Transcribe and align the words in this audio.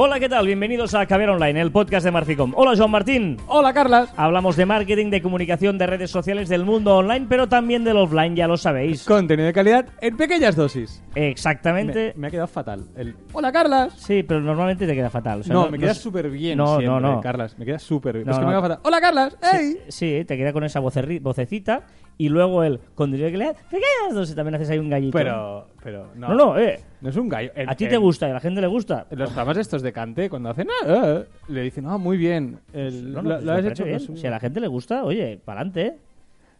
Hola, 0.00 0.20
¿qué 0.20 0.28
tal? 0.28 0.46
Bienvenidos 0.46 0.94
a 0.94 1.04
Caber 1.06 1.28
Online, 1.28 1.60
el 1.60 1.72
podcast 1.72 2.04
de 2.04 2.12
Marficom. 2.12 2.52
Hola, 2.54 2.76
Joan 2.76 2.92
Martín. 2.92 3.36
Hola, 3.48 3.74
Carlas. 3.74 4.14
Hablamos 4.16 4.54
de 4.54 4.64
marketing, 4.64 5.10
de 5.10 5.20
comunicación, 5.20 5.76
de 5.76 5.88
redes 5.88 6.08
sociales, 6.08 6.48
del 6.48 6.64
mundo 6.64 6.98
online, 6.98 7.26
pero 7.28 7.48
también 7.48 7.82
del 7.82 7.96
offline, 7.96 8.36
ya 8.36 8.46
lo 8.46 8.56
sabéis. 8.56 9.02
Contenido 9.02 9.48
de 9.48 9.52
calidad 9.52 9.86
en 10.00 10.16
pequeñas 10.16 10.54
dosis. 10.54 11.02
Exactamente. 11.16 12.12
Me, 12.14 12.20
me 12.20 12.26
ha 12.28 12.30
quedado 12.30 12.46
fatal. 12.46 12.86
El... 12.94 13.16
Hola, 13.32 13.50
Carlas. 13.50 13.92
Sí, 13.94 14.22
pero 14.22 14.40
normalmente 14.40 14.86
te 14.86 14.94
queda 14.94 15.10
fatal. 15.10 15.40
O 15.40 15.42
sea, 15.42 15.52
no, 15.52 15.68
me 15.68 15.80
queda 15.80 15.94
súper 15.94 16.30
bien 16.30 16.58
No, 16.58 16.78
siempre, 16.78 16.86
no, 16.86 17.00
no. 17.00 17.20
Carlas. 17.20 17.58
Me 17.58 17.64
queda 17.64 17.80
súper 17.80 18.18
bien. 18.18 18.26
No, 18.26 18.34
es 18.34 18.38
que 18.38 18.44
no. 18.44 18.50
me 18.50 18.52
queda 18.52 18.62
fatal. 18.62 18.78
Hola, 18.84 19.00
Carlas. 19.00 19.36
¡Ey! 19.52 19.78
Sí, 19.88 20.24
te 20.28 20.36
queda 20.36 20.52
con 20.52 20.62
esa 20.62 20.78
vocecita 20.78 21.82
y 22.18 22.28
luego 22.28 22.62
contenido 22.94 23.26
de 23.26 23.32
calidad, 23.32 23.56
pequeñas 23.70 24.12
dosis, 24.14 24.34
también 24.34 24.56
haces 24.56 24.68
ahí 24.70 24.78
un 24.78 24.90
gallito. 24.90 25.16
Pero, 25.16 25.68
pero, 25.82 26.08
no. 26.16 26.28
No, 26.28 26.34
no, 26.34 26.58
eh. 26.58 26.80
No 27.00 27.08
es 27.10 27.16
un 27.16 27.28
gallo. 27.28 27.50
A 27.66 27.74
ti 27.76 27.86
te 27.86 27.96
gusta 27.96 28.26
y 28.26 28.30
a 28.30 28.34
la 28.34 28.40
gente 28.40 28.60
le 28.60 28.66
gusta. 28.66 29.06
Los 29.10 29.30
programas 29.30 29.56
estos 29.56 29.82
de 29.82 29.92
cante, 29.92 30.28
cuando 30.28 30.50
hacen, 30.50 30.68
ah, 30.84 30.86
ah, 30.88 31.22
le 31.48 31.62
dicen, 31.62 31.86
ah, 31.86 31.96
muy 31.96 32.16
bien. 32.18 32.58
El- 32.72 33.12
No, 33.12 33.22
no, 33.22 33.28
lo- 33.30 33.36
lo 33.40 33.44
me 33.46 33.52
has 33.52 33.62
parece 33.62 33.68
hecho 33.72 33.84
bien. 33.84 34.16
Si 34.18 34.26
a 34.26 34.30
la 34.30 34.40
gente 34.40 34.60
le 34.60 34.66
gusta, 34.66 35.04
oye, 35.04 35.40
para 35.44 35.60
adelante, 35.60 35.86
¿eh? 35.86 35.96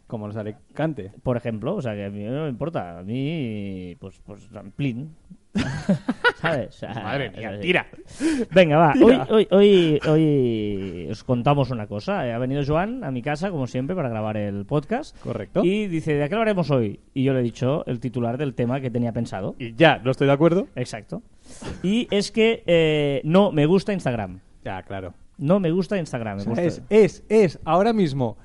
como 0.06 0.26
los 0.26 0.36
de 0.42 0.56
cante. 0.72 1.12
Por 1.22 1.36
ejemplo, 1.36 1.74
o 1.74 1.82
sea, 1.82 1.94
que 1.94 2.06
a 2.06 2.10
mí 2.10 2.22
no 2.24 2.44
me 2.44 2.48
importa. 2.48 2.98
A 3.00 3.02
mí, 3.02 3.94
pues, 4.00 4.18
pues, 4.24 4.48
plin. 4.74 5.14
¿Sabes? 6.40 6.68
O 6.68 6.72
sea, 6.78 6.94
Madre 6.94 7.30
mía, 7.30 7.58
tira. 7.60 7.86
Venga, 8.52 8.76
va. 8.76 8.92
Hoy, 8.94 9.12
Tira. 9.12 9.26
hoy, 9.30 9.48
hoy, 9.50 10.00
hoy 10.08 11.08
os 11.10 11.24
contamos 11.24 11.70
una 11.70 11.86
cosa. 11.86 12.26
Eh, 12.26 12.32
Ha 12.32 12.38
venido 12.38 12.62
Joan 12.66 13.02
a 13.04 13.10
mi 13.10 13.22
casa, 13.22 13.50
como 13.50 13.66
siempre, 13.66 13.94
para 13.96 14.08
grabar 14.08 14.36
el 14.36 14.64
podcast. 14.66 15.18
Correcto. 15.20 15.62
Y 15.64 15.86
dice, 15.88 16.14
¿de 16.14 16.28
qué 16.28 16.34
hablaremos 16.34 16.70
hoy? 16.70 17.00
Y 17.14 17.24
yo 17.24 17.32
le 17.32 17.40
he 17.40 17.42
dicho 17.42 17.84
el 17.86 18.00
titular 18.00 18.38
del 18.38 18.54
tema 18.54 18.80
que 18.80 18.90
tenía 18.90 19.12
pensado. 19.12 19.54
Y 19.58 19.74
ya, 19.74 19.98
no 19.98 20.10
estoy 20.10 20.26
de 20.26 20.32
acuerdo. 20.32 20.68
Exacto. 20.76 21.22
Y 21.82 22.06
es 22.10 22.30
que 22.30 22.62
eh, 22.66 23.20
no 23.24 23.52
me 23.52 23.66
gusta 23.66 23.92
Instagram. 23.92 24.40
Ya, 24.64 24.82
claro. 24.82 25.14
No 25.38 25.60
me 25.60 25.70
gusta 25.70 25.98
Instagram. 25.98 26.36
me 26.38 26.42
O 26.42 26.54
sea, 26.54 26.64
gusta- 26.64 26.84
es, 26.90 27.22
es, 27.22 27.24
es, 27.28 27.58
ahora 27.64 27.92
mismo. 27.92 28.36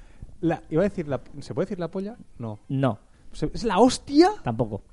La, 0.41 0.61
iba 0.69 0.81
a 0.81 0.83
decir, 0.89 1.07
la, 1.07 1.21
¿se 1.39 1.53
puede 1.53 1.65
decir 1.67 1.79
la 1.79 1.89
polla? 1.89 2.17
No. 2.37 2.59
No, 2.67 2.99
¿Es 3.31 3.63
la 3.63 3.79
hostia? 3.79 4.29
tampoco. 4.43 4.83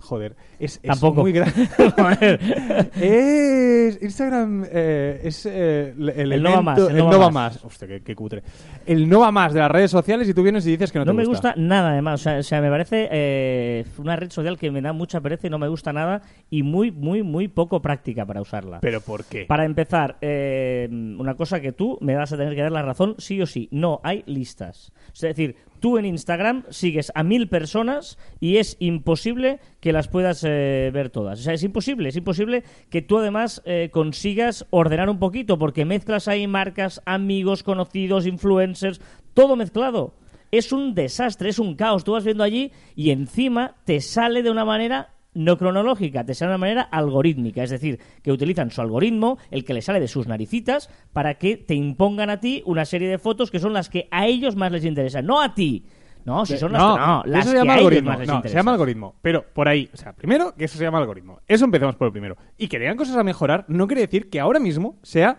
Joder, 0.00 0.36
es, 0.58 0.76
es 0.82 0.82
Tampoco. 0.82 1.22
muy 1.22 1.32
grande. 1.32 1.68
Es 2.96 4.02
Instagram 4.02 4.64
eh, 4.70 5.20
es 5.24 5.46
eh, 5.46 5.94
el, 5.96 6.08
el 6.10 6.32
El 6.32 6.42
no 6.42 6.50
va 6.50 6.56
elemento- 6.56 6.62
más, 6.62 6.78
el 6.78 6.90
el 6.90 6.96
no 6.98 7.04
va 7.06 7.10
no 7.12 7.18
va 7.20 7.30
más. 7.30 7.54
más. 7.54 7.64
Hostia, 7.64 7.88
qué, 7.88 8.02
qué 8.02 8.14
cutre. 8.14 8.42
El 8.84 9.08
no 9.08 9.20
va 9.20 9.30
más 9.32 9.52
de 9.54 9.60
las 9.60 9.70
redes 9.70 9.90
sociales 9.90 10.28
y 10.28 10.34
tú 10.34 10.42
vienes 10.42 10.66
y 10.66 10.70
dices 10.70 10.92
que 10.92 10.98
no, 10.98 11.04
No, 11.04 11.12
te 11.12 11.16
me 11.18 11.24
gusta 11.24 11.54
nada, 11.56 11.90
además. 11.90 12.20
O 12.20 12.22
sea, 12.22 12.38
o 12.38 12.42
sea, 12.42 12.60
me 12.60 12.68
parece 12.70 13.08
eh, 13.10 13.84
una 13.98 14.16
red 14.16 14.30
social 14.30 14.58
que 14.58 14.70
me 14.70 14.80
da 14.80 14.92
mucha 14.92 15.20
pereza 15.20 15.46
y 15.46 15.50
no 15.50 15.58
me 15.58 15.68
gusta 15.68 15.92
nada 15.92 16.22
y 16.50 16.62
muy, 16.62 16.90
muy, 16.90 17.22
muy 17.22 17.48
poco 17.48 17.80
práctica 17.80 18.24
para 18.26 18.40
usarla. 18.40 18.80
¿Pero 18.80 19.00
por 19.00 19.24
qué? 19.24 19.44
Para 19.46 19.64
empezar, 19.64 20.16
eh, 20.20 20.88
una 20.90 21.34
cosa 21.34 21.60
que 21.60 21.72
tú 21.72 21.98
me 22.00 22.14
vas 22.16 22.32
a 22.32 22.36
tener 22.36 22.54
que 22.54 22.62
dar 22.62 22.72
la 22.72 22.82
razón 22.82 23.14
sí 23.18 23.40
o 23.42 23.46
sí. 23.46 23.68
No 23.70 24.00
hay 24.02 24.22
listas. 24.26 24.92
Es 25.14 25.20
decir, 25.20 25.56
tú 25.80 25.98
en 25.98 26.06
Instagram 26.06 26.64
sigues 26.70 27.12
a 27.14 27.22
mil 27.22 27.48
personas 27.48 28.18
y 28.40 28.56
es 28.56 28.76
imposible 28.80 29.60
que 29.80 29.92
las 29.92 30.08
puedas 30.08 30.44
eh, 30.44 30.90
ver 30.92 31.10
todas. 31.10 31.40
O 31.40 31.42
sea, 31.42 31.54
es 31.54 31.62
imposible. 31.62 32.08
Es 32.08 32.16
imposible 32.16 32.64
que 32.90 33.02
tú 33.02 33.18
además 33.18 33.62
eh, 33.64 33.90
consigas 33.92 34.66
ordenar 34.70 35.08
un 35.08 35.18
poquito 35.18 35.58
porque 35.58 35.84
mezclas 35.84 36.28
ahí 36.28 36.46
marcas, 36.46 37.02
amigos, 37.06 37.62
conocidos, 37.62 38.26
influencers, 38.26 39.00
todo 39.34 39.56
mezclado. 39.56 40.14
Es 40.50 40.72
un 40.72 40.94
desastre, 40.94 41.50
es 41.50 41.58
un 41.58 41.74
caos. 41.74 42.04
Tú 42.04 42.12
vas 42.12 42.24
viendo 42.24 42.44
allí 42.44 42.72
y 42.94 43.10
encima 43.10 43.76
te 43.84 44.00
sale 44.00 44.42
de 44.42 44.50
una 44.50 44.64
manera 44.64 45.15
no 45.36 45.56
cronológica, 45.58 46.24
te 46.24 46.34
sale 46.34 46.48
de 46.48 46.54
una 46.54 46.58
manera 46.58 46.82
algorítmica, 46.82 47.62
es 47.62 47.70
decir, 47.70 48.00
que 48.22 48.32
utilizan 48.32 48.70
su 48.70 48.80
algoritmo, 48.80 49.38
el 49.50 49.64
que 49.64 49.74
le 49.74 49.82
sale 49.82 50.00
de 50.00 50.08
sus 50.08 50.26
naricitas, 50.26 50.90
para 51.12 51.34
que 51.34 51.56
te 51.56 51.74
impongan 51.74 52.30
a 52.30 52.40
ti 52.40 52.62
una 52.66 52.84
serie 52.84 53.08
de 53.08 53.18
fotos 53.18 53.50
que 53.50 53.58
son 53.60 53.72
las 53.72 53.88
que 53.88 54.08
a 54.10 54.26
ellos 54.26 54.56
más 54.56 54.72
les 54.72 54.84
interesan, 54.84 55.24
no 55.26 55.40
a 55.40 55.54
ti. 55.54 55.84
No, 56.24 56.44
si 56.44 56.58
son 56.58 56.72
las, 56.72 56.82
no, 56.82 56.96
no, 56.96 57.22
las 57.24 57.44
eso 57.44 57.52
que 57.52 57.58
se 57.58 57.58
llama 57.58 57.74
a 57.74 57.76
ellos 57.76 57.86
algoritmo. 57.86 58.10
más 58.10 58.18
les 58.18 58.28
No, 58.28 58.42
se 58.42 58.48
llama 58.48 58.72
algoritmo. 58.72 59.14
Pero 59.22 59.44
por 59.52 59.68
ahí, 59.68 59.88
o 59.94 59.96
sea, 59.96 60.12
primero 60.12 60.56
que 60.56 60.64
eso 60.64 60.76
se 60.76 60.82
llama 60.82 60.98
algoritmo. 60.98 61.38
Eso 61.46 61.64
empezamos 61.64 61.94
por 61.94 62.06
el 62.08 62.12
primero. 62.12 62.36
Y 62.58 62.66
que 62.66 62.78
tengan 62.80 62.96
cosas 62.96 63.16
a 63.16 63.22
mejorar 63.22 63.64
no 63.68 63.86
quiere 63.86 64.00
decir 64.02 64.28
que 64.28 64.40
ahora 64.40 64.58
mismo 64.58 64.98
sea 65.04 65.38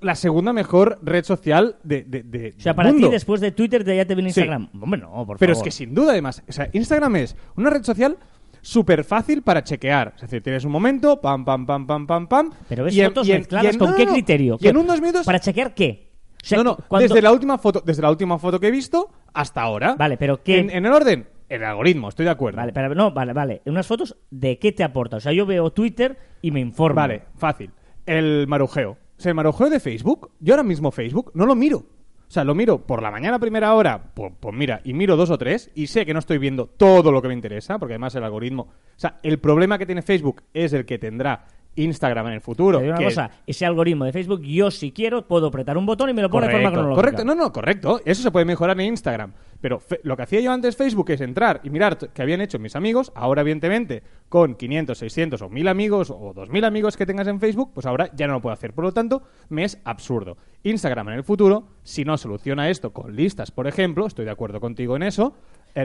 la 0.00 0.14
segunda 0.14 0.52
mejor 0.52 1.00
red 1.02 1.24
social 1.24 1.74
de, 1.82 2.04
de, 2.04 2.22
de- 2.22 2.54
O 2.56 2.60
sea, 2.60 2.76
para 2.76 2.92
mundo. 2.92 3.08
ti 3.08 3.12
después 3.14 3.40
de 3.40 3.50
Twitter 3.50 3.82
te- 3.82 3.96
ya 3.96 4.04
te 4.04 4.14
viene 4.14 4.30
Sí. 4.32 4.38
Instagram. 4.38 4.68
Hombre, 4.80 5.00
no, 5.00 5.26
por 5.26 5.38
Pero 5.38 5.50
es 5.50 5.58
favor. 5.58 5.64
que 5.64 5.70
sin 5.72 5.92
duda, 5.92 6.12
además, 6.12 6.40
o 6.48 6.52
sea, 6.52 6.68
Instagram 6.72 7.16
es 7.16 7.36
una 7.56 7.70
red 7.70 7.82
social 7.82 8.16
súper 8.60 9.04
fácil 9.04 9.42
para 9.42 9.62
chequear. 9.64 10.12
Es 10.16 10.22
decir, 10.22 10.42
tienes 10.42 10.64
un 10.64 10.72
momento, 10.72 11.20
pam, 11.20 11.44
pam, 11.44 11.66
pam, 11.66 11.86
pam, 11.86 12.06
pam, 12.06 12.26
pam. 12.28 12.50
Pero 12.68 12.84
ves 12.84 12.94
y 12.94 13.00
en- 13.00 13.06
fotos 13.08 13.28
y 13.28 13.32
en- 13.32 13.38
mezcladas 13.38 13.64
y 13.66 13.68
en- 13.74 13.78
con 13.78 13.90
no, 13.90 13.96
qué 13.96 14.06
no, 14.06 14.12
criterio. 14.12 14.58
Y 14.60 14.68
en 14.68 14.76
minutos... 14.76 15.26
¿Para 15.26 15.40
chequear 15.40 15.74
qué? 15.74 16.12
O 16.42 16.46
sea, 16.46 16.58
no, 16.58 16.64
no, 16.64 16.78
cuando- 16.88 17.08
desde 17.08 17.20
la 17.22 17.32
última 17.32 17.58
foto, 17.58 17.82
desde 17.84 18.02
la 18.02 18.10
última 18.10 18.38
foto 18.38 18.60
que 18.60 18.68
he 18.68 18.70
visto 18.70 19.10
hasta 19.34 19.60
ahora. 19.62 19.94
Vale, 19.96 20.16
pero 20.16 20.42
¿qué- 20.42 20.58
En, 20.58 20.70
en 20.70 20.86
el 20.86 20.92
orden, 20.92 21.28
el 21.48 21.64
algoritmo, 21.64 22.08
estoy 22.08 22.24
de 22.26 22.30
acuerdo. 22.30 22.56
Vale, 22.58 22.72
pero 22.72 22.94
no, 22.94 23.12
vale, 23.12 23.32
vale. 23.32 23.62
Unas 23.66 23.86
fotos 23.86 24.16
de 24.30 24.58
qué 24.58 24.72
te 24.72 24.84
aporta. 24.84 25.16
O 25.16 25.20
sea, 25.20 25.32
yo 25.32 25.46
veo 25.46 25.70
Twitter 25.72 26.16
y 26.42 26.50
me 26.50 26.60
informo. 26.60 26.96
Vale, 26.96 27.22
fácil. 27.36 27.70
El 28.06 28.46
marujeo. 28.46 28.92
O 28.92 29.20
sea, 29.20 29.30
el 29.30 29.34
marujeo 29.34 29.68
de 29.68 29.80
Facebook, 29.80 30.30
yo 30.38 30.54
ahora 30.54 30.62
mismo 30.62 30.90
Facebook 30.92 31.32
no 31.34 31.44
lo 31.44 31.54
miro. 31.56 31.84
O 32.28 32.30
sea, 32.30 32.44
lo 32.44 32.54
miro 32.54 32.86
por 32.86 33.02
la 33.02 33.10
mañana 33.10 33.36
a 33.36 33.38
primera 33.38 33.72
hora, 33.74 34.12
pues, 34.12 34.32
pues 34.38 34.54
mira, 34.54 34.82
y 34.84 34.92
miro 34.92 35.16
dos 35.16 35.30
o 35.30 35.38
tres, 35.38 35.70
y 35.74 35.86
sé 35.86 36.04
que 36.04 36.12
no 36.12 36.18
estoy 36.18 36.36
viendo 36.36 36.66
todo 36.66 37.10
lo 37.10 37.22
que 37.22 37.28
me 37.28 37.34
interesa, 37.34 37.78
porque 37.78 37.94
además 37.94 38.14
el 38.16 38.24
algoritmo... 38.24 38.62
O 38.64 38.70
sea, 39.00 39.18
el 39.22 39.38
problema 39.38 39.78
que 39.78 39.86
tiene 39.86 40.02
Facebook 40.02 40.42
es 40.52 40.74
el 40.74 40.84
que 40.84 40.98
tendrá 40.98 41.46
Instagram 41.74 42.26
en 42.26 42.32
el 42.34 42.40
futuro. 42.40 42.80
Digo 42.80 42.90
una 42.90 42.98
que- 42.98 43.04
cosa, 43.04 43.30
ese 43.46 43.64
algoritmo 43.64 44.04
de 44.04 44.12
Facebook, 44.12 44.42
yo 44.42 44.70
si 44.70 44.92
quiero 44.92 45.26
puedo 45.26 45.46
apretar 45.46 45.78
un 45.78 45.86
botón 45.86 46.10
y 46.10 46.12
me 46.12 46.20
lo 46.22 46.28
pone 46.28 46.48
de 46.48 46.52
forma 46.52 46.70
cronológica. 46.70 47.00
correcto, 47.02 47.24
no, 47.24 47.34
no, 47.34 47.52
correcto. 47.52 48.00
Eso 48.04 48.22
se 48.22 48.30
puede 48.30 48.44
mejorar 48.44 48.78
en 48.80 48.86
Instagram. 48.88 49.32
Pero 49.60 49.80
lo 50.04 50.16
que 50.16 50.22
hacía 50.22 50.40
yo 50.40 50.52
antes 50.52 50.76
Facebook 50.76 51.10
es 51.10 51.20
entrar 51.20 51.60
y 51.64 51.70
mirar 51.70 51.98
qué 51.98 52.22
habían 52.22 52.40
hecho 52.40 52.58
mis 52.58 52.76
amigos. 52.76 53.10
Ahora, 53.14 53.42
evidentemente, 53.42 54.02
con 54.28 54.54
500, 54.54 54.96
600 54.98 55.42
o 55.42 55.48
1000 55.48 55.68
amigos 55.68 56.10
o 56.10 56.32
2000 56.34 56.64
amigos 56.64 56.96
que 56.96 57.06
tengas 57.06 57.26
en 57.26 57.40
Facebook, 57.40 57.72
pues 57.74 57.84
ahora 57.86 58.10
ya 58.14 58.26
no 58.26 58.34
lo 58.34 58.40
puedo 58.40 58.52
hacer. 58.52 58.72
Por 58.72 58.84
lo 58.84 58.92
tanto, 58.92 59.22
me 59.48 59.64
es 59.64 59.80
absurdo. 59.84 60.36
Instagram 60.62 61.08
en 61.08 61.14
el 61.14 61.24
futuro, 61.24 61.68
si 61.82 62.04
no 62.04 62.16
soluciona 62.16 62.68
esto 62.70 62.92
con 62.92 63.16
listas, 63.16 63.50
por 63.50 63.66
ejemplo, 63.66 64.06
estoy 64.06 64.24
de 64.24 64.30
acuerdo 64.30 64.60
contigo 64.60 64.94
en 64.96 65.02
eso, 65.02 65.34
eh. 65.74 65.84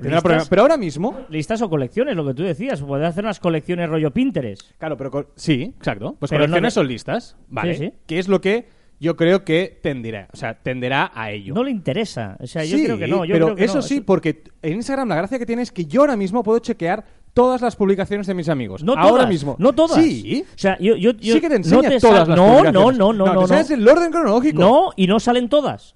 Pero 0.50 0.62
ahora 0.62 0.78
mismo, 0.78 1.20
Listas 1.30 1.62
o 1.62 1.70
colecciones, 1.70 2.16
lo 2.16 2.26
que 2.26 2.34
tú 2.34 2.44
decías. 2.44 2.82
Poder 2.82 3.06
hacer 3.06 3.24
unas 3.26 3.40
colecciones 3.40 3.90
rollo 3.90 4.12
Pinterest. 4.12 4.72
Claro, 4.78 4.98
pero 4.98 5.32
sí, 5.36 5.74
exacto. 5.78 6.16
Pues 6.20 6.30
Pero 6.30 6.40
no 6.42 6.46
colecciones 6.46 6.74
de- 6.74 6.80
son 6.80 6.88
listas, 6.88 7.38
¿vale? 7.50 7.76
Sí, 7.76 7.86
sí. 7.88 7.94
Que 8.08 8.20
es 8.20 8.28
lo 8.28 8.40
que 8.42 8.68
yo 9.04 9.18
creo 9.18 9.44
que 9.44 9.78
tenderá, 9.84 10.30
o 10.32 10.38
sea, 10.38 10.54
tenderá 10.54 11.12
a 11.14 11.30
ello. 11.30 11.54
No 11.54 11.66
le 11.66 11.72
interesa. 11.72 12.38
O 12.40 12.48
sea, 12.48 12.64
yo 12.64 12.78
Sí, 12.78 12.86
creo 12.86 12.98
que 12.98 13.06
no. 13.06 13.26
Yo 13.26 13.34
pero 13.34 13.48
creo 13.48 13.58
que 13.58 13.66
eso 13.66 13.76
no. 13.76 13.82
sí, 13.82 14.00
porque 14.00 14.46
en 14.62 14.76
Instagram 14.76 15.10
la 15.10 15.16
gracia 15.16 15.38
que 15.38 15.46
tiene 15.46 15.62
es 15.62 15.74
que 15.74 15.86
yo 15.86 16.02
ahora 16.02 16.16
mismo 16.16 16.42
puedo 16.42 16.60
chequear 16.60 17.04
todas 17.34 17.62
las 17.62 17.76
publicaciones 17.76 18.28
de 18.28 18.34
mis 18.34 18.48
amigos. 18.48 18.82
No 18.82 18.94
ahora 18.94 19.10
todas, 19.10 19.30
mismo. 19.30 19.58
No 19.60 19.74
todas. 19.74 20.02
Sí. 20.02 20.46
O 20.48 20.58
sea, 20.58 20.78
yo, 20.80 20.96
yo, 20.96 21.12
yo 21.12 21.34
sí 21.34 21.42
que 21.42 21.50
te 21.50 21.56
no 21.56 21.66
enseña 21.66 21.90
te 21.90 22.00
todas 22.00 22.30
las 22.30 22.38
no, 22.38 22.46
publicaciones. 22.46 22.74
No, 22.74 22.92
no, 22.94 23.14
no, 23.14 23.26
no. 23.26 23.34
no. 23.34 23.42
enseñas 23.42 23.72
el 23.72 23.86
orden 23.86 24.10
cronológico. 24.10 24.62
No, 24.62 24.92
y 24.96 25.08
no 25.08 25.20
salen 25.20 25.50
todas. 25.50 25.96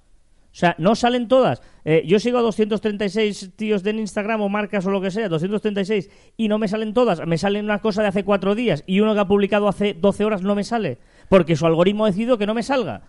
O 0.57 0.59
sea, 0.59 0.75
no 0.79 0.95
salen 0.95 1.27
todas. 1.27 1.61
Eh, 1.85 2.03
yo 2.07 2.19
sigo 2.19 2.39
a 2.39 2.41
236 2.41 3.51
tíos 3.55 3.83
de 3.83 3.91
Instagram 3.91 4.41
o 4.41 4.49
marcas 4.49 4.85
o 4.87 4.89
lo 4.89 4.99
que 4.99 5.11
sea, 5.11 5.29
236, 5.29 6.09
y 6.35 6.47
no 6.47 6.57
me 6.57 6.67
salen 6.67 6.95
todas. 6.95 7.25
Me 7.27 7.37
sale 7.37 7.59
una 7.59 7.79
cosa 7.79 8.01
de 8.01 8.07
hace 8.07 8.23
cuatro 8.23 8.55
días 8.55 8.83
y 8.87 8.99
uno 8.99 9.13
que 9.13 9.19
ha 9.19 9.27
publicado 9.27 9.67
hace 9.67 9.93
12 9.93 10.25
horas 10.25 10.41
no 10.41 10.55
me 10.55 10.63
sale. 10.63 10.97
Porque 11.29 11.55
su 11.55 11.65
algoritmo 11.65 12.05
ha 12.05 12.07
decidido 12.07 12.37
que 12.37 12.45
no 12.45 12.53
me 12.53 12.63
salga. 12.63 13.01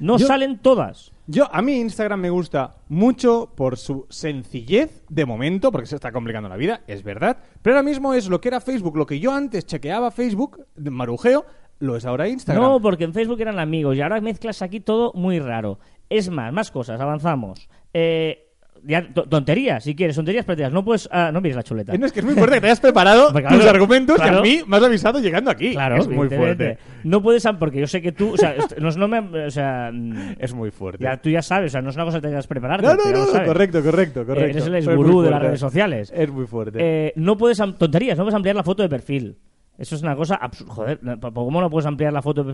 No 0.00 0.16
Yo- 0.16 0.26
salen 0.26 0.58
todas. 0.58 1.12
Yo, 1.26 1.46
a 1.54 1.60
mí 1.60 1.74
Instagram 1.80 2.20
me 2.20 2.30
gusta 2.30 2.76
mucho 2.88 3.52
por 3.54 3.76
su 3.76 4.06
sencillez 4.08 5.02
de 5.10 5.26
momento, 5.26 5.70
porque 5.70 5.86
se 5.86 5.96
está 5.96 6.10
complicando 6.12 6.48
la 6.48 6.56
vida, 6.56 6.80
es 6.86 7.02
verdad. 7.02 7.36
Pero 7.60 7.76
ahora 7.76 7.82
mismo 7.88 8.14
es 8.14 8.28
lo 8.30 8.40
que 8.40 8.48
era 8.48 8.60
Facebook, 8.60 8.96
lo 8.96 9.04
que 9.04 9.20
yo 9.20 9.32
antes 9.32 9.66
chequeaba 9.66 10.10
Facebook, 10.10 10.64
de 10.74 10.90
marujeo, 10.90 11.44
lo 11.80 11.96
es 11.96 12.06
ahora 12.06 12.28
Instagram. 12.28 12.64
No, 12.64 12.80
porque 12.80 13.04
en 13.04 13.12
Facebook 13.12 13.40
eran 13.40 13.58
amigos 13.58 13.96
y 13.96 14.00
ahora 14.00 14.20
mezclas 14.20 14.62
aquí 14.62 14.80
todo 14.80 15.12
muy 15.14 15.38
raro. 15.38 15.78
Es 16.08 16.30
más, 16.30 16.52
más 16.52 16.70
cosas, 16.70 16.98
avanzamos. 17.00 17.68
Eh, 17.92 18.47
ya, 18.88 19.06
to- 19.06 19.24
tonterías, 19.24 19.84
si 19.84 19.94
quieres, 19.94 20.16
tonterías 20.16 20.44
prácticas. 20.44 20.72
No 20.72 20.84
puedes. 20.84 21.08
ah, 21.12 21.30
no 21.32 21.40
mires 21.40 21.56
la 21.56 21.62
chuleta. 21.62 21.94
Eh, 21.94 21.98
No, 21.98 22.06
es 22.06 22.12
que 22.12 22.20
es 22.20 22.24
muy 22.26 22.34
fuerte 22.34 22.56
que 22.56 22.60
te 22.62 22.66
hayas 22.66 22.80
preparado 22.80 23.32
claro, 23.32 23.56
tus 23.56 23.66
argumentos 23.66 24.16
claro. 24.16 24.36
y 24.36 24.38
a 24.38 24.42
mí 24.42 24.62
me 24.66 24.76
has 24.78 24.82
avisado 24.82 25.20
llegando 25.20 25.50
aquí. 25.50 25.72
Claro, 25.72 25.96
es 25.98 26.08
muy 26.08 26.28
fuerte. 26.28 26.78
No 27.04 27.22
puedes, 27.22 27.44
am- 27.46 27.58
porque 27.58 27.78
yo 27.80 27.86
sé 27.86 28.02
que 28.02 28.12
tú, 28.12 28.32
o 28.32 28.36
sea, 28.36 28.54
no, 28.80 28.88
es- 28.88 28.96
no 28.96 29.06
me, 29.06 29.18
o 29.20 29.50
sea, 29.50 29.92
Es 30.38 30.52
muy 30.54 30.70
fuerte. 30.70 31.04
ya, 31.04 31.16
tú 31.18 31.30
ya 31.30 31.42
sabes, 31.42 31.70
o 31.70 31.72
sea, 31.72 31.82
no 31.82 31.90
es 31.90 31.96
una 31.96 32.04
cosa 32.06 32.18
que 32.20 32.26
tengas 32.28 32.46
que 32.46 32.48
prepararte. 32.48 32.86
no, 32.86 32.94
no, 32.94 33.10
no, 33.10 33.26
sabes. 33.26 33.46
correcto, 33.48 33.82
correcto, 33.82 34.26
correcto. 34.26 34.50
Eres 34.50 34.66
el 34.66 34.74
exgurú 34.76 35.22
de 35.22 35.30
las 35.30 35.42
redes 35.42 35.60
sociales. 35.60 36.12
Es 36.16 36.30
muy 36.30 36.46
fuerte. 36.46 36.78
Eh, 36.80 37.12
no 37.16 37.36
puedes 37.36 37.58
tonterías, 37.78 38.16
no 38.18 38.24
puedes 38.24 38.34
ampliar 38.34 38.56
la 38.56 38.62
foto 38.64 38.82
de 38.82 38.88
perfil. 38.88 39.36
Eso 39.78 39.94
es 39.94 40.02
una 40.02 40.16
cosa 40.16 40.34
absurda. 40.34 40.74
Joder, 40.74 41.00
¿cómo 41.32 41.60
no 41.60 41.70
puedes 41.70 41.86
ampliar 41.86 42.12
la 42.12 42.20
foto 42.20 42.44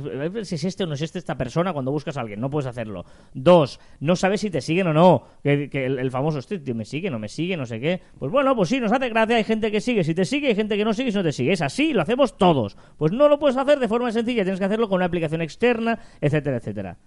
Si 0.44 0.55
es 0.55 0.65
este 0.65 0.85
o 0.85 0.87
no 0.87 0.94
es 0.94 1.00
este 1.00 1.19
esta 1.19 1.37
persona 1.37 1.73
cuando 1.73 1.91
buscas 1.91 2.19
a 2.19 2.21
alguien, 2.21 2.38
no 2.38 2.50
puedes 2.50 2.67
hacerlo. 2.67 3.06
Dos, 3.32 3.81
no 4.00 4.15
sabes 4.15 4.43
si 4.43 4.50
te 4.50 4.61
siguen 4.61 4.88
o 4.88 4.93
no. 4.93 5.25
Que, 5.43 5.71
el 5.73 6.11
famoso 6.11 6.38
este 6.38 6.59
tío 6.59 6.75
me 6.75 6.85
sigue, 6.85 7.11
no 7.11 7.19
me 7.19 7.29
sigue, 7.29 7.56
no 7.56 7.65
sé 7.65 7.81
qué. 7.81 8.03
Pues 8.19 8.31
bueno, 8.31 8.55
pues 8.55 8.69
sí, 8.69 8.79
nos 8.79 8.93
hace 8.93 9.09
gracia. 9.09 9.37
Hay 9.37 9.44
gente 9.44 9.73
que 9.73 9.81
sigue, 9.81 10.05
si 10.05 10.15
te 10.15 10.26
sigue, 10.26 10.49
hay 10.49 10.55
gente 10.55 10.76
que 10.76 10.85
no 10.85 10.93
sigue, 10.93 11.11
si 11.11 11.17
no 11.17 11.25
te 11.25 11.32
sigue. 11.32 11.53
Es 11.53 11.62
así, 11.62 11.94
lo 11.94 12.03
hacemos 12.03 12.37
todos. 12.37 12.76
Pues 12.99 13.11
no 13.11 13.29
lo 13.29 13.38
puedes 13.38 13.56
hacer 13.56 13.81
de 13.81 13.88
forma 13.88 14.12
sencilla, 14.12 14.43
tienes 14.43 14.61
que 14.61 14.67
hacerlo 14.67 14.88
con 14.88 14.97
una 14.97 15.06
aplicación 15.06 15.41
externa, 15.41 15.99
etcétera, 16.20 16.59
etcétera. 16.59 16.99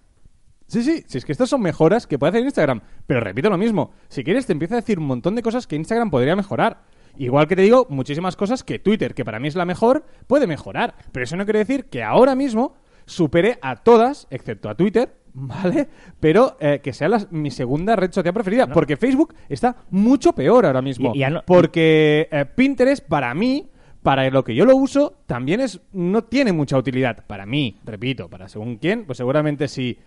Sí, 0.66 0.82
sí, 0.82 1.02
si 1.06 1.16
es 1.16 1.24
que 1.24 1.32
estas 1.32 1.48
son 1.48 1.62
mejoras 1.62 2.06
que 2.06 2.18
puede 2.18 2.30
hacer 2.30 2.44
Instagram. 2.44 2.82
Pero 3.06 3.20
repito 3.20 3.48
lo 3.48 3.56
mismo, 3.56 3.92
si 4.08 4.22
quieres 4.22 4.46
te 4.46 4.52
empieza 4.52 4.74
a 4.74 4.80
decir 4.80 4.98
un 4.98 5.06
montón 5.06 5.34
de 5.34 5.42
cosas 5.42 5.66
que 5.66 5.76
Instagram 5.76 6.10
podría 6.10 6.36
mejorar. 6.36 6.82
Igual 7.18 7.46
que 7.48 7.56
te 7.56 7.62
digo, 7.62 7.86
muchísimas 7.90 8.36
cosas 8.36 8.62
que 8.64 8.78
Twitter, 8.78 9.14
que 9.14 9.24
para 9.24 9.38
mí 9.40 9.48
es 9.48 9.54
la 9.56 9.64
mejor, 9.64 10.04
puede 10.26 10.46
mejorar. 10.46 10.94
Pero 11.12 11.24
eso 11.24 11.36
no 11.36 11.44
quiere 11.44 11.60
decir 11.60 11.84
que 11.86 12.02
ahora 12.02 12.34
mismo 12.34 12.74
supere 13.06 13.58
a 13.62 13.76
todas, 13.76 14.26
excepto 14.30 14.68
a 14.68 14.74
Twitter, 14.76 15.14
¿vale? 15.34 15.88
Pero 16.20 16.56
eh, 16.60 16.80
que 16.82 16.92
sea 16.92 17.08
la- 17.08 17.26
mi 17.30 17.50
segunda 17.50 17.96
red 17.96 18.12
social 18.12 18.34
preferida. 18.34 18.66
Porque 18.68 18.96
Facebook 18.96 19.34
está 19.48 19.76
mucho 19.90 20.32
peor 20.32 20.66
ahora 20.66 20.82
mismo. 20.82 21.12
Y- 21.14 21.18
y 21.18 21.20
ya 21.20 21.30
no- 21.30 21.42
porque 21.46 22.28
eh, 22.30 22.44
Pinterest, 22.44 23.04
para 23.06 23.34
mí, 23.34 23.68
para 24.02 24.28
lo 24.30 24.44
que 24.44 24.54
yo 24.54 24.64
lo 24.64 24.76
uso, 24.76 25.16
también 25.26 25.60
es 25.60 25.80
no 25.92 26.22
tiene 26.24 26.52
mucha 26.52 26.76
utilidad. 26.78 27.24
Para 27.26 27.46
mí, 27.46 27.78
repito, 27.84 28.28
para 28.28 28.48
según 28.48 28.76
quién, 28.76 29.04
pues 29.06 29.16
seguramente 29.18 29.68
sí. 29.68 29.98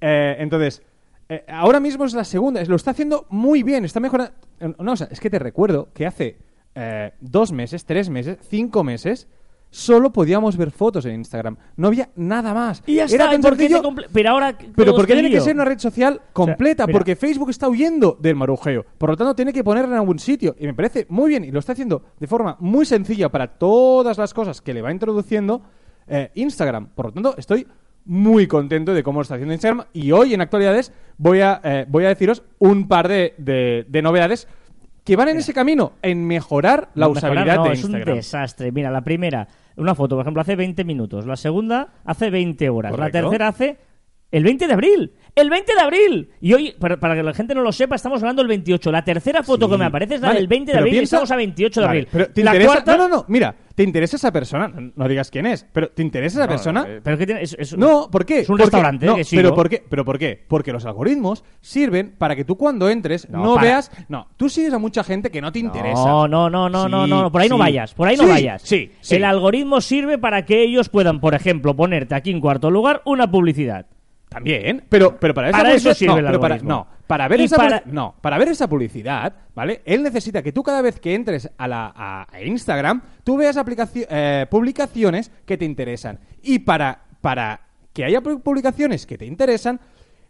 Eh, 0.00 0.36
entonces, 0.38 0.82
ahora 1.48 1.80
mismo 1.80 2.04
es 2.04 2.14
la 2.14 2.24
segunda, 2.24 2.62
lo 2.64 2.76
está 2.76 2.90
haciendo 2.92 3.26
muy 3.30 3.62
bien, 3.62 3.84
está 3.84 4.00
mejorando. 4.00 4.32
No, 4.78 4.92
o 4.92 4.96
sea, 4.96 5.08
es 5.10 5.20
que 5.20 5.30
te 5.30 5.38
recuerdo 5.38 5.88
que 5.94 6.06
hace 6.06 6.36
eh, 6.74 7.12
dos 7.20 7.52
meses, 7.52 7.84
tres 7.84 8.08
meses, 8.10 8.38
cinco 8.48 8.84
meses, 8.84 9.28
solo 9.70 10.12
podíamos 10.12 10.56
ver 10.56 10.70
fotos 10.70 11.04
en 11.04 11.14
Instagram. 11.16 11.56
No 11.76 11.88
había 11.88 12.08
nada 12.16 12.54
más. 12.54 12.82
Y 12.86 12.94
ya 12.94 13.04
Era 13.04 13.12
está, 13.12 13.30
tan 13.30 13.40
¿y 13.40 13.42
por 13.42 13.52
qué 13.56 13.68
sencillo- 13.68 13.82
te 13.82 13.88
comple- 13.88 14.08
Pero 14.12 14.30
ahora. 14.30 14.56
pero 14.56 14.92
todo 14.92 14.96
¿por 14.96 15.06
qué 15.06 15.12
este 15.12 15.22
tiene 15.22 15.28
que 15.28 15.36
lío? 15.36 15.44
ser 15.44 15.54
una 15.54 15.64
red 15.66 15.78
social 15.78 16.22
completa? 16.32 16.86
mira. 16.86 16.98
Porque 16.98 17.16
Facebook 17.16 17.50
está 17.50 17.68
huyendo 17.68 18.16
del 18.20 18.34
marujeo. 18.36 18.86
Por 18.96 19.10
lo 19.10 19.16
tanto, 19.16 19.34
tiene 19.34 19.52
que 19.52 19.62
ponerla 19.62 19.90
en 19.94 19.98
algún 20.00 20.18
sitio. 20.18 20.56
Y 20.58 20.66
me 20.66 20.72
parece 20.74 21.04
muy 21.10 21.28
bien. 21.28 21.44
Y 21.44 21.50
lo 21.50 21.58
está 21.58 21.72
haciendo 21.72 22.02
de 22.18 22.26
forma 22.26 22.56
muy 22.60 22.86
sencilla 22.86 23.28
para 23.28 23.46
todas 23.58 24.16
las 24.16 24.32
cosas 24.32 24.62
que 24.62 24.72
le 24.72 24.80
va 24.80 24.90
introduciendo 24.90 25.60
eh, 26.06 26.30
Instagram. 26.34 26.88
Por 26.94 27.06
lo 27.06 27.12
tanto, 27.12 27.34
estoy 27.36 27.66
muy 28.06 28.46
contento 28.46 28.94
de 28.94 29.02
cómo 29.02 29.18
lo 29.18 29.22
está 29.22 29.34
haciendo 29.34 29.52
Instagram. 29.52 29.84
Y 29.92 30.12
hoy, 30.12 30.32
en 30.32 30.40
actualidades, 30.40 30.92
voy 31.18 31.40
a, 31.42 31.60
eh, 31.62 31.84
voy 31.86 32.06
a 32.06 32.08
deciros 32.08 32.42
un 32.58 32.88
par 32.88 33.06
de, 33.08 33.34
de- 33.36 33.84
de 33.86 34.00
novedades 34.02 34.48
que 35.08 35.16
van 35.16 35.28
en 35.30 35.38
ese 35.38 35.54
camino, 35.54 35.92
en 36.02 36.26
mejorar 36.26 36.90
la 36.94 37.06
No, 37.06 37.14
mejorar 37.14 37.32
usabilidad 37.32 37.56
no, 37.56 37.64
de 37.64 37.72
es 37.72 37.84
un 37.84 37.90
Instagram. 37.92 38.16
desastre. 38.16 38.72
Mira, 38.72 38.90
la 38.90 39.00
primera, 39.00 39.48
una 39.76 39.94
foto, 39.94 40.16
por 40.16 40.22
ejemplo, 40.22 40.42
hace 40.42 40.54
20 40.54 40.84
minutos. 40.84 41.26
La 41.26 41.36
segunda, 41.36 41.88
hace 42.04 42.28
20 42.28 42.68
horas. 42.68 42.92
Correcto. 42.92 43.16
La 43.18 43.22
tercera, 43.22 43.48
hace 43.48 43.78
el 44.30 44.44
20 44.44 44.66
de 44.66 44.72
abril. 44.72 45.12
¡El 45.34 45.50
20 45.50 45.72
de 45.72 45.80
abril! 45.80 46.30
Y 46.40 46.52
hoy, 46.52 46.74
para, 46.80 46.98
para 46.98 47.14
que 47.14 47.22
la 47.22 47.32
gente 47.32 47.54
no 47.54 47.62
lo 47.62 47.70
sepa, 47.70 47.94
estamos 47.94 48.20
hablando 48.22 48.42
del 48.42 48.48
28. 48.48 48.90
La 48.90 49.04
tercera 49.04 49.44
foto 49.44 49.66
Sí. 49.66 49.72
que 49.72 49.78
me 49.78 49.84
aparece 49.84 50.16
es 50.16 50.20
la 50.20 50.28
Vale, 50.28 50.40
del 50.40 50.48
20 50.48 50.72
de 50.72 50.78
abril 50.78 50.94
y 50.94 50.98
estamos 50.98 51.30
a 51.30 51.36
28 51.36 51.80
de 51.80 51.86
Vale, 51.86 51.98
abril. 52.00 52.08
pero 52.10 52.26
¿te 52.32 52.42
la 52.42 52.50
interesa? 52.50 52.72
cuarta... 52.72 52.96
No, 52.96 53.08
no, 53.08 53.16
no. 53.18 53.24
Mira, 53.28 53.54
¿te 53.76 53.84
interesa 53.84 54.16
esa 54.16 54.32
persona? 54.32 54.66
No, 54.66 54.90
no 54.96 55.08
digas 55.08 55.30
quién 55.30 55.46
es, 55.46 55.64
pero 55.72 55.90
¿te 55.90 56.02
interesa 56.02 56.38
esa 56.40 56.46
No, 56.46 56.50
persona? 56.50 56.86
eh, 56.88 57.00
Pero 57.04 57.18
¿qué 57.18 57.26
tiene? 57.26 57.42
Es, 57.42 57.54
es- 57.56 57.76
No, 57.78 58.10
¿por 58.10 58.26
qué? 58.26 58.40
Es 58.40 58.48
un 58.48 58.58
restaurante 58.58 59.06
no, 59.06 59.14
que 59.14 59.22
sigo. 59.22 59.40
pero 59.42 59.54
¿por 59.54 59.68
qué? 59.68 59.84
¿Pero 59.88 60.04
por 60.04 60.18
qué? 60.18 60.44
Porque 60.48 60.72
los 60.72 60.84
algoritmos 60.86 61.44
sirven 61.60 62.16
para 62.18 62.34
que 62.34 62.44
tú 62.44 62.56
cuando 62.56 62.88
entres 62.90 63.30
no, 63.30 63.44
No, 63.44 63.54
para. 63.54 63.68
veas... 63.68 63.92
No, 64.08 64.26
tú 64.36 64.48
sigues 64.48 64.72
a 64.72 64.78
mucha 64.80 65.04
gente 65.04 65.30
que 65.30 65.40
no 65.40 65.52
te 65.52 65.60
interesa. 65.60 66.04
No, 66.04 66.26
no, 66.26 66.50
no, 66.50 66.68
no, 66.68 66.86
Sí, 66.86 66.90
no, 66.90 67.06
no, 67.06 67.30
por 67.30 67.42
ahí 67.42 67.48
no 67.48 67.58
vayas, 67.58 67.94
por 67.94 68.08
ahí 68.08 68.16
no 68.16 68.26
vayas. 68.26 68.62
Sí, 68.62 68.90
sí. 69.00 69.14
El 69.14 69.24
algoritmo 69.24 69.80
sirve 69.80 70.18
para 70.18 70.44
que 70.44 70.62
ellos 70.64 70.88
puedan, 70.88 71.20
por 71.20 71.34
ejemplo, 71.36 71.76
ponerte 71.76 72.16
aquí 72.16 72.32
en 72.32 72.40
cuarto 72.40 72.72
lugar 72.72 73.02
una 73.04 73.30
publicidad. 73.30 73.86
También, 74.28 74.84
pero, 74.88 75.18
pero 75.18 75.32
para 75.32 75.48
eso 75.72 75.94
sirve 75.94 76.12
no, 76.12 76.18
el 76.18 76.26
pero 76.26 76.40
para, 76.40 76.58
no, 76.58 76.86
para 77.06 77.28
ver 77.28 77.40
esa 77.40 77.56
para- 77.56 77.82
no, 77.86 78.14
para 78.20 78.36
ver 78.36 78.48
esa 78.48 78.68
publicidad, 78.68 79.32
¿vale? 79.54 79.80
Él 79.86 80.02
necesita 80.02 80.42
que 80.42 80.52
tú 80.52 80.62
cada 80.62 80.82
vez 80.82 81.00
que 81.00 81.14
entres 81.14 81.50
a 81.56 81.66
la 81.66 81.92
a 81.96 82.26
a 82.30 82.42
Instagram, 82.42 83.00
tú 83.24 83.38
veas 83.38 83.56
aplicaci- 83.56 84.06
eh, 84.08 84.46
publicaciones 84.50 85.30
que 85.46 85.56
te 85.56 85.64
interesan. 85.64 86.20
Y 86.42 86.58
para 86.58 87.04
para 87.22 87.60
que 87.94 88.04
haya 88.04 88.20
pu- 88.20 88.42
publicaciones 88.42 89.06
que 89.06 89.16
te 89.16 89.24
interesan, 89.24 89.80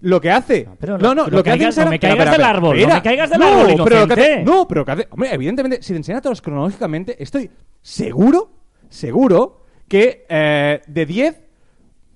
lo 0.01 0.21
que 0.21 0.31
hace. 0.31 0.69
pero 0.79 0.97
no, 0.97 1.12
no- 1.12 1.25
pero 1.25 1.39
lo 1.39 1.43
que 1.43 1.51
hace 1.51 1.59
caigas- 1.59 1.77
no 1.85 1.91
me 1.91 1.99
caigas 1.99 2.19
espera, 2.29 2.33
del 2.33 2.56
árbol, 2.56 2.81
no 2.81 2.94
me 2.94 3.03
caigas 3.03 3.31
del 3.31 3.41
No, 3.41 3.47
árbol, 3.49 3.65
pero 3.85 4.01
lo 4.01 4.06
que 4.06 4.12
hace- 4.12 4.23
inocente. 4.23 4.44
no, 4.51 4.69
pero 4.69 4.85
que 4.85 4.93
hace- 4.93 5.09
hombre, 5.11 5.35
evidentemente, 5.35 5.83
si 5.83 5.93
te 5.93 5.97
enseña 5.97 6.21
todos 6.21 6.41
cronológicamente, 6.41 7.21
estoy 7.21 7.51
seguro, 7.83 8.51
seguro 8.89 9.65
que 9.89 10.25
eh, 10.29 10.83
de 10.87 11.05
10, 11.06 11.41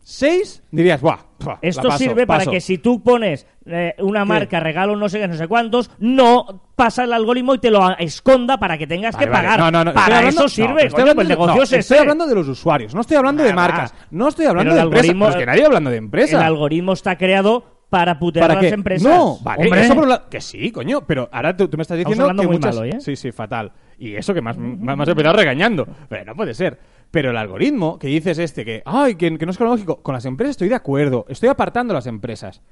6 0.02 0.64
dirías, 0.70 1.00
¡buah! 1.00 1.18
buah, 1.38 1.54
la 1.54 1.58
Esto 1.62 1.88
paso, 1.88 1.98
sirve 1.98 2.26
para 2.26 2.40
paso". 2.40 2.50
que 2.50 2.60
si 2.60 2.78
tú 2.78 3.02
pones 3.02 3.46
eh, 3.66 3.94
una 3.98 4.24
marca, 4.24 4.58
regalo 4.60 4.96
no 4.96 5.08
sé 5.08 5.20
qué, 5.20 5.28
no 5.28 5.34
sé 5.34 5.46
cuántos, 5.46 5.90
no 5.98 6.62
pasa 6.74 7.04
el 7.04 7.12
algoritmo 7.12 7.54
y 7.54 7.58
te 7.58 7.70
lo 7.70 7.96
esconda 7.98 8.58
para 8.58 8.76
que 8.78 8.86
tengas 8.86 9.14
Vale, 9.14 9.26
que 9.26 9.30
vale. 9.30 9.44
pagar. 9.48 9.60
No, 9.60 9.70
no, 9.70 9.84
no, 9.84 9.92
para 9.94 10.18
hablando- 10.18 10.40
eso 10.46 10.48
sirve, 10.48 10.86
estoy 10.86 11.00
hablando 11.02 11.22
pues 11.36 11.70
el 11.70 11.70
de- 11.70 11.78
Estoy 11.78 11.98
hablando 11.98 12.26
de 12.26 12.34
los 12.34 12.48
usuarios, 12.48 12.94
no 12.94 13.00
estoy 13.00 13.16
hablando 13.16 13.42
de 13.42 13.52
marcas, 13.54 13.94
no 14.10 14.28
estoy 14.28 14.46
hablando 14.46 14.74
de 14.74 14.80
empresas. 14.80 15.36
que 15.36 15.46
nadie 15.46 15.64
hablando 15.64 15.90
de 15.90 15.96
empresa. 15.96 16.36
El 16.38 16.42
algoritmo 16.42 16.92
está 16.92 17.16
creado 17.16 17.64
para 17.88 18.18
putear 18.18 18.44
¿Para 18.48 18.58
a 18.58 18.62
las 18.62 18.70
qué? 18.70 18.74
empresas. 18.74 19.06
No, 19.06 19.38
vale, 19.42 19.68
eso 19.84 20.28
Que 20.30 20.40
sí, 20.40 20.72
coño, 20.72 21.02
pero 21.06 21.28
ahora 21.30 21.54
tú, 21.54 21.68
tú 21.68 21.76
me 21.76 21.82
estás 21.82 21.98
diciendo 21.98 22.24
hablando 22.24 22.42
que 22.42 22.46
muy 22.48 22.56
muchas... 22.56 22.74
mal 22.74 22.84
hoy, 22.84 22.90
¿eh? 22.90 23.00
Sí, 23.00 23.16
sí, 23.16 23.32
fatal. 23.32 23.70
Y 23.98 24.14
eso 24.16 24.32
que 24.32 24.40
más, 24.40 24.56
más, 24.56 24.96
más 24.96 25.06
empezado 25.06 25.36
regañando. 25.36 25.86
Pero 26.08 26.24
no 26.24 26.34
puede 26.34 26.54
ser. 26.54 26.80
Pero 27.12 27.30
el 27.30 27.36
algoritmo 27.36 27.98
que 27.98 28.08
dices 28.08 28.38
este, 28.38 28.64
que, 28.64 28.82
ay, 28.86 29.16
que, 29.16 29.30
no 29.30 29.50
es 29.50 29.58
cronológico, 29.58 30.02
con 30.02 30.14
las 30.14 30.24
empresas 30.24 30.52
estoy 30.52 30.70
de 30.70 30.74
acuerdo, 30.74 31.26
estoy 31.28 31.50
apartando 31.50 31.92
las 31.92 32.06
empresas. 32.06 32.62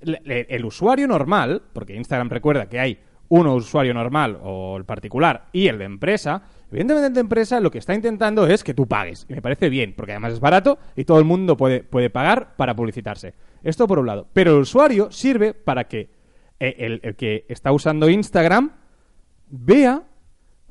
El 0.00 0.64
usuario 0.64 1.08
normal, 1.08 1.62
porque 1.72 1.96
Instagram 1.96 2.30
recuerda 2.30 2.68
que 2.68 2.78
hay 2.78 3.00
uno 3.30 3.56
usuario 3.56 3.92
normal 3.92 4.38
o 4.40 4.76
el 4.76 4.84
particular 4.84 5.48
y 5.52 5.66
el 5.66 5.78
de 5.78 5.84
empresa, 5.84 6.42
evidentemente 6.70 7.08
el 7.08 7.14
de 7.14 7.20
empresa 7.20 7.58
lo 7.58 7.72
que 7.72 7.78
está 7.78 7.92
intentando 7.92 8.46
es 8.46 8.62
que 8.62 8.72
tú 8.72 8.86
pagues. 8.86 9.26
Y 9.28 9.34
me 9.34 9.42
parece 9.42 9.68
bien, 9.68 9.94
porque 9.96 10.12
además 10.12 10.34
es 10.34 10.40
barato 10.40 10.78
y 10.94 11.04
todo 11.04 11.18
el 11.18 11.24
mundo 11.24 11.56
puede, 11.56 11.82
puede 11.82 12.08
pagar 12.08 12.54
para 12.56 12.76
publicitarse. 12.76 13.34
Esto 13.64 13.88
por 13.88 13.98
un 13.98 14.06
lado. 14.06 14.28
Pero 14.32 14.52
el 14.52 14.60
usuario 14.60 15.10
sirve 15.10 15.54
para 15.54 15.88
que 15.88 16.08
eh, 16.60 17.00
el 17.02 17.16
que 17.16 17.46
está 17.48 17.72
usando 17.72 18.08
Instagram 18.08 18.70
vea 19.48 20.04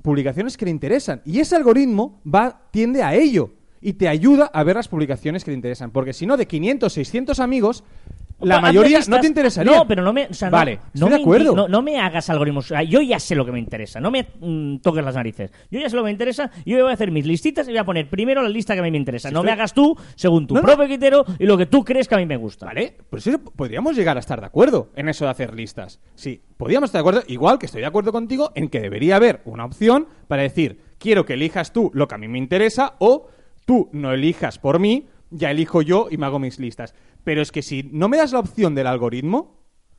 publicaciones 0.02 0.58
que 0.58 0.66
le 0.66 0.72
interesan. 0.72 1.22
Y 1.26 1.40
ese 1.40 1.56
algoritmo 1.56 2.22
va, 2.26 2.68
tiende 2.72 3.04
a 3.04 3.16
ello. 3.16 3.54
Y 3.82 3.94
te 3.94 4.08
ayuda 4.08 4.46
a 4.46 4.64
ver 4.64 4.76
las 4.76 4.88
publicaciones 4.88 5.44
que 5.44 5.52
te 5.52 5.56
interesan. 5.56 5.92
Porque 5.92 6.14
si 6.14 6.26
no, 6.26 6.38
de 6.38 6.48
500, 6.48 6.92
600 6.92 7.40
amigos, 7.40 7.84
la 8.40 8.62
mayoría 8.62 9.00
no 9.08 9.20
te 9.20 9.28
interesaría. 9.28 9.72
No, 9.76 9.88
pero 9.88 10.04
no 10.04 10.14
me. 10.14 10.28
o 10.28 10.34
sea, 10.34 10.50
no- 10.50 10.58
vale, 10.58 10.76
no 10.94 11.06
estoy 11.08 11.10
de 11.10 11.16
acuerdo. 11.24 11.56
No, 11.56 11.68
no 11.68 11.82
me 11.82 12.00
hagas 12.00 12.30
algoritmos. 12.30 12.66
O 12.66 12.68
sea, 12.70 12.84
yo 12.84 13.02
ya 13.02 13.20
sé 13.20 13.36
lo 13.36 13.46
que 13.46 13.52
me 13.52 13.60
interesa. 13.60 14.00
No 14.00 14.12
me 14.12 14.28
mm, 14.40 14.78
toques 14.78 15.04
las 15.04 15.16
narices. 15.16 15.52
Yo 15.72 15.80
ya 15.80 15.90
sé 15.90 15.96
lo 15.96 16.04
que 16.04 16.08
me 16.08 16.12
interesa. 16.12 16.52
Yo 16.66 16.80
voy 16.82 16.92
a 16.92 16.94
hacer 16.94 17.12
mis 17.12 17.26
listitas 17.26 17.68
y 17.68 17.72
voy 17.72 17.80
a 17.80 17.86
poner 17.86 18.10
primero 18.10 18.42
la 18.42 18.50
lista 18.50 18.74
que 18.74 18.82
a 18.82 18.84
mí 18.84 18.92
me 18.92 18.98
interesa. 18.98 19.32
No 19.32 19.40
estoy- 19.40 19.46
me 19.48 19.52
hagas 19.54 19.74
tú 19.74 19.98
según 20.16 20.46
tu 20.48 20.56
propio 20.56 20.86
criterio 20.86 21.26
y 21.40 21.46
lo 21.46 21.58
que 21.58 21.66
tú 21.66 21.84
crees 21.84 22.08
que 22.08 22.16
a 22.16 22.18
mí 22.20 22.26
me 22.26 22.38
gusta. 22.38 22.68
Vale, 22.68 22.96
pues 23.10 23.26
eso 23.26 23.40
podríamos 23.40 23.96
llegar 23.96 24.18
a 24.18 24.20
estar 24.20 24.40
de 24.40 24.46
acuerdo 24.48 24.92
en 24.96 25.10
eso 25.10 25.26
de 25.26 25.32
hacer 25.32 25.56
listas. 25.56 26.00
Sí, 26.16 26.42
podríamos 26.58 26.90
estar 26.90 27.00
de 27.00 27.10
acuerdo, 27.10 27.24
igual 27.28 27.58
que 27.60 27.66
estoy 27.66 27.82
de 27.82 27.88
acuerdo 27.88 28.12
contigo 28.12 28.52
en 28.56 28.70
que 28.70 28.80
debería 28.82 29.16
haber 29.16 29.42
una 29.46 29.66
opción 29.66 30.08
para 30.28 30.44
decir, 30.44 30.80
quiero 31.00 31.26
que 31.26 31.34
elijas 31.34 31.74
tú 31.74 31.90
lo 31.94 32.08
que 32.08 32.16
a 32.16 32.18
mí 32.18 32.28
me 32.28 32.38
interesa 32.38 32.96
o 33.00 33.28
tú 33.66 33.90
no 33.94 34.14
elijas 34.14 34.60
por 34.60 34.80
mí, 34.80 35.08
ya 35.30 35.52
elijo 35.52 35.82
yo 35.82 36.08
y 36.10 36.18
me 36.18 36.26
hago 36.26 36.40
mis 36.40 36.60
listas. 36.60 36.94
Pero 37.28 37.42
es 37.42 37.52
que 37.52 37.62
si 37.62 37.84
no 37.92 38.08
me 38.08 38.16
das 38.16 38.32
la 38.32 38.40
opción 38.40 38.74
del 38.74 38.88
algoritmo, 38.88 39.38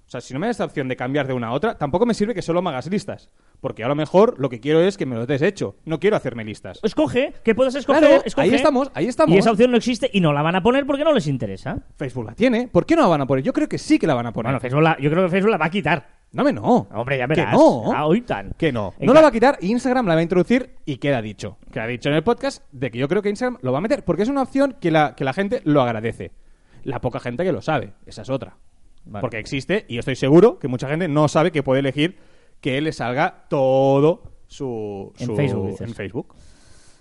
o 0.07 0.11
sea, 0.11 0.23
si 0.23 0.33
no 0.33 0.41
me 0.41 0.47
das 0.47 0.59
la 0.61 0.65
opción 0.65 0.89
de 0.89 0.97
cambiar 0.97 1.27
de 1.27 1.35
una 1.35 1.49
a 1.49 1.53
otra, 1.53 1.77
tampoco 1.77 2.07
me 2.07 2.15
sirve 2.15 2.33
que 2.33 2.41
solo 2.41 2.63
me 2.63 2.71
hagas 2.71 2.87
listas. 2.91 3.29
Porque 3.61 3.85
a 3.85 3.89
lo 3.89 3.95
mejor 3.95 4.37
lo 4.39 4.49
que 4.49 4.61
quiero 4.61 4.81
es 4.81 4.97
que 4.97 5.05
me 5.05 5.15
lo 5.15 5.27
des 5.27 5.43
hecho. 5.43 5.77
No 5.85 6.01
quiero 6.01 6.17
hacerme 6.17 6.43
listas. 6.43 6.81
Escoge, 6.83 7.35
que 7.45 7.55
puedes 7.55 7.75
escoger. 7.75 8.03
Claro, 8.03 8.23
escoge. 8.25 8.49
ahí 8.49 8.55
estamos, 8.55 8.91
ahí 8.95 9.05
estamos. 9.09 9.37
Y 9.37 9.39
esa 9.41 9.51
opción 9.51 9.71
no 9.71 9.77
existe 9.77 10.09
y 10.11 10.21
no 10.23 10.33
la 10.33 10.41
van 10.41 10.57
a 10.57 10.63
poner 10.63 10.87
porque 10.87 11.05
no 11.05 11.13
les 11.13 11.27
interesa. 11.27 11.83
Facebook 11.99 12.25
la 12.25 12.35
tiene. 12.35 12.67
¿Por 12.69 12.87
qué 12.87 12.97
no 12.97 13.03
la 13.03 13.09
van 13.09 13.21
a 13.21 13.27
poner? 13.27 13.45
Yo 13.45 13.53
creo 13.53 13.69
que 13.69 13.77
sí 13.77 13.99
que 13.99 14.07
la 14.07 14.15
van 14.15 14.25
a 14.25 14.33
poner. 14.33 14.47
Bueno, 14.53 14.61
Facebook 14.61 14.83
la- 14.83 14.97
yo 14.99 15.11
creo 15.11 15.25
que 15.25 15.29
Facebook 15.31 15.51
la 15.51 15.59
va 15.59 15.67
a 15.67 15.71
quitar. 15.71 16.09
No 16.33 16.45
me 16.45 16.53
no. 16.55 16.89
Hombre, 16.95 17.19
ya 17.19 17.27
Que 17.29 17.35
verás. 17.35 17.53
no. 17.53 17.93
Ah, 17.95 18.07
hoy 18.07 18.23
tan. 18.23 18.53
Que 18.57 18.73
no. 18.73 18.95
No 19.01 19.13
la 19.13 19.21
va 19.21 19.29
a 19.29 19.33
quitar, 19.33 19.59
Instagram 19.61 20.07
la 20.07 20.15
va 20.15 20.21
a 20.21 20.23
introducir 20.23 20.77
y 20.87 20.97
queda 20.97 21.21
dicho. 21.21 21.59
Queda 21.71 21.87
dicho 21.87 22.09
en 22.09 22.15
el 22.15 22.23
podcast 22.25 22.65
de 22.73 22.91
que 22.91 22.97
yo 22.97 23.07
creo 23.07 23.21
que 23.21 23.29
Instagram 23.29 23.59
lo 23.61 23.73
va 23.73 23.79
a 23.79 23.83
meter 23.83 24.03
porque 24.07 24.23
es 24.23 24.31
una 24.31 24.41
opción 24.41 24.75
que 24.81 24.91
la, 24.91 25.15
que 25.15 25.25
la 25.25 25.35
gente 25.35 25.61
lo 25.65 25.83
agradece. 25.83 26.33
La 26.89 27.01
poca 27.01 27.21
gente 27.21 27.45
que 27.45 27.53
lo 27.53 27.61
sabe, 27.63 27.93
esa 28.07 28.23
es 28.23 28.31
otra. 28.31 28.57
Vale. 29.05 29.21
Porque 29.21 29.39
existe 29.39 29.85
y 29.89 29.99
estoy 29.99 30.17
seguro 30.17 30.59
que 30.59 30.69
mucha 30.69 30.89
gente 30.89 31.09
no 31.09 31.29
sabe 31.29 31.51
que 31.53 31.63
puede 31.63 31.81
elegir 31.81 32.19
que 32.61 32.81
le 32.81 32.93
salga 32.93 33.45
todo 33.49 34.23
su, 34.47 35.13
En 35.19 35.37
Facebook, 35.37 35.67
dices. 35.71 35.89
en 35.89 35.95
Facebook. 35.95 36.35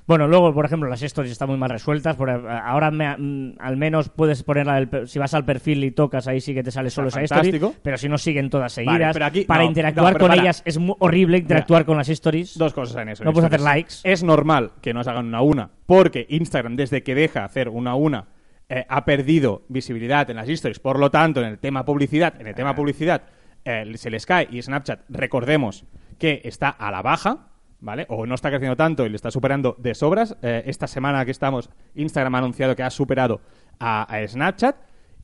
Bueno, 0.05 0.25
luego, 0.25 0.53
por 0.53 0.63
ejemplo, 0.65 0.87
las 0.87 1.01
stories 1.03 1.33
están 1.33 1.49
muy 1.49 1.57
mal 1.57 1.69
resueltas. 1.69 2.15
Porque 2.15 2.31
ahora 2.63 2.91
me- 2.91 3.17
mm, 3.17 3.55
al 3.59 3.75
menos 3.75 4.07
puedes 4.07 4.41
ponerla, 4.43 4.75
del 4.75 5.05
si 5.07 5.19
vas 5.19 5.33
al 5.33 5.43
perfil 5.43 5.83
y 5.83 5.91
tocas, 5.91 6.27
ahí 6.29 6.39
sí 6.39 6.53
que 6.53 6.63
te 6.63 6.71
sale 6.71 6.89
solo 6.89 7.09
esa 7.09 7.21
story. 7.23 7.59
Pero 7.81 7.97
si 7.97 8.07
no 8.07 8.17
siguen 8.17 8.49
todas 8.49 8.73
Vale, 8.77 8.87
seguidas, 8.89 9.13
pero 9.13 9.25
aquí- 9.25 9.43
para 9.43 9.63
no, 9.63 9.67
interactuar 9.69 10.13
no, 10.13 10.19
con 10.19 10.29
para. 10.29 10.41
ellas 10.41 10.61
es 10.65 10.77
muy 10.77 10.95
horrible 10.99 11.39
interactuar 11.39 11.83
con 11.83 11.97
las 11.97 12.07
stories. 12.07 12.57
Dos 12.57 12.73
cosas 12.73 13.01
en 13.01 13.09
eso. 13.09 13.23
No 13.25 13.31
en 13.31 13.33
puedes 13.33 13.47
hacer 13.47 13.59
likes. 13.59 13.95
Es 14.05 14.23
normal 14.23 14.71
que 14.81 14.93
nos 14.93 15.07
hagan 15.09 15.25
una 15.27 15.39
a 15.39 15.41
una, 15.41 15.71
porque 15.85 16.25
Instagram, 16.29 16.77
desde 16.77 17.03
que 17.03 17.13
deja 17.13 17.43
hacer 17.43 17.67
una 17.67 17.91
a 17.91 17.95
una, 17.95 18.27
eh, 18.69 18.85
ha 18.87 19.05
perdido 19.05 19.63
visibilidad 19.69 20.29
en 20.29 20.35
las 20.37 20.49
stories. 20.49 20.79
Por 20.79 20.99
lo 20.99 21.09
tanto, 21.09 21.41
en 21.41 21.47
el 21.47 21.59
tema 21.59 21.85
publicidad, 21.85 22.39
en 22.39 22.47
el 22.47 22.55
tema 22.55 22.75
publicidad, 22.75 23.23
eh, 23.63 23.91
se 23.95 24.09
les 24.09 24.25
cae. 24.25 24.47
Y 24.51 24.61
Snapchat, 24.61 25.01
recordemos 25.09 25.85
que 26.19 26.41
está 26.43 26.69
a 26.69 26.91
la 26.91 27.01
baja, 27.01 27.47
¿vale? 27.79 28.05
O 28.09 28.25
no 28.25 28.35
está 28.35 28.49
creciendo 28.49 28.75
tanto 28.75 29.05
y 29.05 29.09
le 29.09 29.15
está 29.15 29.31
superando 29.31 29.75
de 29.79 29.95
sobras. 29.95 30.35
Eh, 30.41 30.63
esta 30.65 30.87
semana 30.87 31.23
que 31.25 31.31
estamos, 31.31 31.69
Instagram 31.95 32.35
ha 32.35 32.37
anunciado 32.39 32.75
que 32.75 32.83
ha 32.83 32.89
superado 32.89 33.41
a, 33.79 34.03
a 34.03 34.27
Snapchat. 34.27 34.75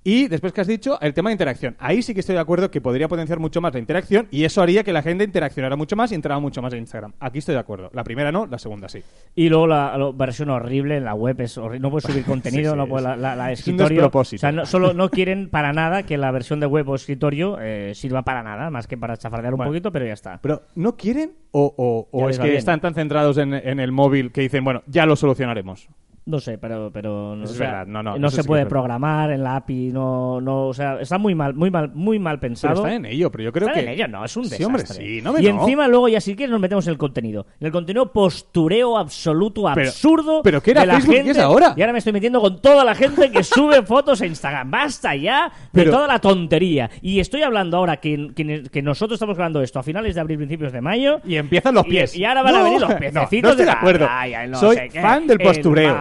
Y 0.05 0.27
después 0.27 0.51
que 0.51 0.60
has 0.60 0.67
dicho, 0.67 1.00
el 1.01 1.13
tema 1.13 1.29
de 1.29 1.33
interacción. 1.36 1.75
Ahí 1.79 2.01
sí 2.01 2.13
que 2.13 2.19
estoy 2.19 2.36
de 2.36 2.41
acuerdo 2.41 2.69
que 2.69 2.81
podría 2.81 3.07
potenciar 3.07 3.39
mucho 3.39 3.62
más 3.62 3.74
la 3.74 3.79
interacción 3.79 4.27
y 4.31 4.43
eso 4.43 4.62
haría 4.62 4.83
que 4.83 4.91
la 4.91 5.01
gente 5.01 5.24
interaccionara 5.24 5.77
mucho 5.77 5.95
más 5.95 6.12
y 6.12 6.15
entrara 6.15 6.39
mucho 6.39 6.62
más 6.62 6.74
en 6.74 6.79
Instagram. 6.79 7.13
Aquí 7.22 7.38
estoy 7.39 7.53
de 7.53 7.60
acuerdo. 7.60 7.89
La 7.93 8.03
primera 8.03 8.29
no, 8.31 8.45
la 8.45 8.60
segunda 8.60 8.89
sí. 8.89 9.01
Y 9.33 9.48
luego 9.48 9.65
la, 9.67 9.98
la 9.98 10.12
versión 10.12 10.50
horrible 10.50 10.98
en 10.98 11.05
la 11.05 11.13
web 11.13 11.39
es 11.39 11.57
horrible. 11.57 11.79
No 11.79 11.89
puedes 11.89 12.03
subir 12.12 12.25
contenido, 12.25 12.74
sí, 12.74 12.77
no 12.77 12.86
puedes, 12.88 13.05
es- 13.05 13.12
la, 13.12 13.15
la, 13.15 13.36
la 13.38 13.51
es 13.53 13.60
un 13.60 13.75
escritorio. 13.75 13.95
despropósito. 14.01 14.36
O 14.36 14.41
sea, 14.41 14.51
no, 14.51 14.65
solo 14.65 14.93
no 14.93 15.10
quieren 15.10 15.50
para 15.50 15.72
nada 15.72 16.03
que 16.03 16.17
la 16.17 16.31
versión 16.31 16.60
de 16.60 16.65
web 16.65 16.89
o 16.89 16.95
escritorio 16.95 17.57
eh, 17.62 17.93
sirva 17.95 18.24
para 18.24 18.43
nada, 18.43 18.69
más 18.69 18.88
que 18.88 18.98
para 18.98 19.15
chafardear 19.15 19.53
un 19.53 19.57
Bueno. 19.57 19.69
poquito, 19.72 19.91
pero 19.93 20.05
ya 20.05 20.13
está. 20.13 20.38
Pero 20.41 20.63
¿no 20.75 20.98
quieren 20.98 21.31
o, 21.51 21.74
o- 21.77 22.10
o 22.12 22.29
es 22.29 22.38
que 22.39 22.45
bien. 22.45 22.57
están 22.57 22.81
tan 22.81 22.93
centrados 22.93 23.38
en, 23.38 23.53
en 23.53 23.79
el 23.79 23.93
móvil 23.93 24.33
que 24.33 24.41
dicen, 24.41 24.65
bueno, 24.65 24.83
ya 24.88 25.05
lo 25.05 25.15
solucionaremos? 25.15 25.88
No 26.25 26.39
sé, 26.39 26.57
pero, 26.57 26.89
pero 26.93 27.35
no, 27.35 27.41
o 27.41 27.45
es 27.45 27.51
sea, 27.51 27.67
verdad, 27.67 27.87
no, 27.87 28.01
no, 28.01 28.17
no 28.17 28.27
eso 28.27 28.37
se 28.37 28.41
sí 28.43 28.47
puede 28.47 28.65
programar 28.65 29.29
en 29.31 29.43
la 29.43 29.57
API, 29.57 29.91
no, 29.91 30.39
no, 30.39 30.67
o 30.67 30.73
sea, 30.73 31.01
está 31.01 31.17
muy 31.17 31.35
mal, 31.35 31.53
muy 31.53 31.69
mal, 31.69 31.91
muy 31.93 32.17
mal 32.17 32.39
Pero 32.39 32.49
pensado. 32.51 32.75
están 32.75 32.93
en 32.93 33.05
ello, 33.07 33.29
pero 33.29 33.43
yo 33.43 33.51
creo 33.51 33.67
Están 33.67 33.83
que... 33.83 33.89
en 33.91 33.95
ello, 33.99 34.07
no, 34.07 34.23
es 34.23 34.37
un 34.37 34.45
Sí, 34.45 34.51
desastre. 34.51 34.65
hombre, 34.65 34.85
sí, 34.85 35.21
no 35.21 35.33
me 35.33 35.41
y 35.41 35.47
encima 35.47 35.85
luego 35.89 36.07
ya 36.07 36.21
si 36.21 36.33
quieres 36.37 36.51
nos 36.51 36.61
metemos 36.61 36.87
en 36.87 36.91
el 36.91 36.97
contenido. 36.97 37.45
En 37.59 37.65
el 37.67 37.73
contenido 37.73 38.13
postureo 38.13 38.97
absoluto, 38.97 39.63
Pero- 39.75 39.87
absurdo. 39.89 40.41
pero 40.43 40.61
¿qué 40.63 40.71
era 40.71 40.81
de 40.81 40.87
la 40.87 40.93
Facebook 40.93 41.13
y 41.13 41.17
gente, 41.17 41.31
es 41.31 41.39
ahora? 41.39 41.73
Y 41.75 41.81
ahora 41.81 41.91
me 41.91 41.99
estoy 41.99 42.13
metiendo 42.13 42.39
con 42.39 42.61
toda 42.61 42.85
la 42.85 42.95
gente 42.95 43.29
que 43.29 43.43
sube 43.43 43.81
fotos 43.85 44.21
a 44.21 44.25
Instagram. 44.25 44.71
Basta 44.71 45.15
ya 45.15 45.51
de 45.73 45.81
Pero- 45.83 45.91
toda 45.91 46.07
la 46.07 46.19
tontería. 46.19 46.89
Y 47.01 47.19
estoy 47.19 47.41
hablando 47.43 47.75
ahora 47.75 47.97
que, 47.97 48.31
que, 48.33 48.63
que 48.71 48.81
nosotros 48.81 49.17
estamos 49.17 49.35
grabando 49.35 49.61
esto 49.61 49.79
a 49.79 49.83
finales 49.83 50.15
de 50.15 50.21
abril, 50.21 50.37
principios 50.37 50.71
de 50.71 50.79
mayo. 50.79 51.19
Y 51.25 51.35
empiezan 51.35 51.75
los 51.75 51.85
pies. 51.85 52.15
Y, 52.15 52.23
ahora 52.23 52.43
van 52.43 52.55
a 52.55 52.63
venir 52.63 52.79
los 52.79 52.89
no, 52.93 52.97
piececitos 52.97 53.43
no 53.43 53.49
estoy 53.49 53.65
de 53.65 53.71
la 53.71 53.77
acuerdo. 53.77 54.05
playa, 54.05 54.47
no 54.47 54.57
Soy 54.57 54.75
sé 54.77 54.89
qué, 54.89 55.01
fan 55.01 55.27
del 55.27 55.41
el 55.41 55.47
postureo. 55.47 55.93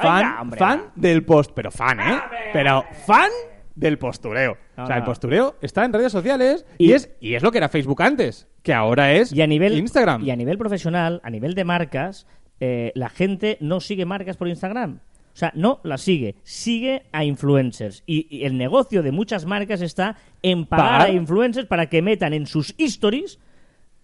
Fan, 0.00 0.22
Venga, 0.22 0.40
hombre, 0.40 0.58
fan 0.58 0.80
va. 0.80 0.92
del 0.96 1.24
post... 1.24 1.52
Pero 1.54 1.70
fan, 1.70 2.00
¿eh? 2.00 2.20
Pero 2.52 2.84
fan 3.06 3.30
del 3.74 3.98
postureo. 3.98 4.56
No, 4.76 4.84
o 4.84 4.86
sea, 4.86 4.96
no. 4.96 5.00
el 5.02 5.06
postureo 5.06 5.56
está 5.60 5.84
en 5.84 5.92
redes 5.92 6.10
sociales 6.12 6.66
y, 6.78 6.90
Y- 6.90 6.92
es, 6.94 7.10
y 7.20 7.34
es 7.34 7.42
lo 7.42 7.52
que 7.52 7.58
era 7.58 7.68
Facebook 7.68 8.02
antes, 8.02 8.48
que 8.62 8.72
ahora 8.74 9.12
es 9.12 9.32
Y 9.32 9.40
a 9.42 9.46
nivel 9.46 9.78
Instagram. 9.78 10.24
Y 10.24 10.30
a 10.30 10.36
nivel 10.36 10.58
profesional, 10.58 11.20
a 11.22 11.30
nivel 11.30 11.54
de 11.54 11.64
marcas, 11.64 12.26
eh, 12.60 12.90
la 12.94 13.08
gente 13.08 13.56
no 13.60 13.80
sigue 13.80 14.04
marcas 14.04 14.36
por 14.36 14.48
Instagram. 14.48 15.00
O 15.32 15.36
sea, 15.38 15.52
no 15.54 15.78
las 15.84 16.00
sigue, 16.00 16.34
sigue 16.42 17.04
a 17.12 17.22
influencers. 17.24 18.02
Y, 18.06 18.26
y 18.28 18.44
el 18.44 18.58
negocio 18.58 19.04
de 19.04 19.12
muchas 19.12 19.46
marcas 19.46 19.80
está 19.82 20.16
en 20.42 20.66
pagar 20.66 20.90
Pagar. 21.02 21.06
a 21.06 21.12
influencers 21.12 21.68
para 21.68 21.86
que 21.88 22.02
metan 22.02 22.32
en 22.32 22.46
sus 22.46 22.74
stories, 22.76 23.38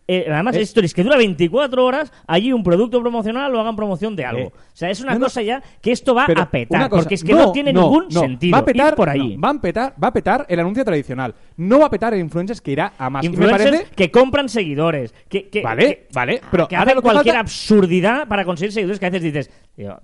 eh, 0.07 0.27
además 0.31 0.57
Es- 0.57 0.63
stories 0.69 0.93
que 0.93 1.03
dura 1.03 1.17
24 1.17 1.85
horas, 1.85 2.13
allí 2.27 2.53
un 2.53 2.63
producto 2.63 3.01
promocional 3.01 3.55
o 3.55 3.61
hagan 3.61 3.75
promoción 3.77 4.15
de 4.17 4.25
algo. 4.25 4.41
Eh. 4.49 4.53
O 4.55 4.77
sea, 4.77 4.91
es 4.91 5.01
una 5.01 5.15
No, 5.15 5.21
cosa 5.21 5.41
ya 5.43 5.63
que 5.81 5.93
esto 5.93 6.15
va 6.15 6.25
a 6.25 6.51
petar, 6.51 6.89
cosa, 6.91 7.03
porque 7.03 7.15
es 7.15 7.25
que 7.25 7.33
no, 7.33 7.53
tiene 7.53 7.73
ningún 7.73 8.11
sentido 8.11 8.53
Va 8.53 8.59
a 8.59 8.65
petar, 8.65 8.89
ir 8.91 8.95
por 8.97 9.09
allí. 9.09 9.37
no, 9.37 9.41
va, 9.41 9.51
a 9.51 9.61
petar, 9.61 9.95
va 10.03 10.09
a 10.09 10.13
petar 10.13 10.47
el 10.49 10.61
anuncio 10.61 10.85
tradicional. 10.85 11.35
No 11.57 11.79
va 11.79 11.87
a 11.87 11.91
petar 11.91 12.13
el 12.13 12.21
influencers 12.21 12.61
que 12.61 12.73
irá 12.73 12.93
a 12.99 13.09
más. 13.09 13.23
Me 13.23 13.29
Influencers 13.31 13.71
parece... 13.71 13.91
que 13.95 14.11
compran 14.11 14.49
seguidores. 14.49 15.15
Que, 15.29 15.49
que- 15.49 15.63
Vale, 15.63 15.87
que- 15.87 16.09
vale, 16.13 16.41
pero 16.51 16.69
que 16.69 16.77
ahora 16.77 16.87
hacen 16.93 16.97
lo 16.97 17.03
que 17.03 17.05
cualquier 17.07 17.35
falta- 17.37 17.41
absurdidad 17.41 18.29
para 18.29 18.45
conseguir 18.45 18.73
seguidores 18.73 18.99
que 19.01 19.07
a 19.07 19.11
veces 19.11 19.23
dices. 19.33 19.51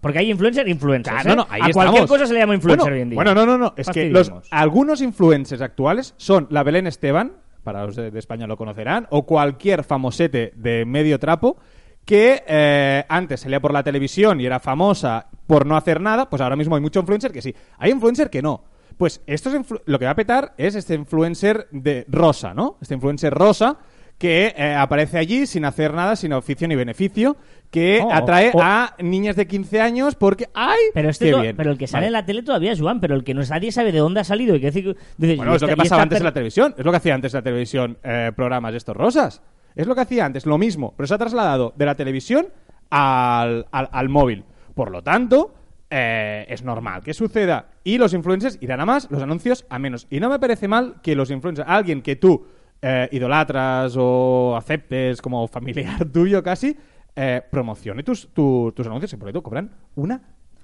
porque 0.01 0.19
hay 0.21 0.31
influencer 0.31 0.67
influencers. 0.69 1.23
Claro, 1.23 1.33
¿eh? 1.33 1.37
no, 1.37 1.47
ahí 1.51 1.71
a 1.71 1.73
cualquier 1.73 2.07
cosa 2.07 2.27
se 2.27 2.33
le 2.35 2.41
llama 2.41 2.55
influencer 2.55 2.85
bueno, 2.85 2.97
hoy 2.97 3.03
en 3.03 3.11
día. 3.11 3.17
Bueno, 3.17 3.35
no, 3.35 3.45
no, 3.45 3.59
no. 3.59 3.75
Es 3.77 3.89
que 3.91 4.09
los, 4.09 4.33
algunos 4.51 5.01
influencers 5.03 5.61
actuales 5.61 6.15
son 6.17 6.47
la 6.51 6.63
Belén 6.63 6.87
Esteban, 6.87 7.33
para 7.63 7.85
los 7.85 7.97
de, 7.97 8.19
España 8.19 8.47
lo 8.47 8.57
conocerán, 8.57 9.07
o 9.11 9.27
cualquier 9.27 9.85
famosete 9.85 10.53
de 10.57 10.85
medio 10.85 11.19
trapo 11.19 11.57
que 12.05 12.43
eh, 12.47 13.05
antes 13.09 13.41
salía 13.41 13.61
por 13.61 13.73
la 13.73 13.83
televisión 13.83 14.41
y 14.41 14.47
era 14.47 14.59
famosa 14.59 15.29
por 15.47 15.67
no 15.67 15.77
hacer 15.77 16.01
nada, 16.01 16.29
pues 16.29 16.43
ahora 16.43 16.57
mismo 16.57 16.75
hay 16.75 16.81
mucho 16.81 17.01
influencer 17.01 17.33
que 17.33 17.43
sí. 17.43 17.55
Hay 17.79 17.91
influencer 17.91 18.31
que 18.31 18.43
no. 18.43 18.65
Pues 18.97 19.23
esto 19.27 19.51
es 19.51 19.67
lo 19.87 19.99
que 19.99 20.05
va 20.05 20.11
a 20.11 20.17
petar 20.17 20.55
es 20.59 20.75
este 20.75 20.95
influencer 20.95 21.69
de 21.71 22.05
rosa, 22.09 22.53
¿no? 22.53 22.77
Este 22.81 22.95
influencer 22.95 23.33
rosa 23.33 23.79
que 24.21 24.53
eh, 24.55 24.75
aparece 24.75 25.17
allí 25.17 25.47
sin 25.47 25.65
hacer 25.65 25.95
nada, 25.95 26.15
sin 26.15 26.35
oficio 26.35 26.69
ni 26.69 26.77
beneficio, 26.77 27.39
que 27.71 28.03
Oh, 28.05 28.13
atrae 28.13 28.51
oh. 28.53 28.61
a 28.61 28.95
niñas 28.99 29.35
de 29.35 29.47
15 29.47 29.81
años 29.81 30.15
porque 30.15 30.47
¡ay! 30.53 30.79
Pero, 30.93 31.09
este 31.09 31.31
qué 31.33 31.41
bien! 31.41 31.57
pero 31.57 31.71
el 31.71 31.79
que 31.79 31.87
sale 31.87 32.03
Vale. 32.03 32.07
en 32.09 32.13
la 32.13 32.27
tele 32.27 32.43
todavía 32.43 32.73
es 32.73 32.81
Juan, 32.83 33.01
pero 33.01 33.15
el 33.15 33.25
que 33.25 33.33
no 33.33 33.41
nadie 33.43 33.73
sabe 33.73 33.93
de 33.93 33.99
dónde 34.01 34.21
ha 34.21 34.25
salido. 34.25 34.55
Y 34.55 34.61
que 34.61 34.71
dice, 34.71 34.95
Bueno, 35.37 35.55
es 35.55 35.63
lo 35.63 35.69
que 35.69 35.77
pasaba 35.77 36.03
antes 36.03 36.19
en 36.19 36.25
la 36.25 36.35
televisión. 36.35 36.75
Es 36.77 36.85
lo 36.85 36.91
que 36.91 36.99
hacía 36.99 37.15
antes 37.15 37.33
la 37.33 37.41
televisión, 37.41 37.97
eh, 38.05 38.31
programas 38.37 38.75
estos 38.75 38.95
rosas. 38.95 39.41
Es 39.75 39.87
lo 39.87 39.95
que 39.95 40.03
hacía 40.03 40.27
antes, 40.27 40.45
lo 40.45 40.59
mismo, 40.59 40.93
pero 40.99 41.07
se 41.07 41.15
ha 41.15 41.19
trasladado 41.19 41.73
de 41.77 41.87
la 41.87 41.95
televisión 41.95 42.49
al, 42.91 43.67
al- 43.71 43.89
al 43.91 44.09
móvil. 44.11 44.45
Por 44.75 44.91
lo 44.91 45.03
tanto, 45.03 45.55
eh, 45.89 46.45
es 46.49 46.63
normal 46.63 47.03
que 47.03 47.15
suceda. 47.15 47.71
Y 47.85 47.97
los 47.99 48.13
influencers 48.13 48.59
irán 48.61 48.81
a 48.81 48.85
más, 48.87 49.11
los 49.11 49.23
anuncios 49.23 49.65
a 49.71 49.79
menos. 49.79 50.07
Y 50.11 50.21
no 50.21 50.29
me 50.29 50.39
parece 50.39 50.69
mal 50.69 50.97
que 51.03 51.15
los 51.15 51.31
influencers, 51.31 51.67
alguien 51.69 52.03
que 52.03 52.17
tú 52.17 52.47
eh, 52.83 53.09
idolatras 53.13 53.95
o 53.99 54.55
aceptes 54.57 55.21
como 55.23 55.47
familiar 55.49 56.05
tuyo 56.13 56.43
casi, 56.43 56.77
eh, 57.17 57.43
promocione 57.51 58.03
tus, 58.03 58.29
tu- 58.33 58.73
tus 58.75 58.87
anuncios 58.87 59.13
y 59.13 59.17
por 59.17 59.29
ello 59.29 59.43
cobran 59.43 59.71
una 59.97 60.21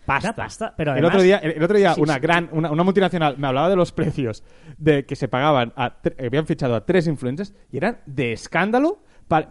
pasta. 0.06 0.28
Una 0.28 0.37
pasta, 0.37 0.75
pero 0.76 0.94
el 0.94 1.04
otro 1.04 1.20
día, 1.20 1.38
el, 1.38 1.52
el 1.52 1.62
otro 1.62 1.76
día 1.76 1.94
Sí, 1.94 2.00
una 2.00 2.14
sí. 2.14 2.20
gran 2.20 2.49
una, 2.52 2.70
una 2.70 2.85
multinacional 2.85 3.37
me 3.38 3.49
hablaba 3.49 3.68
de 3.68 3.76
los 3.76 3.90
precios 3.92 4.44
de 4.78 5.04
que 5.04 5.16
se 5.16 5.26
pagaban 5.28 5.73
a 5.76 5.96
habían 6.25 6.46
fichado 6.46 6.75
a 6.76 6.87
tres 6.87 7.06
influencers 7.08 7.52
y 7.73 7.78
eran 7.78 7.99
de 8.06 8.32
escándalo 8.32 9.02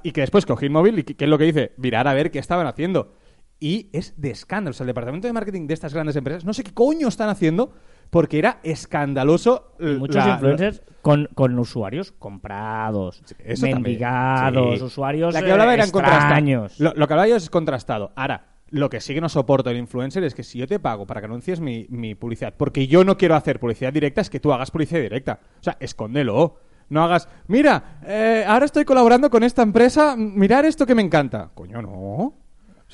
y 0.03 0.12
que 0.13 0.22
después 0.22 0.45
cogí 0.45 0.67
el 0.67 0.72
móvil 0.72 1.00
y 1.00 1.03
que, 1.03 1.15
que 1.15 1.25
es 1.25 1.29
lo 1.29 1.38
que 1.38 1.43
dice 1.43 1.74
mirar 1.75 2.07
a 2.07 2.13
ver 2.13 2.31
qué 2.31 2.39
estaban 2.39 2.65
haciendo 2.67 3.13
y 3.60 3.89
es 3.91 4.13
de 4.15 4.31
escándalo 4.31 4.72
o 4.72 4.74
sea 4.74 4.86
el 4.86 4.88
departamento 4.88 5.27
de 5.27 5.34
marketing 5.34 5.67
de 5.67 5.74
estas 5.74 5.93
grandes 5.93 6.15
empresas 6.15 6.45
no 6.45 6.53
sé 6.53 6.63
qué 6.63 6.74
coño 6.74 7.10
están 7.10 7.27
haciendo 7.27 7.74
porque 8.15 8.39
era 8.39 8.60
escandaloso 8.63 9.74
muchos 9.77 10.15
la- 10.25 10.31
influencers 10.36 10.81
con, 11.01 11.27
con 11.36 11.60
usuarios 11.60 12.13
comprados, 12.13 13.22
eso 13.43 13.65
mendigados, 13.65 14.79
Sí. 14.79 14.86
usuarios 14.86 15.34
La 15.34 15.41
que 15.43 15.51
hablaba 15.51 15.74
eran 15.74 15.91
contrastados. 15.91 16.79
Lo, 16.79 16.93
lo 16.95 17.07
que 17.07 17.13
hablaba 17.13 17.27
yo 17.27 17.36
es 17.36 17.50
contrastado. 17.50 18.13
Ahora, 18.15 18.45
lo 18.69 18.89
que 18.89 19.01
sí 19.01 19.13
que 19.13 19.19
no 19.19 19.27
soporto 19.27 19.69
el 19.69 19.75
influencer 19.75 20.24
es 20.24 20.34
que 20.34 20.43
si 20.43 20.60
yo 20.60 20.65
te 20.65 20.79
pago 20.79 21.05
para 21.05 21.19
que 21.19 21.25
anuncies 21.25 21.60
mi, 21.60 21.88
mi 21.89 22.15
publicidad, 22.15 22.53
porque 22.55 22.88
yo 22.88 23.03
no 23.03 23.17
quiero 23.17 23.36
hacer 23.36 23.60
publicidad 23.60 23.91
directa, 23.91 24.22
es 24.22 24.29
que 24.29 24.39
tú 24.39 24.53
hagas 24.53 24.72
publicidad 24.72 25.01
directa. 25.01 25.39
O 25.60 25.63
sea, 25.63 25.75
escóndelo. 25.81 26.55
No 26.88 27.03
hagas, 27.03 27.27
mira, 27.48 28.00
eh, 28.07 28.45
ahora 28.48 28.63
estoy 28.65 28.86
colaborando 28.86 29.29
con 29.29 29.43
esta 29.43 29.62
empresa, 29.62 30.15
mirar 30.15 30.63
esto 30.63 30.86
que 30.86 30.95
me 30.95 31.01
encanta. 31.01 31.50
Coño, 31.53 31.81
no. 31.81 32.34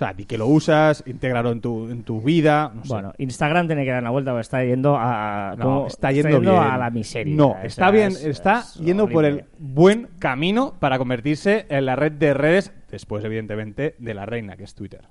O 0.01 0.03
sea, 0.03 0.13
di 0.15 0.25
que 0.25 0.35
lo 0.35 0.47
usas, 0.47 1.03
intégralo 1.05 1.51
en 1.51 1.61
tu, 1.61 1.87
en 1.87 2.01
tu 2.01 2.21
vida. 2.21 2.71
No 2.73 2.81
sé. 2.83 2.87
Bueno, 2.91 3.13
Instagram 3.19 3.67
tiene 3.67 3.85
que 3.85 3.91
dar 3.91 4.01
una 4.01 4.09
vuelta 4.09 4.31
porque 4.31 4.41
está 4.41 4.63
yendo 4.63 4.97
a, 4.97 5.53
No, 5.59 5.63
como- 5.63 5.85
está 5.87 6.11
yendo, 6.11 6.39
bien. 6.39 6.55
a 6.55 6.75
la 6.75 6.89
miseria. 6.89 7.35
No, 7.35 7.49
O 7.49 7.53
sea, 7.53 7.63
está 7.65 7.91
bien, 7.91 8.07
es- 8.07 8.25
está 8.25 8.61
es 8.61 8.73
yendo 8.79 9.07
por 9.07 9.25
el 9.25 9.45
buen 9.59 10.07
camino 10.17 10.73
para 10.79 10.97
convertirse 10.97 11.67
en 11.69 11.85
la 11.85 11.95
red 11.95 12.13
de 12.13 12.33
redes, 12.33 12.73
después 12.89 13.23
evidentemente 13.23 13.95
de 13.99 14.13
la 14.15 14.25
reina, 14.25 14.57
que 14.57 14.63
es 14.63 14.73
Twitter. 14.73 15.07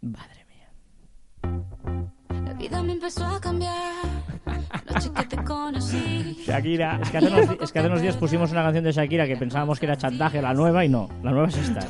Madre 0.00 0.46
mía. 0.48 0.68
La 2.44 2.52
vida 2.54 2.82
me 2.84 2.92
empezó 2.92 3.24
a 3.26 3.40
cambiar. 3.40 3.74
Shakira. 6.46 6.98
Es 7.02 7.10
que, 7.10 7.18
hace 7.18 7.26
unos, 7.28 7.48
di- 7.48 7.56
es 7.60 7.72
que 7.72 7.78
hace 7.78 7.88
unos 7.88 8.02
días 8.02 8.16
pusimos 8.16 8.50
una 8.52 8.62
canción 8.62 8.84
de 8.84 8.92
Shakira 8.92 9.26
que 9.26 9.36
pensábamos 9.36 9.78
que 9.78 9.86
era 9.86 9.96
chantaje, 9.96 10.40
la 10.42 10.52
nueva, 10.54 10.84
y 10.84 10.88
no. 10.88 11.08
La 11.22 11.30
nueva 11.30 11.48
es 11.48 11.56
esta. 11.56 11.80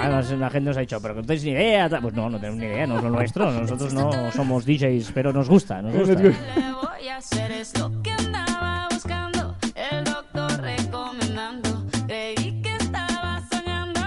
Además, 0.00 0.30
la 0.30 0.50
gente 0.50 0.68
nos 0.70 0.76
ha 0.76 0.80
dicho, 0.80 1.00
pero 1.00 1.14
que 1.14 1.20
no 1.20 1.26
tenéis 1.26 1.44
ni 1.44 1.50
idea. 1.50 1.88
Pues 2.00 2.14
no, 2.14 2.30
no 2.30 2.38
tenemos 2.38 2.58
ni 2.60 2.66
idea, 2.66 2.86
no 2.86 2.96
es 2.98 3.02
lo 3.04 3.10
nuestro. 3.10 3.50
Nosotros 3.52 3.92
no 3.94 4.32
somos 4.32 4.64
DJs, 4.64 5.12
pero 5.12 5.32
nos 5.32 5.48
gusta, 5.48 5.82
nos 5.82 5.94
gusta. 5.94 6.14
Le 6.22 6.32
voy 6.72 7.08
a 7.08 7.16
hacer 7.16 7.50
es 7.52 7.78
lo 7.78 8.02
que 8.02 8.10
andaba 8.12 8.88
buscando. 8.90 9.54
El 9.74 10.04
doctor 10.04 10.60
recomendando. 10.60 11.84
Creí 12.06 12.62
que 12.62 12.76
estaba 12.76 13.40
soñando. 13.50 14.00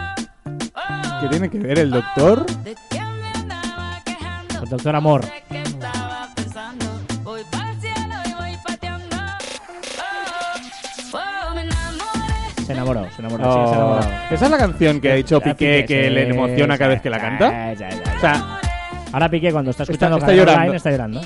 ¿Qué 1.22 1.28
tiene 1.30 1.50
que 1.50 1.60
ver 1.60 1.80
el 1.80 1.92
doctor? 1.92 2.46
El 4.64 4.70
doctor 4.70 4.96
Amor. 4.96 5.22
Enamoré. 12.92 13.12
Se 13.16 13.22
enamoró, 13.22 13.44
enamoró, 13.44 13.66
sí, 13.68 13.74
se 13.74 13.76
Oh. 13.80 13.86
enamoró. 14.00 14.18
Esa 14.32 14.46
es 14.46 14.52
la 14.52 14.58
canción 14.58 15.02
que 15.02 15.12
ha 15.12 15.16
dicho 15.16 15.38
A 15.38 15.40
Piqué 15.42 15.86
que 15.88 16.04
sí, 16.08 16.10
le 16.14 16.30
emociona 16.30 16.78
cada 16.78 16.90
vez 16.92 17.02
que 17.02 17.10
la 17.10 17.20
canta. 17.20 17.76
sí, 17.76 17.84
sí, 17.84 17.98
sí. 18.04 18.12
O 18.18 18.20
sea, 18.20 18.60
Ahora 19.12 19.30
Piqué 19.30 19.52
cuando 19.52 19.72
está 19.72 19.84
escuchando 19.84 20.18
está 20.18 20.26
Cadena 20.28 20.42
llorando. 20.44 20.62
Online 20.64 20.78
está 20.78 20.92
llorando. 20.92 21.22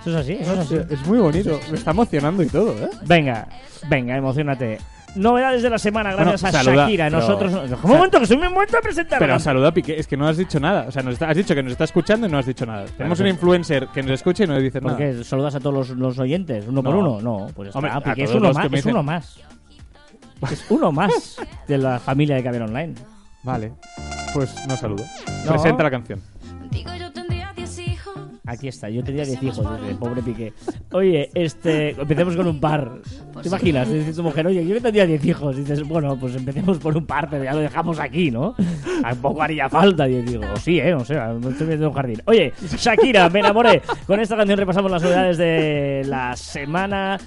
Eso 0.00 0.10
es 0.10 0.16
así, 0.16 0.32
eso 0.40 0.52
es 0.54 0.58
así. 0.60 0.76
es 0.90 1.06
muy 1.06 1.18
bonito. 1.18 1.60
Me 1.70 1.76
está 1.76 1.90
emocionando 1.90 2.42
y 2.42 2.46
todo, 2.46 2.72
¿eh? 2.72 2.88
Venga, 3.06 3.46
venga, 3.88 4.16
emocionate. 4.16 4.78
Novedades 5.16 5.62
de 5.62 5.70
la 5.70 5.78
semana 5.78 6.12
gracias 6.12 6.40
Bueno, 6.42 6.58
a 6.58 6.62
saluda, 6.62 6.82
Shakira. 6.84 7.04
pero- 7.06 7.18
Nosotros. 7.20 7.52
Un 7.82 7.90
momento, 7.90 8.20
que 8.20 8.26
soy 8.26 8.36
muy 8.36 8.48
momento 8.48 8.76
de 8.76 8.82
presentar. 8.82 9.18
Pero 9.18 9.38
saluda 9.38 9.68
a 9.68 9.72
Piqué, 9.74 9.98
es 9.98 10.06
que 10.06 10.16
no 10.16 10.28
has 10.28 10.36
dicho 10.36 10.60
nada. 10.60 10.84
O 10.86 10.92
sea, 10.92 11.02
nos 11.02 11.14
está- 11.14 11.28
has 11.28 11.36
dicho 11.36 11.54
que 11.54 11.62
nos 11.62 11.72
está 11.72 11.84
escuchando 11.84 12.26
y 12.26 12.30
no 12.30 12.38
has 12.38 12.46
dicho 12.46 12.64
nada. 12.64 12.84
Tenemos 12.96 13.18
un 13.18 13.26
sí. 13.26 13.30
influencer 13.30 13.88
que 13.88 14.02
nos 14.02 14.12
escucha 14.12 14.44
y 14.44 14.46
no 14.46 14.54
le 14.54 14.62
dice 14.62 14.80
¿Por 14.80 14.92
nada. 14.92 14.98
qué? 15.04 15.24
¿Saludas 15.24 15.54
a 15.56 15.60
todos 15.60 15.88
los, 15.88 15.98
los 15.98 16.18
oyentes? 16.18 16.66
¿Uno 16.68 16.82
por 16.82 16.94
No. 16.94 17.00
uno? 17.00 17.20
No, 17.20 17.46
pues 17.54 17.68
está. 17.68 17.78
Hombre, 17.78 17.92
a 17.92 18.00
Piqué 18.00 18.24
es 18.24 18.34
uno 18.34 18.52
más. 18.52 18.70
me 18.70 18.78
Es 18.78 18.84
dicen- 18.84 18.92
uno 18.92 19.02
más. 19.02 19.40
Es 20.50 20.64
uno 20.70 20.92
más 20.92 21.36
de 21.66 21.78
la 21.78 21.98
familia 21.98 22.36
de 22.36 22.42
Caber 22.42 22.62
Online. 22.62 22.94
Vale, 23.42 23.72
pues 24.32 24.54
no 24.66 24.76
saludo. 24.76 25.04
No. 25.44 25.52
Presenta 25.52 25.82
la 25.82 25.90
canción. 25.90 26.20
Digo, 26.70 26.94
yo 26.94 27.12
tendría 27.12 27.52
10 27.54 27.78
hijos. 27.78 28.14
Aquí 28.46 28.68
está, 28.68 28.88
yo 28.88 29.02
tenía 29.04 29.24
10 29.24 29.42
hijos, 29.42 29.80
dice, 29.80 29.94
pobre 29.94 30.22
Piqué. 30.22 30.52
Oye, 30.92 31.30
este, 31.34 31.90
empecemos 31.90 32.36
con 32.36 32.46
un 32.46 32.60
par. 32.60 32.90
¿Te 33.42 33.48
imaginas? 33.48 33.90
Dice 33.90 34.12
tu 34.12 34.22
mujer, 34.22 34.46
oye, 34.46 34.66
yo 34.66 34.80
tendría 34.80 35.06
10 35.06 35.24
hijos. 35.24 35.56
Dices, 35.56 35.82
bueno, 35.86 36.18
pues 36.18 36.34
empecemos 36.34 36.78
por 36.78 36.96
un 36.96 37.06
par, 37.06 37.28
pero 37.28 37.44
ya 37.44 37.52
lo 37.52 37.60
dejamos 37.60 37.98
aquí, 37.98 38.30
¿no? 38.30 38.54
Tampoco 39.02 39.42
haría 39.42 39.68
falta 39.68 40.04
10 40.04 40.30
hijos. 40.32 40.46
O 40.52 40.56
sí, 40.56 40.78
¿eh? 40.80 40.92
No 40.92 41.04
sé, 41.04 41.14
me 41.14 41.50
estoy 41.50 41.66
viendo 41.66 41.88
un 41.88 41.94
jardín. 41.94 42.22
Oye, 42.26 42.52
Shakira, 42.76 43.28
me 43.28 43.40
enamoré. 43.40 43.82
Con 44.06 44.20
esta 44.20 44.36
canción 44.36 44.58
repasamos 44.58 44.90
las 44.90 45.02
novedades 45.02 45.38
de 45.38 46.02
la 46.06 46.36
semana. 46.36 47.18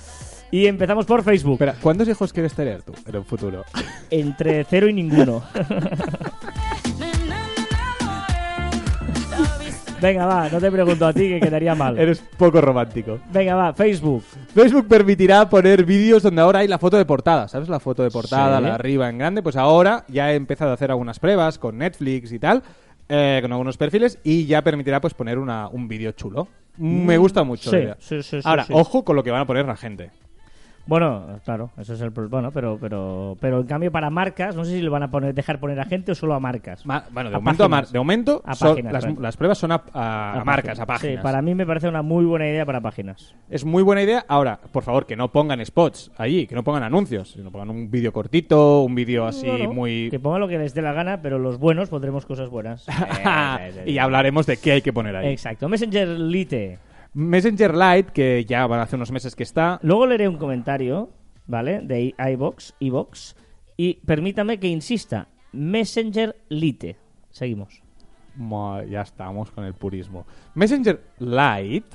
Y 0.52 0.66
empezamos 0.68 1.06
por 1.06 1.24
Facebook. 1.24 1.54
Espera, 1.54 1.76
¿cuántos 1.82 2.08
hijos 2.10 2.34
quieres 2.34 2.54
tener 2.54 2.82
tú 2.84 2.94
en 3.08 3.16
un 3.16 3.26
futuro? 3.26 3.64
Entre 4.10 4.64
cero 4.66 4.90
y 4.90 4.94
ninguno. 4.94 5.42
Venga, 10.02 10.26
va, 10.26 10.50
no 10.50 10.60
te 10.60 10.72
pregunto 10.72 11.06
a 11.06 11.14
ti 11.14 11.30
que 11.30 11.40
quedaría 11.40 11.76
mal. 11.76 11.98
Eres 11.98 12.24
poco 12.36 12.60
romántico. 12.60 13.20
Venga, 13.32 13.54
va, 13.56 13.72
Facebook. 13.74 14.24
Facebook 14.54 14.88
permitirá 14.88 15.48
poner 15.48 15.86
vídeos 15.86 16.24
donde 16.24 16.42
ahora 16.42 16.60
hay 16.60 16.68
la 16.68 16.80
foto 16.80 16.98
de 16.98 17.06
portada. 17.06 17.48
¿Sabes 17.48 17.70
la 17.70 17.80
foto 17.80 18.02
de 18.02 18.10
portada, 18.10 18.58
Sí. 18.58 18.64
la 18.64 18.70
de 18.70 18.74
arriba 18.76 19.08
en 19.10 19.20
grande? 19.20 19.44
Pues 19.44 19.56
ahora 19.56 20.04
ya 20.08 20.32
he 20.32 20.36
empezado 20.36 20.72
a 20.72 20.74
hacer 20.74 20.90
algunas 20.90 21.20
pruebas 21.20 21.60
con 21.60 21.78
Netflix 21.78 22.32
y 22.32 22.40
tal, 22.40 22.64
eh, 23.10 23.40
con 23.44 23.52
algunos 23.52 23.78
perfiles, 23.78 24.18
y 24.24 24.48
ya 24.48 24.64
permitirá 24.64 25.00
pues 25.00 25.14
poner 25.14 25.38
una, 25.38 25.68
un 25.68 25.88
vídeo 25.88 26.12
chulo. 26.14 26.48
Me 26.78 27.18
gusta 27.20 27.44
mucho. 27.44 27.70
sí, 27.70 27.78
sí, 28.00 28.24
sí, 28.24 28.40
ahora, 28.44 28.66
ojo 28.72 29.04
con 29.06 29.16
lo 29.16 29.24
que 29.24 29.30
van 29.30 29.42
a 29.42 29.46
poner 29.46 29.68
la 29.68 29.78
gente. 29.78 30.10
Bueno, 30.88 31.40
claro, 31.46 31.70
eso 31.78 31.94
es 31.94 32.02
el 32.02 32.12
problema. 32.12 32.32
Bueno, 32.32 32.52
pero, 32.52 32.78
pero, 32.82 33.38
pero 33.40 33.60
en 33.62 33.68
cambio 33.68 33.92
para 33.92 34.10
marcas, 34.10 34.56
no 34.56 34.66
sé 34.66 34.72
si 34.72 34.82
le 34.82 34.90
van 34.90 35.04
a 35.04 35.12
poner, 35.12 35.34
dejar 35.34 35.60
poner 35.60 35.80
a 35.80 35.86
gente 35.86 36.12
o 36.12 36.16
solo 36.16 36.34
a 36.34 36.40
marcas. 36.40 36.86
Ma- 36.86 37.06
bueno, 37.12 37.30
de 37.30 37.36
A 37.36 37.40
momento, 37.40 37.64
a 37.64 37.68
mar- 37.70 37.88
de 37.88 38.00
momento 38.00 38.42
A 38.46 38.56
son- 38.56 38.70
páginas, 38.76 39.06
las, 39.20 39.38
pruebas 39.38 39.58
son 39.58 39.72
a, 39.72 39.84
a- 39.94 40.42
a 40.42 40.44
marcas, 40.44 40.80
a 40.80 40.86
páginas. 40.86 41.16
Sí, 41.18 41.22
para 41.24 41.42
mí 41.42 41.56
me 41.56 41.66
parece 41.66 41.88
una 41.88 42.02
muy 42.02 42.26
buena 42.26 42.48
idea 42.48 42.66
para 42.66 42.82
páginas. 42.82 43.36
Es 43.50 43.64
muy 43.64 43.84
buena 43.84 44.02
idea. 44.02 44.26
Ahora, 44.28 44.60
por 44.72 44.84
favor, 44.84 45.06
que 45.06 45.16
no 45.16 45.32
pongan 45.32 45.64
spots 45.66 46.12
allí, 46.18 46.48
que 46.48 46.56
no 46.56 46.64
pongan 46.64 46.84
anuncios, 46.84 47.32
sino 47.32 47.52
pongan 47.52 47.70
un 47.70 47.90
vídeo 47.92 48.12
cortito, 48.12 48.82
un 48.82 48.96
vídeo 48.96 49.26
así 49.26 49.48
muy... 49.68 50.10
Que 50.10 50.20
pongan 50.20 50.42
lo 50.42 50.48
que 50.48 50.58
les 50.58 50.74
dé 50.74 50.82
la 50.82 50.94
gana, 50.94 51.22
pero 51.22 51.38
los 51.40 51.58
buenos 51.58 51.90
pondremos 51.90 52.26
cosas 52.26 52.50
buenas. 52.50 52.86
Eh, 53.22 53.72
sí, 53.74 53.80
sí. 53.86 53.92
y 53.92 53.98
hablaremos 53.98 54.46
de 54.46 54.58
qué 54.58 54.72
hay 54.74 54.82
que 54.82 54.92
poner 54.94 55.16
ahí. 55.16 55.28
Exacto. 55.32 55.70
Messenger 55.70 56.08
Lite. 56.08 56.80
Messenger 57.14 57.76
Lite, 57.76 58.12
que 58.14 58.46
ya 58.46 58.66
van 58.68 58.80
hace 58.80 58.96
unos 58.96 59.12
meses 59.12 59.36
que 59.36 59.44
está. 59.44 59.80
Luego 59.84 60.06
leeré 60.08 60.28
un 60.28 60.38
comentario, 60.38 61.10
¿vale? 61.48 61.82
De 61.82 62.16
iBox, 62.34 62.74
iBox. 62.80 63.36
Y 63.78 63.96
permítame 64.06 64.60
que 64.60 64.68
insista. 64.68 65.28
Messenger 65.52 66.36
Lite. 66.50 66.98
Seguimos. 67.30 67.82
Mo- 68.36 68.82
Ya 68.84 69.02
estamos 69.02 69.52
con 69.52 69.66
el 69.66 69.74
purismo. 69.74 70.26
Messenger 70.56 71.02
Lite, 71.20 71.88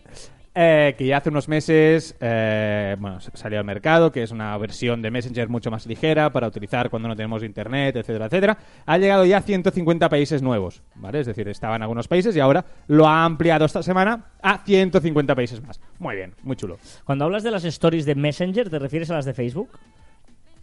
eh, 0.58 0.94
que 0.96 1.06
ya 1.06 1.18
hace 1.18 1.28
unos 1.28 1.48
meses 1.48 2.16
eh, 2.18 2.96
bueno, 2.98 3.18
salió 3.20 3.58
al 3.58 3.66
mercado, 3.66 4.10
que 4.10 4.22
es 4.22 4.30
una 4.30 4.56
versión 4.56 5.02
de 5.02 5.10
Messenger 5.10 5.50
mucho 5.50 5.70
más 5.70 5.84
ligera 5.84 6.32
para 6.32 6.48
utilizar 6.48 6.88
cuando 6.88 7.08
no 7.08 7.14
tenemos 7.14 7.42
internet, 7.42 7.94
etcétera, 7.96 8.24
etcétera. 8.24 8.58
Ha 8.86 8.96
llegado 8.96 9.26
ya 9.26 9.36
a 9.36 9.42
150 9.42 10.08
países 10.08 10.40
nuevos, 10.40 10.82
¿vale? 10.94 11.20
Es 11.20 11.26
decir, 11.26 11.46
estaba 11.48 11.76
en 11.76 11.82
algunos 11.82 12.08
países 12.08 12.34
y 12.34 12.40
ahora 12.40 12.64
lo 12.86 13.06
ha 13.06 13.26
ampliado 13.26 13.66
esta 13.66 13.82
semana 13.82 14.30
a 14.40 14.64
150 14.64 15.34
países 15.34 15.62
más. 15.62 15.78
Muy 15.98 16.16
bien, 16.16 16.32
muy 16.42 16.56
chulo. 16.56 16.78
Cuando 17.04 17.26
hablas 17.26 17.42
de 17.42 17.50
las 17.50 17.64
stories 17.64 18.06
de 18.06 18.14
Messenger, 18.14 18.70
¿te 18.70 18.78
refieres 18.78 19.10
a 19.10 19.14
las 19.14 19.26
de 19.26 19.34
Facebook? 19.34 19.68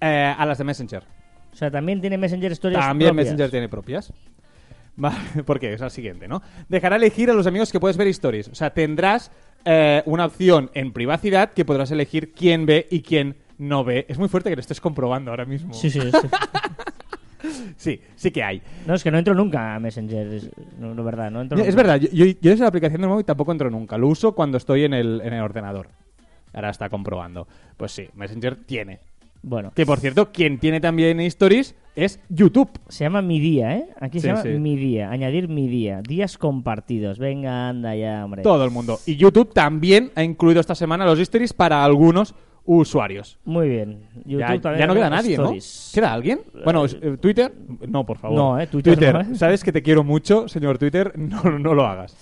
Eh, 0.01 0.33
a 0.35 0.43
las 0.47 0.57
de 0.57 0.63
Messenger. 0.63 1.03
O 1.53 1.55
sea, 1.55 1.69
también 1.69 2.01
tiene 2.01 2.17
Messenger 2.17 2.51
Stories 2.53 2.79
También 2.79 3.09
propias? 3.09 3.25
Messenger 3.25 3.51
tiene 3.51 3.69
propias. 3.69 4.11
Vale, 4.95 5.43
porque 5.45 5.73
es 5.73 5.81
la 5.81 5.89
siguiente, 5.89 6.27
¿no? 6.27 6.41
Dejará 6.69 6.97
elegir 6.97 7.29
a 7.29 7.33
los 7.33 7.47
amigos 7.47 7.71
que 7.71 7.79
puedes 7.79 7.97
ver 7.97 8.07
stories. 8.09 8.47
O 8.49 8.55
sea, 8.55 8.73
tendrás 8.73 9.31
eh, 9.65 10.03
una 10.05 10.25
opción 10.25 10.69
en 10.73 10.93
privacidad 10.93 11.51
que 11.53 11.65
podrás 11.65 11.89
elegir 11.91 12.33
quién 12.33 12.65
ve 12.65 12.87
y 12.91 13.01
quién 13.01 13.35
no 13.57 13.83
ve. 13.83 14.05
Es 14.07 14.17
muy 14.19 14.27
fuerte 14.29 14.49
que 14.49 14.55
lo 14.55 14.59
estés 14.59 14.79
comprobando 14.81 15.31
ahora 15.31 15.45
mismo. 15.45 15.73
Sí, 15.73 15.89
sí, 15.89 15.99
sí. 15.99 16.27
sí, 17.75 18.01
sí 18.15 18.31
que 18.31 18.43
hay. 18.43 18.61
No, 18.85 18.93
es 18.93 19.03
que 19.03 19.09
no 19.09 19.17
entro 19.17 19.33
nunca 19.33 19.75
a 19.75 19.79
Messenger. 19.79 20.27
Es, 20.27 20.51
no, 20.77 20.93
no, 20.93 21.03
verdad, 21.03 21.31
no 21.31 21.41
entro 21.41 21.57
Es 21.57 21.65
nunca. 21.65 21.77
verdad, 21.77 21.97
yo, 21.97 22.09
yo, 22.11 22.25
yo 22.25 22.51
desde 22.51 22.61
la 22.61 22.67
aplicación 22.67 23.01
del 23.01 23.09
móvil 23.09 23.25
tampoco 23.25 23.51
entro 23.51 23.69
nunca. 23.71 23.97
Lo 23.97 24.07
uso 24.07 24.33
cuando 24.33 24.57
estoy 24.57 24.83
en 24.85 24.93
el, 24.93 25.21
en 25.23 25.33
el 25.33 25.41
ordenador. 25.41 25.89
Ahora 26.53 26.69
está 26.69 26.87
comprobando. 26.89 27.47
Pues 27.77 27.91
sí, 27.93 28.07
Messenger 28.13 28.55
tiene. 28.55 28.99
Bueno, 29.43 29.71
Que 29.75 29.85
por 29.85 29.99
cierto, 29.99 30.31
quien 30.31 30.57
tiene 30.57 30.79
también 30.79 31.19
stories 31.19 31.75
es 31.95 32.19
YouTube. 32.29 32.69
se 32.87 33.03
llama 33.03 33.21
Mi 33.21 33.39
Día, 33.39 33.75
¿eh? 33.77 33.85
Aquí 33.99 34.19
se 34.19 34.23
Sí, 34.23 34.27
llama 34.29 34.41
sí. 34.41 34.49
Mi 34.57 34.75
Día. 34.77 35.11
Añadir 35.11 35.49
Mi 35.49 35.67
Día. 35.67 36.01
Días 36.01 36.37
compartidos. 36.37 37.19
Venga, 37.19 37.69
anda 37.69 37.93
ya, 37.95 38.23
hombre. 38.25 38.41
Todo 38.41 38.63
el 38.63 38.71
mundo. 38.71 38.99
Y 39.05 39.17
YouTube 39.17 39.53
también 39.53 40.11
ha 40.15 40.23
incluido 40.23 40.61
esta 40.61 40.75
semana 40.75 41.05
los 41.05 41.19
stories 41.19 41.53
para 41.53 41.83
algunos 41.83 42.33
usuarios. 42.65 43.37
Muy 43.43 43.67
bien. 43.67 44.07
Ya, 44.25 44.55
no 44.87 44.93
queda 44.93 45.09
nadie, 45.09 45.33
stories. 45.33 45.91
¿no? 45.91 45.95
¿Queda 46.01 46.13
alguien? 46.13 46.39
Bueno, 46.63 46.85
eh, 46.85 47.17
Twitter, 47.19 47.53
no, 47.87 48.05
por 48.05 48.17
favor. 48.17 48.37
No, 48.37 48.59
eh, 48.59 48.67
Twitter 48.67 49.13
no, 49.13 49.21
eh. 49.21 49.25
sabes 49.35 49.63
que 49.63 49.71
te 49.73 49.81
quiero 49.83 50.03
mucho, 50.03 50.47
señor 50.47 50.77
Twitter, 50.77 51.11
no, 51.17 51.43
no 51.59 51.73
lo 51.73 51.85
hagas. 51.85 52.15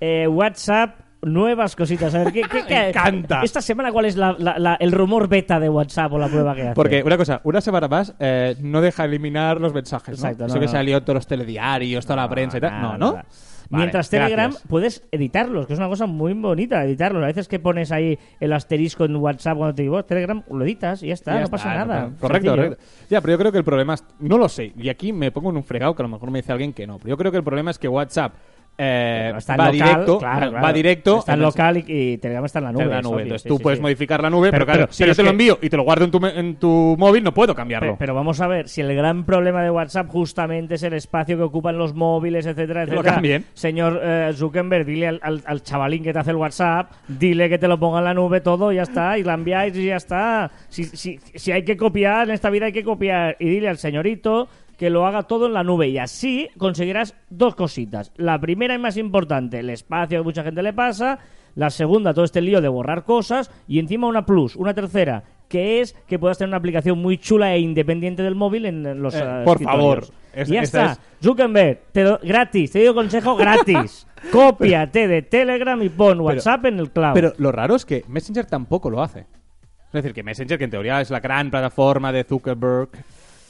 Eh, 0.00 0.28
WhatsApp, 0.28 1.00
nuevas 1.22 1.74
cositas. 1.76 2.14
A 2.14 2.24
ver, 2.24 2.32
¿qué, 2.32 2.42
qué, 2.42 2.64
qué- 2.68 2.74
Me 2.74 2.88
encanta. 2.90 3.42
Esta 3.42 3.60
semana, 3.60 3.92
¿cuál 3.92 4.04
es 4.06 4.16
la- 4.16 4.36
la- 4.38 4.58
la- 4.58 4.74
el 4.76 4.92
rumor 4.92 5.28
beta 5.28 5.58
de 5.60 5.68
WhatsApp 5.68 6.12
o 6.12 6.18
la 6.18 6.28
prueba 6.28 6.54
que 6.54 6.62
hace? 6.62 6.74
Porque, 6.74 7.02
una 7.02 7.16
cosa, 7.16 7.40
una 7.44 7.60
semana 7.60 7.88
más 7.88 8.14
eh, 8.18 8.56
no 8.60 8.80
deja 8.80 9.04
eliminar 9.04 9.60
los 9.60 9.72
mensajes, 9.74 10.20
¿no? 10.20 10.26
Exacto, 10.28 10.46
Eso 10.46 10.54
no, 10.54 10.60
que 10.60 10.66
no. 10.66 10.72
salió 10.72 11.02
todos 11.02 11.14
los 11.16 11.26
telediarios, 11.26 12.04
toda 12.06 12.16
la 12.16 12.28
prensa 12.28 12.58
y 12.58 12.60
tal. 12.60 12.72
No, 12.72 12.82
nada, 12.82 12.98
¿no? 12.98 13.06
nada. 13.12 13.26
Vale, 13.70 13.82
Mientras 13.84 14.08
Telegram 14.08 14.50
gracias. 14.50 14.66
puedes 14.66 15.04
editarlos, 15.12 15.66
que 15.66 15.74
es 15.74 15.78
una 15.78 15.88
cosa 15.88 16.06
muy 16.06 16.32
bonita, 16.32 16.82
editarlos. 16.84 17.22
A 17.22 17.26
veces 17.26 17.48
que 17.48 17.58
pones 17.58 17.92
ahí 17.92 18.18
el 18.40 18.54
asterisco 18.54 19.04
en 19.04 19.14
WhatsApp 19.16 19.58
cuando 19.58 19.74
te 19.74 19.82
digo 19.82 20.02
Telegram, 20.06 20.42
lo 20.50 20.64
editas 20.64 21.02
y 21.02 21.08
ya 21.08 21.12
está, 21.12 21.32
Ya 21.32 21.38
no 21.40 21.44
está, 21.44 21.56
pasa 21.58 21.74
nada. 21.74 22.10
Correcto, 22.18 22.50
correcto. 22.52 22.78
Ya, 23.10 23.20
pero 23.20 23.34
yo 23.34 23.38
creo 23.38 23.52
que 23.52 23.58
el 23.58 23.64
problema 23.64 23.92
es... 23.92 24.04
No 24.20 24.38
lo 24.38 24.48
sé. 24.48 24.72
Y 24.74 24.88
aquí 24.88 25.12
me 25.12 25.30
pongo 25.32 25.50
en 25.50 25.58
un 25.58 25.64
fregado 25.64 25.94
que 25.94 26.00
a 26.00 26.04
lo 26.04 26.08
mejor 26.08 26.30
me 26.30 26.38
dice 26.38 26.50
alguien 26.52 26.72
que 26.72 26.86
no. 26.86 26.96
Pero 26.96 27.10
yo 27.10 27.16
creo 27.18 27.30
que 27.30 27.36
el 27.36 27.44
problema 27.44 27.70
es 27.70 27.78
que 27.78 27.88
WhatsApp 27.88 28.32
eh, 28.80 29.32
está 29.36 29.54
en 29.54 29.60
va, 29.60 29.64
local, 29.72 29.72
directo, 29.88 30.18
claro, 30.18 30.50
claro. 30.50 30.64
va 30.64 30.72
directo... 30.72 31.18
Está 31.18 31.34
en 31.34 31.40
local 31.40 31.76
y, 31.78 31.84
y 31.88 32.18
Telegram 32.18 32.44
está 32.44 32.60
en 32.60 32.64
la 32.66 32.72
nube. 32.72 32.82
en 32.84 32.90
la 32.90 33.02
nube. 33.02 33.12
obvio, 33.14 33.22
Entonces 33.24 33.42
sí, 33.42 33.48
tú 33.48 33.56
sí, 33.56 33.62
puedes 33.64 33.78
sí. 33.78 33.82
modificar 33.82 34.22
la 34.22 34.30
nube, 34.30 34.50
pero, 34.52 34.64
Pero- 34.64 34.66
claro, 34.66 34.80
pero- 34.86 34.92
si 34.92 35.02
pero 35.02 35.12
yo 35.12 35.16
te 35.16 35.22
lo 35.22 35.26
que- 35.26 35.30
envío 35.32 35.58
y 35.60 35.68
te 35.68 35.76
lo 35.76 35.82
guardo 35.82 36.04
en 36.04 36.10
tu, 36.12 36.26
en 36.26 36.54
tu 36.56 36.96
móvil, 36.98 37.24
no 37.24 37.34
puedo 37.34 37.54
cambiarlo. 37.54 37.92
Pe- 37.92 37.96
Pero 37.98 38.14
vamos 38.14 38.40
a 38.40 38.46
ver, 38.46 38.68
si 38.68 38.80
el 38.80 38.94
gran 38.94 39.24
problema 39.24 39.62
de 39.62 39.70
WhatsApp 39.70 40.08
justamente 40.08 40.76
es 40.76 40.82
el 40.84 40.92
espacio 40.92 41.36
que 41.36 41.42
ocupan 41.42 41.76
los 41.76 41.92
móviles, 41.94 42.46
etcétera, 42.46 42.84
Que 42.84 42.92
lo 42.92 42.96
etcétera. 42.98 43.14
cambien. 43.14 43.44
Señor 43.54 44.00
eh, 44.02 44.30
Zuckerberg, 44.34 44.86
dile 44.86 45.08
al, 45.08 45.20
al- 45.22 45.42
al 45.44 45.62
chavalín 45.62 46.02
que 46.04 46.12
te 46.12 46.18
hace 46.20 46.30
el 46.30 46.36
WhatsApp, 46.36 46.92
dile 47.08 47.48
que 47.48 47.58
te 47.58 47.66
lo 47.68 47.78
ponga 47.80 47.98
en 47.98 48.04
la 48.04 48.14
nube 48.14 48.40
todo, 48.40 48.70
ya 48.70 48.82
está, 48.82 49.18
y 49.18 49.24
la 49.24 49.34
enviáis 49.34 49.76
y 49.76 49.86
ya 49.86 49.96
está. 49.96 50.50
Si, 50.68 50.84
si, 50.84 51.18
si 51.34 51.50
hay 51.52 51.64
que 51.64 51.76
copiar, 51.76 52.28
en 52.28 52.34
esta 52.34 52.48
vida 52.50 52.66
hay 52.66 52.72
que 52.72 52.84
copiar, 52.84 53.36
y 53.40 53.48
dile 53.48 53.68
al 53.68 53.78
señorito 53.78 54.48
que 54.78 54.88
lo 54.88 55.04
haga 55.06 55.24
todo 55.24 55.46
en 55.46 55.52
la 55.52 55.62
nube 55.64 55.88
y 55.88 55.98
así 55.98 56.48
conseguirás 56.56 57.14
dos 57.28 57.54
cositas. 57.54 58.12
La 58.16 58.40
primera 58.40 58.74
y 58.74 58.78
más 58.78 58.96
importante, 58.96 59.58
el 59.58 59.68
espacio 59.70 60.20
que 60.20 60.24
mucha 60.24 60.42
gente 60.44 60.62
le 60.62 60.72
pasa. 60.72 61.18
La 61.56 61.68
segunda, 61.70 62.14
todo 62.14 62.24
este 62.24 62.40
lío 62.40 62.60
de 62.60 62.68
borrar 62.68 63.04
cosas. 63.04 63.50
Y 63.66 63.80
encima 63.80 64.06
una 64.06 64.24
plus, 64.24 64.54
una 64.54 64.72
tercera, 64.74 65.24
que 65.48 65.80
es 65.80 65.94
que 66.06 66.18
puedas 66.18 66.38
tener 66.38 66.48
una 66.50 66.58
aplicación 66.58 66.98
muy 67.00 67.18
chula 67.18 67.52
e 67.54 67.58
independiente 67.58 68.22
del 68.22 68.36
móvil 68.36 68.66
en 68.66 69.02
los 69.02 69.14
Eh, 69.16 69.22
eh, 69.24 69.42
por 69.44 69.60
favor. 69.60 70.04
Es- 70.32 70.48
y 70.48 70.52
ya 70.52 70.60
está. 70.60 70.96
Zuckerberg, 71.20 71.80
te 71.90 72.02
do- 72.04 72.20
gratis, 72.22 72.70
te 72.70 72.84
doy 72.84 72.94
consejo 72.94 73.34
gratis. 73.34 74.06
Cópiate 74.32 75.08
de 75.08 75.22
Telegram 75.22 75.82
y 75.82 75.88
pon 75.88 76.20
WhatsApp 76.20 76.66
en 76.66 76.78
el 76.78 76.90
cloud. 76.92 77.14
Pero 77.14 77.32
lo 77.38 77.50
raro 77.50 77.74
es 77.74 77.84
que 77.84 78.04
Messenger 78.06 78.46
tampoco 78.46 78.90
lo 78.90 79.02
hace. 79.02 79.20
Es 79.86 79.92
decir, 79.92 80.12
que 80.12 80.22
Messenger, 80.22 80.58
que 80.58 80.64
en 80.64 80.70
teoría 80.70 81.00
es 81.00 81.10
la 81.10 81.18
gran 81.18 81.50
plataforma 81.50 82.12
de 82.12 82.22
Zuckerberg, 82.22 82.90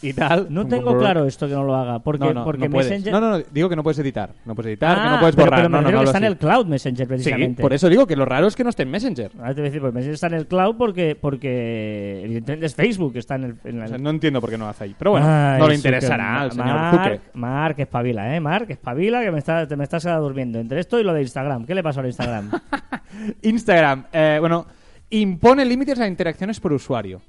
y 0.03 0.13
tal. 0.13 0.47
No 0.51 0.67
tengo 0.67 0.97
claro 0.99 1.25
esto 1.27 1.47
que 1.49 1.55
no 1.55 1.65
lo 1.65 1.75
haga. 1.75 1.99
Porque, 1.99 2.25
no, 2.27 2.33
no, 2.35 2.45
porque 2.45 2.67
no 2.67 2.71
puedes. 2.71 2.91
Messenger. 2.91 3.13
No, 3.13 3.21
no, 3.21 3.39
no, 3.39 3.45
digo 3.51 3.69
que 3.69 3.77
no 3.77 3.83
puedes 3.83 3.99
editar. 3.99 4.31
No 4.45 4.55
puedes 4.55 4.71
editar, 4.71 4.95
que 4.97 5.01
Ah, 5.03 5.11
no 5.13 5.21
puedes 5.21 5.35
pero- 5.37 5.47
borrar. 5.47 5.61
Pero, 5.61 5.69
me 5.69 5.77
no, 5.77 5.83
no, 5.83 5.87
refiero 5.89 5.99
no, 5.99 6.05
que 6.05 6.09
hablo 6.09 6.09
está 6.11 6.19
en 6.19 6.25
el 6.33 6.37
cloud 6.39 6.67
Messenger, 6.67 7.07
Sí, 7.07 7.09
precisamente. 7.09 7.63
por 7.63 7.73
eso 7.73 7.89
digo 7.89 8.07
que 8.07 8.17
lo 8.17 8.25
raro 8.25 8.47
es 8.47 8.55
que 8.57 8.65
no 8.65 8.71
esté 8.71 8.83
en 8.85 8.91
Messenger. 8.91 9.31
Ahora 9.39 9.49
te 9.55 9.61
voy 9.61 9.61
a 9.61 9.71
decir, 9.71 9.81
pues 9.81 9.93
Messenger 9.95 10.15
está 10.15 10.27
en 10.29 10.35
el 10.35 10.47
cloud 10.47 10.77
porque, 10.77 11.17
porque 11.21 12.23
evidentemente 12.25 12.67
es 12.67 12.75
Facebook, 12.75 13.17
está 13.17 13.35
en 13.37 13.45
el... 13.45 13.55
en 13.65 13.81
O 13.81 13.83
el- 13.83 13.89
sea, 13.89 13.99
no 13.99 14.11
entiendo 14.11 14.41
por 14.41 14.51
qué 14.51 14.59
no 14.59 14.65
lo 14.65 14.71
hace 14.71 14.85
ahí. 14.85 14.95
Pero 14.99 15.13
bueno, 15.13 15.27
Ay, 15.29 15.59
no 15.61 15.69
le 15.69 15.75
interesará 15.75 16.41
al 16.43 16.53
señor 16.53 16.67
Mark, 16.67 16.97
Zucker. 16.97 17.21
Mark, 17.35 17.75
espabila, 17.79 18.35
¿eh? 18.37 18.41
Mark, 18.41 18.67
espabila, 18.71 19.23
que 19.23 19.31
me, 19.31 19.39
está, 19.39 19.67
te 19.67 19.77
me 19.77 19.85
estás 19.85 20.03
quedando 20.05 20.23
durmiendo. 20.23 20.59
Entre 20.59 20.81
esto 20.81 20.99
y 21.01 21.03
lo 21.05 21.13
de 21.13 21.23
Instagram. 21.23 21.65
¿Qué 21.67 21.75
le 21.75 21.83
pasa 21.83 22.01
al 22.01 22.07
Instagram? 22.07 22.51
Instagram, 23.43 24.05
eh, 24.13 24.37
bueno, 24.41 24.67
impone 25.11 25.65
límites 25.65 25.99
a 26.01 26.07
interacciones 26.07 26.61
por 26.61 26.73
usuario. 26.73 27.21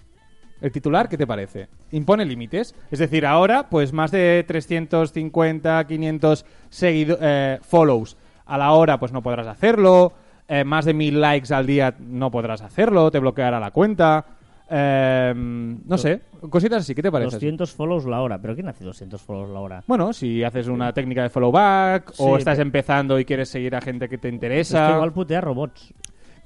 El 0.61 0.71
titular, 0.71 1.07
¿qué 1.07 1.17
te 1.17 1.25
parece? 1.27 1.67
Impone 1.91 2.25
límites. 2.25 2.75
Es 2.91 2.99
decir, 2.99 3.25
ahora, 3.25 3.67
pues 3.69 3.93
más 3.93 4.11
de 4.11 4.43
350, 4.47 5.85
500 5.87 6.45
seguido- 6.69 7.17
eh, 7.21 7.59
follows 7.61 8.17
a 8.45 8.57
la 8.57 8.71
hora, 8.73 8.99
pues 8.99 9.11
no 9.11 9.21
podrás 9.21 9.47
hacerlo. 9.47 10.13
Eh, 10.47 10.63
más 10.63 10.85
de 10.85 10.93
1000 10.93 11.21
likes 11.21 11.53
al 11.53 11.65
día 11.67 11.93
no 11.99 12.31
podrás 12.31 12.61
hacerlo. 12.61 13.09
Te 13.11 13.19
bloqueará 13.19 13.59
la 13.59 13.71
cuenta. 13.71 14.25
Eh, 14.71 15.33
no 15.35 15.97
sé, 15.97 16.21
cositas 16.49 16.81
así. 16.83 16.93
¿Qué 16.93 17.01
te 17.01 17.11
parece? 17.11 17.35
200 17.37 17.71
follows 17.71 18.05
la 18.05 18.21
hora. 18.21 18.39
¿Pero 18.39 18.53
quién 18.55 18.67
hace 18.67 18.83
200 18.83 19.21
follows 19.21 19.49
la 19.49 19.59
hora? 19.59 19.83
Bueno, 19.87 20.13
si 20.13 20.43
haces 20.43 20.67
una 20.67 20.91
técnica 20.93 21.23
de 21.23 21.29
follow 21.29 21.51
back 21.51 22.13
o 22.17 22.37
estás 22.37 22.57
pero- 22.57 22.67
empezando 22.67 23.19
y 23.19 23.25
quieres 23.25 23.49
seguir 23.49 23.75
a 23.75 23.81
gente 23.81 24.07
que 24.09 24.17
te 24.17 24.27
Es 24.27 24.33
interesa. 24.33 24.87
que 24.87 24.93
igual 24.93 25.13
putea 25.13 25.41
robots. 25.41 25.93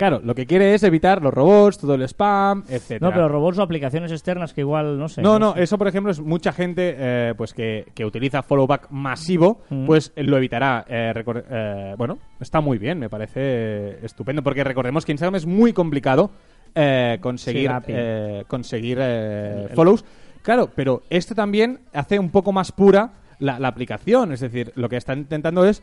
Claro, 0.04 0.20
lo 0.22 0.36
que 0.36 0.46
quiere 0.46 0.74
es 0.74 0.84
evitar 0.84 1.22
los 1.22 1.34
robots, 1.34 1.78
todo 1.78 1.96
el 1.96 2.02
spam, 2.02 2.66
etcétera. 2.68 3.08
No, 3.10 3.14
pero 3.16 3.30
robots 3.30 3.58
o 3.58 3.62
aplicaciones 3.62 4.12
externas 4.12 4.54
que 4.54 4.60
igual, 4.60 5.00
no 5.00 5.08
sé. 5.08 5.22
No, 5.22 5.40
no, 5.40 5.54
sé. 5.54 5.64
eso 5.64 5.78
por 5.78 5.88
ejemplo 5.88 6.12
es 6.12 6.20
mucha 6.20 6.52
gente 6.52 6.94
eh, 6.98 7.34
pues 7.38 7.54
que, 7.54 7.86
que 7.96 8.04
utiliza 8.04 8.44
follow 8.44 8.68
back 8.68 8.88
masivo, 8.92 9.62
Mm. 9.70 9.86
pues 9.86 10.12
lo 10.18 10.36
evitará. 10.36 10.84
Eh, 10.90 11.14
eh, 11.50 11.96
bueno, 11.98 12.18
está 12.42 12.60
muy 12.60 12.78
bien, 12.80 13.00
me 13.00 13.10
parece 13.10 14.04
estupendo, 14.06 14.44
porque 14.44 14.66
recordemos 14.66 15.06
que 15.06 15.14
Instagram 15.14 15.36
es 15.36 15.46
muy 15.46 15.72
complicado 15.72 16.32
eh, 16.76 17.18
conseguir, 17.22 17.72
Sí, 17.86 17.94
eh, 17.96 18.44
conseguir 18.50 18.98
eh, 19.00 19.68
El- 19.70 19.76
follows. 19.76 20.04
Claro, 20.42 20.70
pero 20.76 21.04
esto 21.10 21.34
también 21.34 21.80
hace 21.94 22.20
un 22.20 22.30
poco 22.30 22.52
más 22.52 22.74
pura 22.74 23.12
la, 23.40 23.58
la 23.58 23.70
aplicación, 23.70 24.34
es 24.34 24.42
decir, 24.42 24.74
lo 24.76 24.90
que 24.90 24.98
está 24.98 25.14
intentando 25.14 25.64
es 25.66 25.82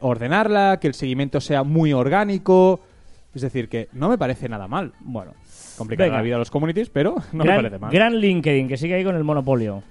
ordenarla, 0.00 0.78
que 0.80 0.86
el 0.86 0.94
seguimiento 0.94 1.40
sea 1.40 1.62
muy 1.64 1.92
orgánico. 1.92 2.80
Es 3.34 3.42
decir, 3.42 3.68
que 3.68 3.88
no 3.92 4.08
me 4.08 4.18
parece 4.18 4.48
nada 4.48 4.66
mal. 4.68 4.92
Bueno. 5.00 5.32
Complicar 5.76 6.06
Venga. 6.06 6.16
la 6.16 6.22
vida 6.22 6.36
a 6.36 6.38
los 6.38 6.50
communities, 6.50 6.90
pero 6.90 7.16
no 7.32 7.44
gran, 7.44 7.56
me 7.58 7.62
parece 7.64 7.78
mal. 7.78 7.90
gran 7.92 8.16
LinkedIn, 8.16 8.68
que 8.68 8.76
sigue 8.76 8.94
ahí 8.94 9.04
con 9.04 9.14
el 9.16 9.24
monopolio. 9.24 9.82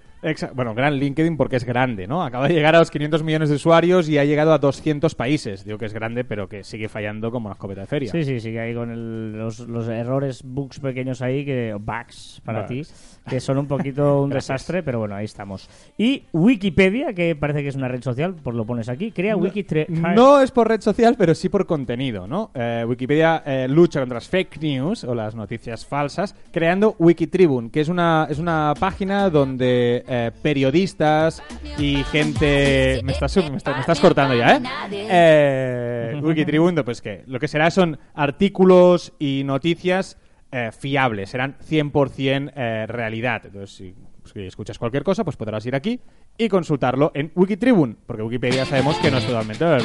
Bueno, 0.56 0.74
gran 0.74 0.96
LinkedIn 0.96 1.38
porque 1.38 1.56
es 1.58 1.64
grande, 1.64 2.08
¿no? 2.08 2.24
Acaba 2.24 2.48
de 2.48 2.54
llegar 2.56 2.76
a 2.76 2.80
los 2.80 2.90
500 2.90 3.24
millones 3.24 3.50
de 3.50 3.56
usuarios 3.56 4.10
y 4.10 4.18
ha 4.18 4.26
llegado 4.26 4.52
a 4.52 4.58
200 4.58 5.14
países. 5.14 5.64
Digo 5.64 5.78
que 5.78 5.86
es 5.86 5.94
grande, 5.94 6.24
pero 6.26 6.50
que 6.50 6.64
sigue 6.64 6.90
fallando 6.90 7.32
como 7.32 7.46
una 7.48 7.54
escopeta 7.54 7.82
de 7.82 7.88
feria. 7.88 8.12
Sí, 8.12 8.24
sí, 8.24 8.40
sigue 8.40 8.60
ahí 8.60 8.74
con 8.74 8.90
el- 8.92 9.34
los, 9.38 9.60
los 9.60 9.88
errores, 9.88 10.42
bugs 10.44 10.80
pequeños 10.80 11.22
ahí, 11.22 11.46
que 11.46 11.76
bugs 11.80 12.42
para 12.44 12.64
Bugs. 12.64 12.70
ti, 12.70 13.17
que 13.28 13.40
son 13.40 13.58
un 13.58 13.68
poquito 13.68 14.22
un 14.22 14.30
desastre, 14.30 14.84
pero 14.84 15.00
bueno, 15.00 15.16
ahí 15.16 15.26
estamos. 15.26 15.70
Y 15.98 16.24
Wikipedia, 16.32 17.14
que 17.14 17.36
parece 17.36 17.62
que 17.64 17.70
es 17.70 17.76
una 17.76 17.88
red 17.88 18.02
social, 18.02 18.36
por 18.36 18.56
lo 18.56 18.66
pones 18.66 18.90
aquí, 18.90 19.12
crea 19.12 19.36
Wikitre... 19.36 19.88
No 19.90 20.42
es 20.42 20.52
por 20.52 20.68
red 20.68 20.82
social, 20.82 21.16
pero 21.18 21.36
sí 21.36 21.50
por 21.50 21.66
contenido, 21.66 22.28
¿no? 22.28 22.52
Eh, 22.54 22.86
Wikipedia 22.88 23.44
eh, 23.46 23.68
lucha 23.68 24.00
contra 24.00 24.16
las 24.16 24.28
fake 24.28 24.62
news 24.62 25.04
o 25.04 25.14
las 25.14 25.36
noticias 25.36 25.86
falsas, 25.86 26.36
creando 26.52 26.96
Wikitribune, 27.00 27.70
que 27.70 27.82
es 27.82 27.90
una, 27.90 28.28
es 28.30 28.40
una 28.40 28.74
página 28.80 29.30
donde 29.30 30.04
eh, 30.08 30.32
periodistas 30.42 31.44
y 31.78 32.04
gente... 32.06 33.02
Me 33.04 33.12
estás, 33.12 33.36
me, 33.38 33.58
estás, 33.58 33.76
me 33.76 33.82
estás 33.82 34.00
cortando 34.00 34.36
ya, 34.36 34.58
¿eh? 34.58 34.62
eh 34.92 36.20
Wikitribune, 36.24 36.84
pues 36.84 37.02
que 37.02 37.24
lo 37.28 37.40
que 37.40 37.48
será 37.48 37.70
son 37.72 38.00
artículos 38.14 39.14
y 39.20 39.44
noticias 39.46 40.18
eh, 40.52 40.72
fiables, 40.78 41.30
serán 41.30 41.58
100% 41.60 42.54
eh, 42.56 42.86
realidad. 42.88 43.42
Entonces, 43.46 43.76
si, 43.76 43.96
si 44.32 44.46
escuchas 44.46 44.78
cualquier 44.78 45.04
cosa, 45.04 45.24
pues 45.24 45.36
podrás 45.36 45.66
ir 45.66 45.76
aquí 45.76 46.00
y 46.38 46.48
consultarlo 46.50 47.12
en 47.14 47.32
Wikitribune, 47.36 47.96
porque 48.06 48.24
Wikipedia 48.24 48.66
sabemos 48.66 48.98
que 48.98 49.12
no 49.12 49.18
es 49.18 49.26
totalmente... 49.26 49.66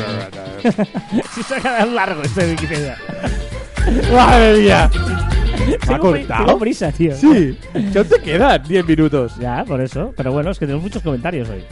si 1.33 1.43
se 1.43 1.55
ha 1.57 1.87
largo 1.87 2.23
este 2.23 2.51
Wikipedia. 2.51 2.97
¡Madre 4.13 4.59
mía! 4.59 4.91
¿Me 5.89 5.95
ha 5.95 5.99
cortado? 5.99 6.47
tengo 6.47 6.59
prisa, 6.59 6.93
tío. 6.93 7.15
Sí, 7.15 7.57
ya 7.93 8.05
te 8.05 8.21
quedan 8.21 8.63
10 8.63 8.87
minutos. 8.87 9.37
Ya, 9.39 9.65
por 9.65 9.81
eso. 9.81 10.13
Pero 10.17 10.33
bueno, 10.33 10.51
es 10.51 10.59
que 10.59 10.67
tenemos 10.67 10.83
muchos 10.83 11.03
comentarios 11.03 11.49
hoy. 11.49 11.65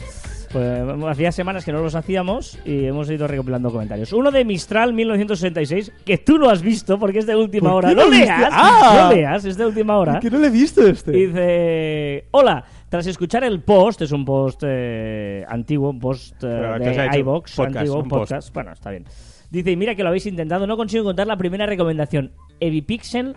Pues, 0.51 0.83
hacía 1.07 1.31
semanas 1.31 1.63
que 1.63 1.71
no 1.71 1.81
los 1.81 1.95
hacíamos 1.95 2.59
y 2.65 2.85
hemos 2.85 3.09
ido 3.09 3.27
recopilando 3.27 3.71
comentarios. 3.71 4.11
Uno 4.11 4.31
de 4.31 4.43
Mistral 4.43 4.93
1966, 4.93 5.91
que 6.03 6.17
tú 6.17 6.37
no 6.37 6.49
has 6.49 6.61
visto 6.61 6.99
porque 6.99 7.19
es 7.19 7.25
de 7.25 7.35
última 7.35 7.69
¿Por 7.71 7.85
hora. 7.85 7.89
qué 7.89 7.95
No 7.95 8.07
leas, 8.09 8.49
¡Ah! 8.51 9.07
no 9.09 9.15
leas, 9.15 9.45
es 9.45 9.57
de 9.57 9.65
última 9.65 9.97
hora. 9.97 10.19
Que 10.19 10.29
no 10.29 10.39
le 10.39 10.47
he 10.47 10.51
visto 10.51 10.85
este. 10.85 11.11
Dice, 11.11 12.25
hola, 12.31 12.65
tras 12.89 13.07
escuchar 13.07 13.43
el 13.45 13.61
post, 13.61 14.01
es 14.01 14.11
un 14.11 14.25
post 14.25 14.63
eh, 14.65 15.45
antiguo, 15.47 15.89
un 15.89 15.99
post 15.99 16.35
eh, 16.43 16.61
¿qué 16.79 16.89
de 16.89 17.23
Podcast, 17.23 17.59
antiguo, 17.59 17.99
un 18.01 18.09
post. 18.09 18.31
podcast. 18.31 18.53
Bueno, 18.53 18.71
está 18.73 18.89
bien. 18.91 19.05
Dice, 19.49 19.75
mira 19.77 19.95
que 19.95 20.03
lo 20.03 20.09
habéis 20.09 20.25
intentado, 20.25 20.67
no 20.67 20.75
consigo 20.75 21.03
encontrar 21.03 21.27
la 21.27 21.37
primera 21.37 21.65
recomendación. 21.65 22.31
Evipixel, 22.59 23.35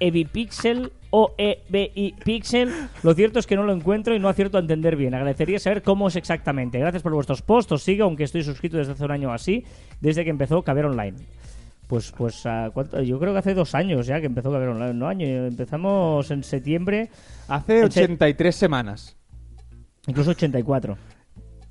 Evipixel 0.00 0.92
o 1.14 1.36
Pixel. 2.24 2.72
Lo 3.02 3.14
cierto 3.14 3.38
es 3.38 3.46
que 3.46 3.54
no 3.54 3.62
lo 3.62 3.72
encuentro 3.72 4.14
y 4.14 4.18
no 4.18 4.28
acierto 4.28 4.56
a 4.56 4.60
entender 4.60 4.96
bien. 4.96 5.14
Agradecería 5.14 5.58
saber 5.58 5.82
cómo 5.82 6.08
es 6.08 6.16
exactamente. 6.16 6.78
Gracias 6.78 7.02
por 7.02 7.12
vuestros 7.12 7.42
posts, 7.42 7.72
os 7.72 7.82
sigo, 7.82 8.04
aunque 8.04 8.24
estoy 8.24 8.42
suscrito 8.42 8.78
desde 8.78 8.92
hace 8.92 9.04
un 9.04 9.10
año 9.10 9.32
así, 9.32 9.64
desde 10.00 10.24
que 10.24 10.30
empezó 10.30 10.62
Caber 10.62 10.86
Online. 10.86 11.18
Pues, 11.86 12.10
pues 12.12 12.46
¿a 12.46 12.70
cuánto? 12.72 13.02
yo 13.02 13.18
creo 13.18 13.34
que 13.34 13.40
hace 13.40 13.52
dos 13.52 13.74
años 13.74 14.06
ya 14.06 14.20
que 14.20 14.26
empezó 14.26 14.50
Caber 14.50 14.70
Online. 14.70 14.94
No, 14.94 15.06
año, 15.06 15.26
empezamos 15.46 16.30
en 16.30 16.42
septiembre, 16.42 17.10
Hace 17.46 17.84
83 17.84 18.56
semanas. 18.56 19.16
incluso 20.06 20.30
84. 20.30 20.96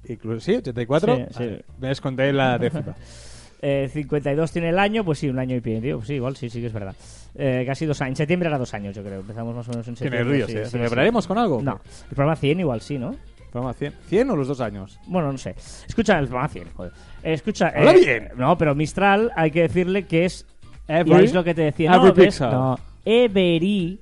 Incluso, 0.08 0.39
¿Sí? 0.39 0.54
¿84? 0.54 1.27
Sí, 1.30 1.34
sí. 1.38 1.65
Me 1.80 1.88
desconté 1.88 2.32
la 2.32 2.60
décima. 2.60 2.95
Eh, 3.62 3.89
52 3.93 4.52
tiene 4.52 4.69
el 4.69 4.80
año, 4.80 5.06
pues 5.06 5.19
sí, 5.19 5.30
un 5.30 5.38
año 5.39 5.56
y 5.56 5.62
medio. 5.62 5.97
Pues 5.97 6.08
sí, 6.08 6.15
igual, 6.15 6.36
sí, 6.36 6.50
sí 6.50 6.60
que 6.62 6.67
es 6.67 6.74
verdad. 6.74 6.95
Eh, 7.36 7.63
casi 7.65 7.86
dos 7.86 8.02
años. 8.02 8.12
En 8.12 8.15
septiembre 8.17 8.50
era 8.50 8.58
dos 8.58 8.74
años, 8.74 8.95
yo 8.95 9.04
creo. 9.04 9.19
Empezamos 9.19 9.56
más 9.56 9.67
o 9.67 9.71
menos 9.71 9.88
en 9.88 9.95
septiembre. 9.95 10.34
ríos, 10.36 10.50
sí, 10.50 10.58
¿eh? 10.58 10.65
sí, 10.65 10.71
¿Celebraremos 10.71 11.28
con 11.28 11.38
algo? 11.38 11.62
No, 11.62 11.80
el 12.10 12.15
programa 12.15 12.36
100 12.36 12.60
igual 12.60 12.82
sí, 12.82 12.97
¿no? 12.97 13.15
Programa 13.52 13.74
100. 13.74 13.93
¿100 14.10 14.32
o 14.32 14.36
los 14.36 14.47
dos 14.47 14.62
años? 14.62 15.00
Bueno, 15.08 15.32
no 15.32 15.38
sé. 15.38 15.56
Escucha, 15.88 16.17
el 16.17 16.28
programa 16.28 16.47
100, 16.50 16.67
joder. 16.74 16.91
Escucha, 17.21 17.67
Habla 17.67 17.91
eh, 17.93 18.00
bien. 18.00 18.30
No, 18.38 18.58
pero 18.58 18.74
Mistral 18.76 19.32
hay 19.36 19.52
que 19.52 19.62
decirle 19.63 20.06
que 20.06 20.26
es... 20.26 20.45
Every- 20.88 21.21
y 21.21 21.26
es 21.26 21.34
lo 21.34 21.43
que 21.43 21.54
te 21.54 21.62
decía. 21.62 21.93
every 21.93 22.30
No, 22.39 22.52
no. 22.52 22.80
Every, 23.06 24.00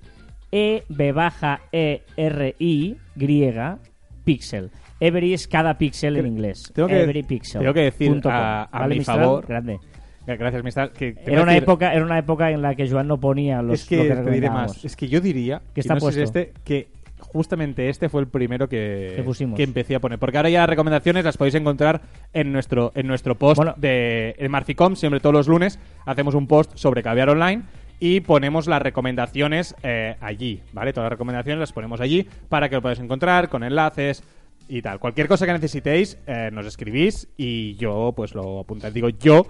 E, 0.51 0.83
B 0.87 1.11
baja, 1.11 1.61
E, 1.71 2.03
R, 2.15 2.55
I, 2.59 2.95
griega, 3.15 3.79
pixel. 4.23 4.71
Every 4.99 5.33
es 5.33 5.47
cada 5.47 5.77
pixel 5.77 6.17
en 6.17 6.27
inglés. 6.27 6.71
Tengo 6.73 6.87
que- 6.87 7.01
Every 7.01 7.23
pixel. 7.23 7.61
tengo 7.61 7.73
que 7.73 7.81
decir 7.81 8.19
a- 8.25 8.63
a 8.63 8.79
¿Vale, 8.79 8.95
mi 8.95 8.99
Mistral? 8.99 9.19
favor- 9.19 9.45
Grande. 9.47 9.79
Gracias, 10.27 10.63
Mistral. 10.63 10.91
Que, 10.91 11.15
Era 11.25 11.41
una, 11.41 11.53
decir- 11.53 11.63
época, 11.63 11.93
era 11.93 12.05
una 12.05 12.19
época 12.19 12.51
en 12.51 12.61
la 12.61 12.75
que 12.75 12.87
Joan 12.87 13.07
no 13.07 13.19
ponía 13.19 13.61
los 13.63 13.81
es 13.81 13.87
que 13.87 13.95
lo 13.97 14.01
que 14.03 14.07
te 14.09 14.13
diré 14.15 14.23
recomendábamos. 14.23 14.75
más. 14.75 14.85
Es 14.85 14.95
que 14.95 15.07
yo 15.07 15.21
diría 15.21 15.61
Que 15.73 15.81
está 15.81 15.95
no 15.95 15.99
puesto. 16.01 16.21
este, 16.21 16.53
que 16.63 16.89
justamente 17.19 17.89
este 17.89 18.09
fue 18.09 18.21
el 18.21 18.27
primero 18.27 18.69
que, 18.69 19.23
que 19.55 19.63
empecé 19.63 19.95
a 19.95 19.99
poner. 19.99 20.19
Porque 20.19 20.37
ahora 20.37 20.49
ya 20.49 20.59
las 20.59 20.69
recomendaciones 20.69 21.25
las 21.25 21.35
podéis 21.37 21.55
encontrar 21.55 22.01
en 22.33 22.51
nuestro, 22.51 22.91
en 22.95 23.07
nuestro 23.07 23.35
post 23.35 23.57
Bueno. 23.57 23.73
de 23.77 24.35
en 24.37 24.51
Marficom. 24.51 24.95
Siempre 24.95 25.19
todos 25.19 25.33
los 25.33 25.47
lunes 25.47 25.79
hacemos 26.05 26.35
un 26.35 26.45
post 26.47 26.73
sobre 26.75 27.01
caviar 27.01 27.29
online 27.29 27.63
y 27.99 28.21
ponemos 28.21 28.67
las 28.67 28.81
recomendaciones 28.81 29.75
eh, 29.83 30.15
allí, 30.21 30.61
¿vale? 30.73 30.93
Todas 30.93 31.05
las 31.05 31.11
recomendaciones 31.13 31.59
las 31.59 31.73
ponemos 31.73 31.99
allí 32.01 32.27
para 32.49 32.69
que 32.69 32.75
lo 32.75 32.81
podáis 32.81 32.99
encontrar 32.99 33.49
con 33.49 33.63
enlaces 33.63 34.23
y 34.69 34.81
tal. 34.81 34.99
Cualquier 34.99 35.27
cosa 35.27 35.45
que 35.45 35.53
necesitéis, 35.53 36.17
eh, 36.27 36.49
nos 36.53 36.65
escribís 36.65 37.27
y 37.35 37.75
yo 37.75 38.13
pues 38.15 38.35
lo 38.35 38.59
apuntaré. 38.59 38.93
Digo 38.93 39.09
yo 39.09 39.47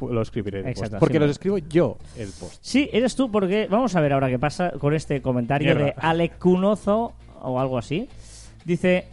lo 0.00 0.22
escribiré 0.22 0.60
en 0.60 0.68
el 0.68 0.74
post. 0.74 0.94
Porque 0.98 1.16
así 1.16 1.18
los 1.18 1.30
escribo 1.30 1.58
yo 1.58 1.98
el 2.16 2.28
post. 2.28 2.58
Sí, 2.60 2.88
eres 2.92 3.16
tú, 3.16 3.30
porque 3.30 3.66
vamos 3.68 3.96
a 3.96 4.00
ver 4.00 4.12
ahora 4.12 4.28
qué 4.28 4.38
pasa 4.38 4.72
con 4.78 4.94
este 4.94 5.20
comentario 5.20 5.74
Mierda. 5.74 5.84
de 5.86 5.94
Alec 5.96 6.38
Cunozo 6.38 7.14
o 7.42 7.58
algo 7.58 7.78
así. 7.78 8.08
Dice, 8.64 9.06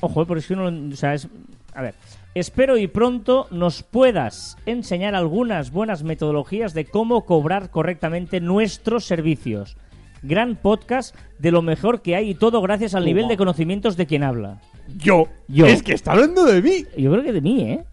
ojo, 0.00 0.26
porque 0.26 0.40
es 0.40 0.46
que 0.46 0.54
uno, 0.54 0.92
o 0.92 0.96
sea, 0.96 1.14
es, 1.14 1.28
a 1.72 1.82
ver, 1.82 1.94
espero 2.34 2.76
y 2.76 2.86
pronto 2.88 3.46
nos 3.50 3.82
puedas 3.82 4.58
enseñar 4.66 5.14
algunas 5.14 5.70
buenas 5.70 6.02
metodologías 6.02 6.74
de 6.74 6.84
cómo 6.84 7.24
cobrar 7.24 7.70
correctamente 7.70 8.40
nuestros 8.40 9.04
servicios. 9.04 9.76
Gran 10.22 10.56
podcast 10.56 11.14
de 11.38 11.52
lo 11.52 11.62
mejor 11.62 12.02
que 12.02 12.16
hay 12.16 12.30
y 12.30 12.34
todo 12.34 12.60
gracias 12.60 12.96
al 12.96 13.04
nivel 13.04 13.28
de 13.28 13.36
conocimientos 13.36 13.96
de 13.96 14.06
quien 14.06 14.24
habla. 14.24 14.60
Yo. 14.96 15.28
Yo. 15.48 15.66
Es 15.66 15.82
que 15.82 15.94
está 15.94 16.12
hablando 16.12 16.44
de 16.44 16.62
mí. 16.62 16.84
Yo 16.96 17.10
creo 17.12 17.22
que 17.22 17.32
de 17.32 17.40
mí, 17.40 17.62
¿eh? 17.62 17.84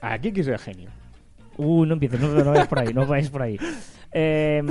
Aquí 0.00 0.32
que 0.32 0.44
soy 0.44 0.58
genio. 0.58 0.90
Uy, 1.56 1.86
no 1.86 1.94
empieces, 1.94 2.20
no, 2.20 2.28
no 2.28 2.50
vayas 2.50 2.68
por 2.68 2.78
ahí, 2.78 2.94
no 2.94 3.06
vayas 3.06 3.30
por 3.30 3.42
ahí. 3.42 3.58
Eh, 4.10 4.62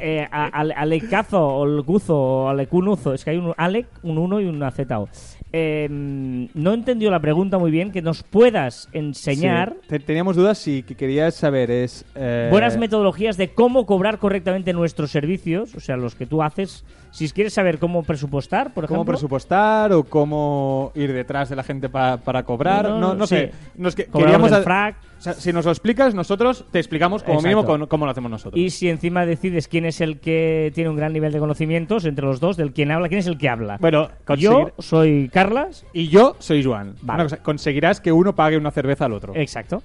eh, 0.00 0.26
a- 0.30 0.46
Alecazo, 0.76 1.46
o 1.46 1.66
Lecuzo, 1.66 2.16
o 2.16 2.48
Alecunuzo, 2.48 3.14
es 3.14 3.24
que 3.24 3.30
hay 3.30 3.36
un 3.38 3.52
Alec, 3.56 3.86
un 4.02 4.18
1 4.18 4.40
y 4.40 4.46
una 4.46 4.70
Z. 4.70 5.04
Eh, 5.52 5.86
no 5.90 6.72
entendió 6.74 7.10
la 7.10 7.20
pregunta 7.20 7.56
muy 7.58 7.70
bien, 7.70 7.92
que 7.92 8.02
nos 8.02 8.22
puedas 8.22 8.88
enseñar 8.92 9.74
Sí. 9.88 9.98
Teníamos 10.00 10.36
dudas 10.36 10.58
si 10.58 10.82
que 10.82 10.94
querías 10.96 11.34
saber 11.34 11.70
es... 11.70 12.04
eh, 12.14 12.48
buenas 12.50 12.76
metodologías 12.76 13.36
de 13.36 13.48
cómo 13.54 13.86
cobrar 13.86 14.18
correctamente 14.18 14.72
nuestros 14.72 15.10
servicios, 15.10 15.74
o 15.74 15.80
sea, 15.80 15.96
los 15.96 16.14
que 16.14 16.26
tú 16.26 16.42
haces. 16.42 16.84
Si 17.12 17.30
quieres 17.30 17.54
saber 17.54 17.78
cómo 17.78 18.02
presupuestar, 18.02 18.74
por 18.74 18.86
¿Cómo 18.86 18.96
ejemplo. 18.98 19.12
presupuestar 19.14 19.92
o 19.92 20.04
cómo 20.04 20.92
ir 20.94 21.12
detrás 21.14 21.48
de 21.48 21.56
la 21.56 21.62
gente 21.62 21.88
pa- 21.88 22.18
para 22.18 22.42
cobrar? 22.42 22.84
No, 22.90 22.98
No, 23.00 23.08
no, 23.08 23.14
no, 23.14 23.26
sí. 23.26 23.36
sé. 23.36 23.52
Nos 23.76 23.94
que- 23.94 24.06
Cobrar 24.06 24.32
queríamos 24.38 24.62
frac. 24.64 24.96
Si 25.34 25.52
nos 25.52 25.64
lo 25.64 25.70
explicas, 25.70 26.14
nosotros 26.14 26.64
te 26.70 26.78
explicamos 26.78 27.22
como 27.22 27.38
Exacto. 27.40 27.48
mínimo 27.48 27.64
con- 27.66 27.86
cómo 27.88 28.04
lo 28.04 28.10
hacemos 28.12 28.30
nosotros. 28.30 28.60
Y 28.60 28.70
si 28.70 28.88
encima 28.88 29.26
decides 29.26 29.68
quién 29.68 29.84
es 29.84 30.00
el 30.00 30.18
que 30.20 30.72
tiene 30.74 30.90
un 30.90 30.96
gran 30.96 31.12
nivel 31.12 31.32
de 31.32 31.38
conocimientos 31.38 32.04
entre 32.04 32.24
los 32.24 32.40
dos, 32.40 32.56
del 32.56 32.72
quien 32.72 32.90
habla, 32.90 33.08
quién 33.08 33.18
es 33.20 33.26
el 33.26 33.38
que 33.38 33.48
habla. 33.48 33.78
bueno, 33.80 34.08
Yo 34.38 34.70
soy 34.78 35.28
Carlas. 35.32 35.84
Y 35.92 36.08
yo 36.08 36.36
soy 36.38 36.62
Joan. 36.64 36.94
Vale. 37.02 37.24
Cosa, 37.24 37.36
conseguirás 37.42 38.00
que 38.00 38.12
uno 38.12 38.34
pague 38.34 38.56
una 38.56 38.70
cerveza 38.70 39.06
al 39.06 39.12
otro. 39.12 39.34
Exacto. 39.36 39.82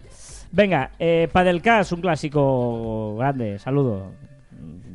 Venga, 0.51 0.91
eh, 0.99 1.29
Padelcast, 1.31 1.93
un 1.93 2.01
clásico 2.01 3.15
grande. 3.17 3.57
Saludo. 3.59 4.11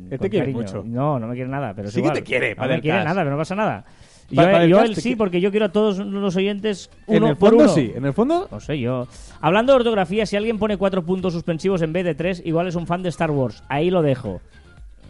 Quiere 0.09 0.29
cariño. 0.39 0.57
mucho. 0.59 0.83
No, 0.85 1.19
no 1.19 1.27
me 1.27 1.33
quiere 1.35 1.49
nada. 1.49 1.73
Pero 1.75 1.89
Sí 1.91 2.01
que 2.01 2.09
te 2.11 2.23
quiere, 2.23 2.55
No 2.55 2.67
me 2.67 2.79
quiere 2.79 3.03
nada, 3.03 3.21
pero 3.21 3.31
no 3.31 3.37
pasa 3.37 3.55
nada. 3.55 3.83
Yo, 4.29 4.81
él 4.83 4.95
sí, 4.95 5.15
porque 5.15 5.39
yo 5.39 5.51
quiero 5.51 5.67
a 5.67 5.71
todos 5.71 5.99
los 5.99 6.35
oyentes 6.35 6.89
en 7.07 7.23
uno 7.23 7.29
el 7.31 7.37
por 7.37 7.49
fondo 7.51 7.63
uno. 7.65 7.73
sí, 7.73 7.93
en 7.95 8.05
el 8.05 8.13
fondo... 8.13 8.47
No 8.51 8.59
sé 8.59 8.77
yo. 8.79 9.07
Hablando 9.39 9.71
de 9.71 9.77
ortografía, 9.77 10.25
si 10.25 10.35
alguien 10.35 10.57
pone 10.59 10.75
cuatro 10.77 11.03
puntos 11.05 11.31
suspensivos 11.33 11.81
en 11.81 11.93
vez 11.93 12.03
de 12.03 12.13
tres, 12.15 12.41
igual 12.45 12.67
es 12.67 12.75
un 12.75 12.87
fan 12.87 13.03
de 13.03 13.09
Star 13.09 13.31
Wars. 13.31 13.63
Ahí 13.69 13.89
lo 13.89 14.01
dejo. 14.01 14.41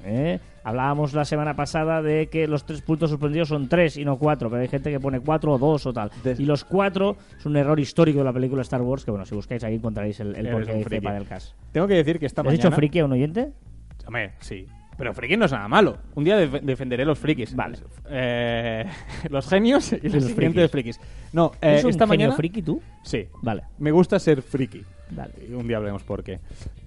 ¿Eh? 0.06 0.39
Hablábamos 0.63 1.13
la 1.13 1.25
semana 1.25 1.56
pasada 1.56 2.01
de 2.01 2.27
que 2.27 2.45
los 2.47 2.65
tres 2.65 2.82
puntos 2.82 3.10
suspensivos 3.10 3.47
son 3.47 3.67
tres 3.67 3.97
y 3.97 4.06
no 4.06 4.17
cuatro, 4.17 4.49
pero 4.49 4.62
hay 4.62 4.67
gente 4.67 4.91
que 4.91 4.99
pone 4.99 5.19
cuatro 5.19 5.53
o 5.53 5.58
dos 5.58 5.86
o 5.86 5.93
tal. 5.93 6.12
Des- 6.23 6.39
Y 6.39 6.45
los 6.45 6.63
cuatro 6.63 7.15
es 7.39 7.45
un 7.45 7.56
error 7.58 7.80
histórico 7.80 8.19
de 8.19 8.25
la 8.25 8.34
película 8.34 8.62
Star 8.62 8.82
Wars, 8.82 9.03
que 9.03 9.12
bueno, 9.12 9.25
si 9.25 9.34
buscáis 9.34 9.63
ahí 9.63 9.75
encontraréis 9.75 10.19
el, 10.19 10.36
el 10.36 10.49
porqué 10.49 10.73
dice 10.73 10.84
friki. 10.89 11.08
del 11.08 11.25
caso. 11.25 11.56
Tengo 11.71 11.88
que 11.88 11.95
decir 11.95 12.19
que 12.19 12.25
esta 12.25 12.43
¿Le 12.43 12.49
has 12.49 12.56
dicho 12.56 12.71
friki 12.71 12.99
a 12.99 13.06
un 13.06 13.13
oyente? 13.13 13.51
Hombre, 14.06 14.34
sí. 14.39 14.67
Pero 14.97 15.13
friki 15.13 15.38
no 15.38 15.45
es 15.45 15.51
nada 15.51 15.67
malo. 15.67 15.97
Un 16.15 16.23
día 16.23 16.38
def- 16.38 16.62
defenderé 16.63 17.05
los 17.05 17.19
frikis. 17.19 17.55
Vale. 17.55 17.77
Eh, 18.10 18.86
los 19.29 19.47
genios 19.47 19.93
y 19.93 19.99
los 20.10 20.13
los 20.15 20.23
siguientes 20.25 20.71
frikis. 20.71 20.99
No, 21.33 21.51
eh, 21.62 21.75
¿Es 21.77 21.83
un 21.83 21.91
esta 21.91 22.05
genio 22.05 22.17
mañana... 22.25 22.36
friki 22.36 22.62
tú? 22.63 22.81
Sí. 23.03 23.27
Vale. 23.41 23.63
Me 23.77 23.91
gusta 23.91 24.17
ser 24.19 24.41
friki. 24.41 24.81
Vale. 25.12 25.33
Y 25.47 25.53
Un 25.53 25.67
día 25.67 25.77
hablaremos 25.77 26.03
por 26.03 26.23
qué. 26.23 26.39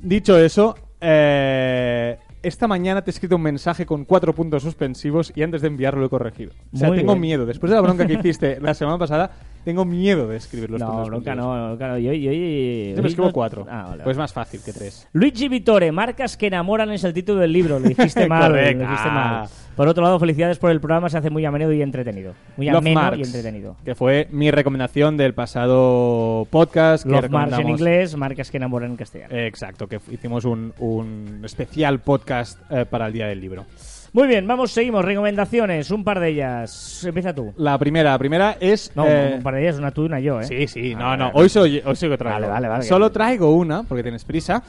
Dicho 0.02 0.36
eso, 0.38 0.74
eh, 1.00 2.18
esta 2.42 2.66
mañana 2.66 3.02
te 3.02 3.10
he 3.10 3.12
escrito 3.12 3.36
un 3.36 3.42
mensaje 3.42 3.86
con 3.86 4.04
cuatro 4.04 4.34
puntos 4.34 4.62
suspensivos 4.62 5.32
y 5.36 5.42
antes 5.42 5.62
de 5.62 5.68
enviarlo 5.68 6.00
lo 6.00 6.06
he 6.06 6.10
corregido. 6.10 6.52
O 6.72 6.76
sea, 6.76 6.88
Muy 6.88 6.96
tengo 6.98 7.12
bien. 7.12 7.20
miedo. 7.20 7.46
Después 7.46 7.70
de 7.70 7.76
la 7.76 7.82
bronca 7.82 8.06
que 8.06 8.14
hiciste 8.18 8.58
la 8.60 8.74
semana 8.74 8.98
pasada, 8.98 9.30
tengo 9.64 9.84
miedo 9.84 10.26
de 10.28 10.36
escribir 10.36 10.70
los 10.70 10.80
No, 10.80 10.86
suspensivos. 10.86 11.36
no, 11.36 11.74
bronca 11.74 11.86
no. 11.86 11.98
Yo, 11.98 12.12
yo, 12.12 12.12
yo- 12.12 12.32
Yo 12.32 12.96
hoy 12.96 13.02
me 13.02 13.08
escribo 13.08 13.26
no- 13.28 13.32
cuatro. 13.32 13.66
Ah, 13.68 13.86
vale, 13.90 14.04
Pues 14.04 14.16
más 14.16 14.32
fácil 14.32 14.60
que 14.64 14.72
tres. 14.72 15.08
Luigi 15.12 15.48
Vittore, 15.48 15.92
marcas 15.92 16.36
que 16.36 16.46
enamoran 16.48 16.90
es 16.92 17.04
el 17.04 17.12
título 17.12 17.40
del 17.40 17.52
libro. 17.52 17.78
Lo 17.78 17.88
dijiste 17.88 18.26
mal, 18.28 18.52
lo 18.52 18.58
dijiste 18.58 18.84
Ah. 18.86 19.40
mal. 19.42 19.48
Por 19.76 19.88
otro 19.88 20.02
lado, 20.02 20.18
felicidades 20.18 20.58
por 20.58 20.70
el 20.70 20.80
programa, 20.80 21.08
se 21.08 21.16
hace 21.16 21.30
muy 21.30 21.44
ameno 21.46 21.72
y 21.72 21.80
entretenido. 21.80 22.34
Muy 22.58 22.66
Love 22.66 22.78
ameno 22.78 23.14
y 23.16 23.22
entretenido. 23.22 23.76
Que 23.84 23.94
fue 23.94 24.28
mi 24.30 24.50
recomendación 24.50 25.16
del 25.16 25.32
pasado 25.32 26.46
podcast. 26.50 27.04
que 27.04 27.10
Love 27.12 27.30
Marks 27.30 27.58
en 27.58 27.68
inglés, 27.68 28.16
marcas 28.16 28.50
que 28.50 28.56
enamoran 28.58 28.90
en 28.90 28.96
castellano. 28.96 29.34
Eh, 29.34 29.46
Exacto, 29.46 29.86
que 29.86 29.98
hicimos 30.10 30.44
un, 30.44 30.74
un 30.80 31.40
especial 31.44 32.00
podcast 32.00 32.58
eh, 32.70 32.84
para 32.84 33.06
el 33.06 33.12
Día 33.14 33.26
del 33.28 33.40
Libro. 33.40 33.64
Muy 34.12 34.26
bien, 34.26 34.44
vamos, 34.46 34.72
seguimos. 34.72 35.04
Recomendaciones, 35.04 35.90
un 35.92 36.02
par 36.02 36.18
de 36.18 36.30
ellas. 36.30 37.04
Empieza 37.04 37.32
tú. 37.32 37.52
La 37.56 37.78
primera, 37.78 38.10
la 38.10 38.18
primera 38.18 38.56
es... 38.58 38.90
No, 38.96 39.06
eh, 39.06 39.34
un 39.36 39.42
par 39.42 39.54
de 39.54 39.62
ellas, 39.62 39.78
una 39.78 39.92
tú 39.92 40.02
y 40.02 40.06
una 40.06 40.18
yo, 40.18 40.40
¿eh? 40.40 40.44
Sí, 40.44 40.66
sí, 40.66 40.94
no, 40.96 41.12
Ah, 41.12 41.16
no. 41.16 41.24
vale. 41.26 41.38
Hoy 41.40 41.48
soy, 41.48 41.80
hoy 41.84 41.94
soy 41.94 42.08
que 42.10 42.18
traigo. 42.18 42.34
Vale, 42.40 42.48
vale, 42.48 42.68
vale. 42.68 42.82
Solo 42.84 43.12
traigo 43.12 43.54
una, 43.54 43.84
porque 43.84 44.02
tienes 44.02 44.24
prisa. 44.24 44.64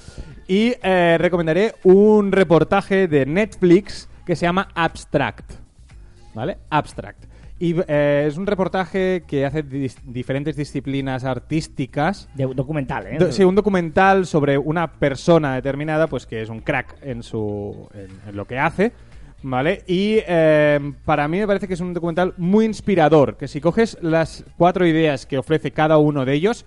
Y 0.48 0.74
eh, 0.84 1.18
recomendaré 1.20 1.74
un 1.84 2.32
reportaje 2.32 3.08
de 3.08 3.26
Netflix 3.26 4.08
que 4.28 4.36
se 4.36 4.46
llama 4.46 4.68
Abstract. 4.76 5.54
¿Vale? 6.36 6.60
Abstract. 6.70 7.26
Y 7.58 7.76
eh, 7.88 8.26
es 8.28 8.38
un 8.38 8.46
reportaje 8.48 9.24
que 9.28 9.46
hace 9.46 9.64
dis- 9.66 9.98
diferentes 10.04 10.56
disciplinas 10.56 11.24
artísticas. 11.26 12.30
De- 12.36 12.46
documental, 12.46 13.08
¿eh? 13.08 13.18
Do- 13.20 13.32
sí, 13.32 13.44
un 13.44 13.56
documental 13.56 14.26
sobre 14.28 14.58
una 14.58 14.92
persona 14.94 15.56
determinada, 15.56 16.06
pues 16.08 16.26
que 16.28 16.42
es 16.44 16.50
un 16.50 16.60
crack 16.62 16.96
en 17.02 17.22
su 17.24 17.88
en, 17.94 18.30
en 18.30 18.36
lo 18.36 18.46
que 18.46 18.58
hace, 18.58 18.92
¿vale? 19.44 19.84
Y 19.88 20.20
eh, 20.28 20.94
para 21.06 21.28
mí 21.28 21.40
me 21.40 21.48
parece 21.48 21.68
que 21.68 21.74
es 21.74 21.80
un 21.80 21.94
documental 21.94 22.34
muy 22.38 22.66
inspirador, 22.66 23.38
que 23.38 23.48
si 23.48 23.62
coges 23.62 23.98
las 24.02 24.46
cuatro 24.58 24.86
ideas 24.86 25.26
que 25.26 25.38
ofrece 25.38 25.72
cada 25.72 25.98
uno 25.98 26.26
de 26.26 26.34
ellos, 26.34 26.66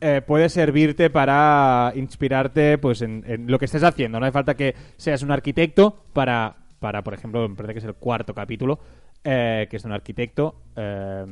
eh, 0.00 0.20
puede 0.26 0.48
servirte 0.48 1.08
para 1.08 1.92
inspirarte 1.94 2.78
pues 2.78 3.00
en, 3.02 3.24
en 3.26 3.50
lo 3.50 3.58
que 3.58 3.64
estés 3.64 3.84
haciendo. 3.84 4.20
No 4.20 4.26
hace 4.26 4.32
falta 4.32 4.54
que 4.54 4.74
seas 4.96 5.22
un 5.22 5.30
arquitecto 5.30 6.04
para, 6.12 6.56
para 6.80 7.02
por 7.02 7.14
ejemplo, 7.14 7.48
me 7.48 7.54
parece 7.54 7.74
que 7.74 7.78
es 7.78 7.84
el 7.84 7.94
cuarto 7.94 8.34
capítulo, 8.34 8.78
eh, 9.22 9.66
que 9.70 9.78
es 9.78 9.84
un 9.84 9.92
arquitecto, 9.92 10.56
eh, 10.76 11.24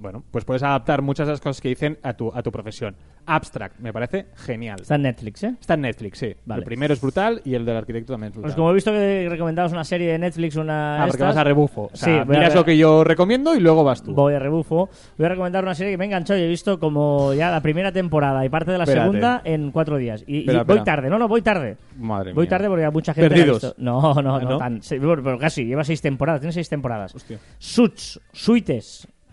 bueno, 0.00 0.22
pues 0.30 0.44
puedes 0.44 0.62
adaptar 0.62 1.02
muchas 1.02 1.26
de 1.26 1.32
las 1.32 1.40
cosas 1.40 1.60
que 1.60 1.68
dicen 1.68 1.98
a 2.02 2.12
tu, 2.14 2.30
a 2.34 2.42
tu 2.42 2.50
profesión. 2.52 2.94
Abstract, 3.26 3.78
me 3.78 3.92
parece 3.92 4.26
genial. 4.34 4.78
Está 4.80 4.96
en 4.96 5.02
Netflix, 5.02 5.44
¿eh? 5.44 5.54
Está 5.60 5.74
en 5.74 5.82
Netflix, 5.82 6.18
sí. 6.18 6.34
Vale. 6.46 6.60
El 6.60 6.64
primero 6.64 6.94
es 6.94 7.00
brutal 7.00 7.40
y 7.44 7.54
el 7.54 7.64
del 7.64 7.76
arquitecto 7.76 8.14
también 8.14 8.28
es 8.30 8.34
brutal. 8.34 8.48
Pues 8.48 8.56
como 8.56 8.70
he 8.70 8.74
visto 8.74 8.90
que 8.90 9.26
recomendabas 9.30 9.72
una 9.72 9.84
serie 9.84 10.10
de 10.12 10.18
Netflix, 10.18 10.56
una. 10.56 10.96
ah, 10.96 11.06
porque 11.06 11.16
estas, 11.22 11.28
vas 11.28 11.36
a 11.36 11.44
rebufo. 11.44 11.90
O 11.92 11.96
sea, 11.96 12.06
Sí, 12.14 12.18
a 12.18 12.24
miras 12.24 12.54
lo 12.54 12.64
que 12.64 12.76
yo 12.76 13.04
recomiendo 13.04 13.54
y 13.54 13.60
luego 13.60 13.84
vas 13.84 14.02
tú. 14.02 14.12
Voy 14.14 14.34
a 14.34 14.38
rebufo. 14.38 14.88
Voy 15.16 15.26
a 15.26 15.28
recomendar 15.28 15.62
una 15.62 15.74
serie 15.74 15.92
que 15.92 15.98
me 15.98 16.04
ha 16.04 16.06
enganchado 16.06 16.40
y 16.40 16.42
he 16.42 16.48
visto 16.48 16.80
como 16.80 17.32
ya 17.34 17.50
la 17.50 17.60
primera 17.60 17.92
temporada 17.92 18.44
y 18.44 18.48
parte 18.48 18.72
de 18.72 18.78
la 18.78 18.84
Espérate. 18.84 19.06
segunda 19.06 19.42
en 19.44 19.70
cuatro 19.70 19.96
días. 19.98 20.24
Y, 20.26 20.46
voy 20.46 20.56
espera. 20.56 20.84
tarde, 20.84 21.10
no, 21.10 21.18
no, 21.18 21.28
voy 21.28 21.42
tarde. 21.42 21.76
Madre 21.98 22.32
Voy 22.32 22.44
mía. 22.44 22.50
tarde 22.50 22.68
porque 22.68 22.84
hay 22.86 22.90
mucha 22.90 23.14
gente. 23.14 23.26
ha 23.26 23.28
Perdidos. 23.28 23.62
visto. 23.62 23.74
No, 23.78 24.00
no, 24.22 24.36
¿Ah, 24.36 24.40
no, 24.42 24.50
no? 24.50 24.58
tan. 24.58 24.80
pero 24.88 25.38
casi, 25.38 25.64
lleva 25.66 25.84
seis 25.84 26.00
temporadas, 26.00 26.40
tiene 26.40 26.52
seis 26.52 26.68
temporadas. 26.68 27.14
Hostia. 27.14 27.38
Suits, 27.58 28.18
Suites, 28.32 28.89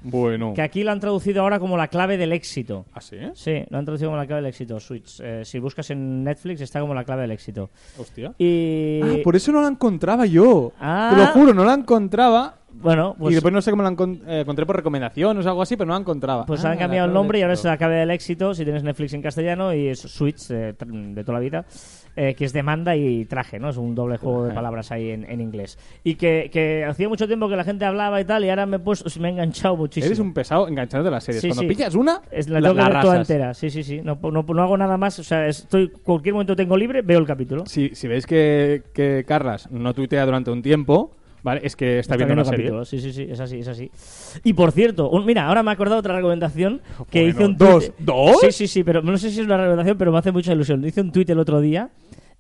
Bueno. 0.09 0.53
que 0.53 0.61
aquí 0.61 0.83
lo 0.83 0.91
han 0.91 0.99
traducido 0.99 1.41
ahora 1.41 1.59
como 1.59 1.77
la 1.77 1.87
clave 1.87 2.17
del 2.17 2.33
éxito. 2.33 2.85
¿Ah, 2.93 3.01
sí? 3.01 3.17
Sí, 3.33 3.63
lo 3.69 3.77
han 3.77 3.85
traducido 3.85 4.09
como 4.09 4.17
la 4.17 4.25
clave 4.25 4.41
del 4.41 4.49
éxito, 4.49 4.79
Suits. 4.79 5.21
Eh, 5.23 5.41
si 5.43 5.59
buscas 5.59 5.89
en 5.91 6.23
Netflix 6.23 6.61
está 6.61 6.79
como 6.79 6.93
la 6.93 7.03
clave 7.03 7.23
del 7.23 7.31
éxito. 7.31 7.69
Hostia. 7.97 8.33
Y. 8.37 9.01
Ah, 9.03 9.15
por 9.23 9.35
eso 9.35 9.51
no 9.51 9.61
la 9.61 9.67
encontraba 9.67 10.25
yo. 10.25 10.71
Ah. 10.79 11.11
Te 11.13 11.17
lo 11.21 11.27
juro, 11.27 11.53
no 11.53 11.63
la 11.65 11.73
encontraba. 11.73 12.55
Bueno, 12.79 13.15
pues. 13.17 13.31
y 13.31 13.35
después 13.35 13.51
no 13.53 13.61
sé 13.61 13.71
cómo 13.71 13.81
la 13.81 13.89
eh, 13.89 14.41
encontré 14.41 14.65
por 14.65 14.75
recomendación 14.75 15.37
o 15.37 15.39
algo 15.41 15.61
así, 15.63 15.75
pero 15.75 15.87
no 15.87 15.93
la 15.93 15.99
encontraba. 15.99 16.45
Pues 16.45 16.63
Ah, 16.63 16.71
han 16.71 16.77
cambiado 16.77 17.07
el 17.07 17.13
nombre 17.13 17.39
y 17.39 17.41
ahora 17.41 17.55
es 17.55 17.63
la 17.63 17.77
clave 17.77 17.95
del 17.95 18.11
éxito. 18.11 18.53
Si 18.53 18.63
tienes 18.63 18.83
Netflix 18.83 19.13
en 19.13 19.21
castellano 19.21 19.73
y 19.73 19.87
es 19.87 19.99
Switch 19.99 20.51
eh, 20.51 20.73
de 20.77 21.23
toda 21.23 21.33
la 21.33 21.39
vida, 21.39 21.65
eh, 22.17 22.33
que 22.33 22.45
es 22.45 22.51
demanda 22.51 22.95
y 22.95 23.25
traje, 23.25 23.59
¿no? 23.59 23.69
Es 23.69 23.77
un 23.77 23.93
doble 23.93 24.17
juego 24.17 24.45
de 24.45 24.53
palabras 24.53 24.91
ahí 24.91 25.11
en, 25.11 25.23
en 25.23 25.39
inglés. 25.39 25.77
Y 26.03 26.15
que, 26.15 26.49
que 26.51 26.83
hacía 26.83 27.07
mucho 27.07 27.27
tiempo 27.27 27.47
que 27.47 27.55
la 27.55 27.63
gente 27.63 27.85
hablaba 27.85 28.19
y 28.19 28.25
tal, 28.25 28.43
y 28.43 28.49
ahora 28.49 28.65
me 28.65 28.77
he 28.77 28.79
puesto, 28.79 29.07
me 29.19 29.27
he 29.29 29.31
enganchado 29.31 29.77
muchísimo. 29.77 30.07
Eres 30.07 30.19
un 30.19 30.33
pesado 30.33 30.67
enganchándote 30.67 31.09
a 31.09 31.11
las 31.11 31.23
series. 31.23 31.43
Sí, 31.43 31.49
Cuando 31.49 31.61
sí. 31.61 31.67
pillas 31.67 31.93
una, 31.93 32.21
Es, 32.31 32.49
la 32.49 32.59
la, 32.59 32.69
tengo 32.69 32.75
que 32.75 32.81
la 32.81 32.89
ver 32.89 33.01
toda 33.01 33.17
entera, 33.17 33.53
sí, 33.53 33.69
sí, 33.69 33.83
sí. 33.83 34.01
No, 34.03 34.17
no, 34.21 34.43
no 34.43 34.61
hago 34.63 34.77
nada 34.77 34.97
más, 34.97 35.19
o 35.19 35.23
sea, 35.23 35.47
estoy 35.47 35.89
cualquier 35.89 36.33
momento 36.33 36.55
tengo 36.55 36.75
libre, 36.75 37.03
veo 37.03 37.19
el 37.19 37.27
capítulo. 37.27 37.65
Si, 37.67 37.93
si 37.93 38.07
veis 38.07 38.25
que, 38.25 38.81
que 38.93 39.23
Carlas 39.27 39.69
no 39.71 39.93
tuitea 39.93 40.25
durante 40.25 40.49
un 40.49 40.63
tiempo, 40.63 41.11
¿vale? 41.47 41.61
Es 41.63 41.75
que 41.75 41.99
está, 41.99 42.15
viendo 42.15 42.33
una 42.33 42.45
serie. 42.45 42.65
capítulos. 42.65 42.89
Sí, 42.89 42.99
sí, 42.99 43.11
sí, 43.13 43.27
es 43.29 43.39
así, 43.39 43.59
es 43.59 43.67
así. 43.67 43.89
Y 44.43 44.53
por 44.53 44.71
cierto, 44.71 45.09
un- 45.09 45.25
mira, 45.25 45.47
ahora 45.47 45.63
me 45.63 45.71
he 45.71 45.73
acordado 45.73 45.99
otra 45.99 46.15
recomendación 46.15 46.81
que 47.09 47.21
Bueno, 47.21 47.29
hice 47.35 47.45
un 47.45 47.57
¿dos? 47.57 47.85
tuit- 47.89 47.93
¿Dos? 47.99 48.37
Sí, 48.41 48.51
sí, 48.51 48.67
sí, 48.67 48.83
pero 48.83 49.01
no 49.01 49.17
sé 49.17 49.31
si 49.31 49.39
es 49.39 49.45
una 49.45 49.57
recomendación, 49.57 49.97
pero 49.97 50.11
me 50.11 50.17
hace 50.19 50.31
mucha 50.31 50.51
ilusión. 50.53 50.83
Hice 50.85 51.01
un 51.01 51.11
tuit 51.11 51.29
el 51.29 51.39
otro 51.39 51.61
día 51.61 51.89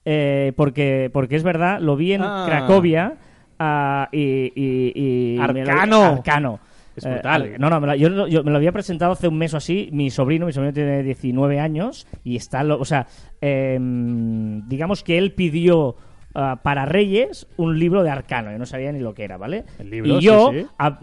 eh, 0.05 0.53
porque, 0.55 1.09
porque 1.11 1.35
es 1.35 1.43
verdad, 1.43 1.79
lo 1.81 1.95
vi 1.95 2.13
en 2.13 2.21
Ah. 2.23 2.43
Cracovia 2.47 3.15
ah, 3.59 4.07
y, 4.11 4.19
y- 4.55 4.91
y- 4.95 5.37
me 5.53 5.63
lo- 5.65 5.71
Arcano. 5.71 6.03
Arcano. 6.03 6.59
Es 6.95 7.05
Eh, 7.05 7.09
brutal. 7.11 7.41
al- 7.43 7.59
no, 7.59 7.69
no, 7.69 7.79
me 7.79 7.87
lo, 7.87 7.95
yo, 7.95 8.27
yo 8.27 8.43
me 8.43 8.49
lo 8.51 8.57
había 8.57 8.71
presentado 8.71 9.11
hace 9.11 9.27
un 9.27 9.37
mes 9.37 9.53
o 9.53 9.57
así. 9.57 9.89
Mi 9.91 10.09
sobrino, 10.09 10.45
mi 10.47 10.53
sobrino 10.53 10.73
tiene 10.73 11.03
19 11.03 11.59
años 11.59 12.07
y 12.23 12.35
está, 12.37 12.63
lo- 12.63 12.79
o 12.79 12.85
sea, 12.85 13.05
em, 13.41 14.67
digamos 14.67 15.03
que 15.03 15.17
él 15.17 15.33
pidió 15.33 15.95
ah, 16.37 16.59
para 16.63 16.85
Reyes 16.85 17.47
un 17.57 17.77
libro 17.77 18.03
de 18.03 18.09
Arcano. 18.09 18.51
Yo 18.51 18.57
no 18.57 18.65
sabía 18.65 18.91
ni 18.93 18.99
lo 18.99 19.13
que 19.13 19.25
era, 19.25 19.35
¿vale? 19.37 19.65
El 19.79 19.89
libro, 19.89 20.17
y 20.17 20.21
yo 20.21 20.51
sí, 20.53 20.61
sí. 20.61 20.67
ah, 20.79 20.99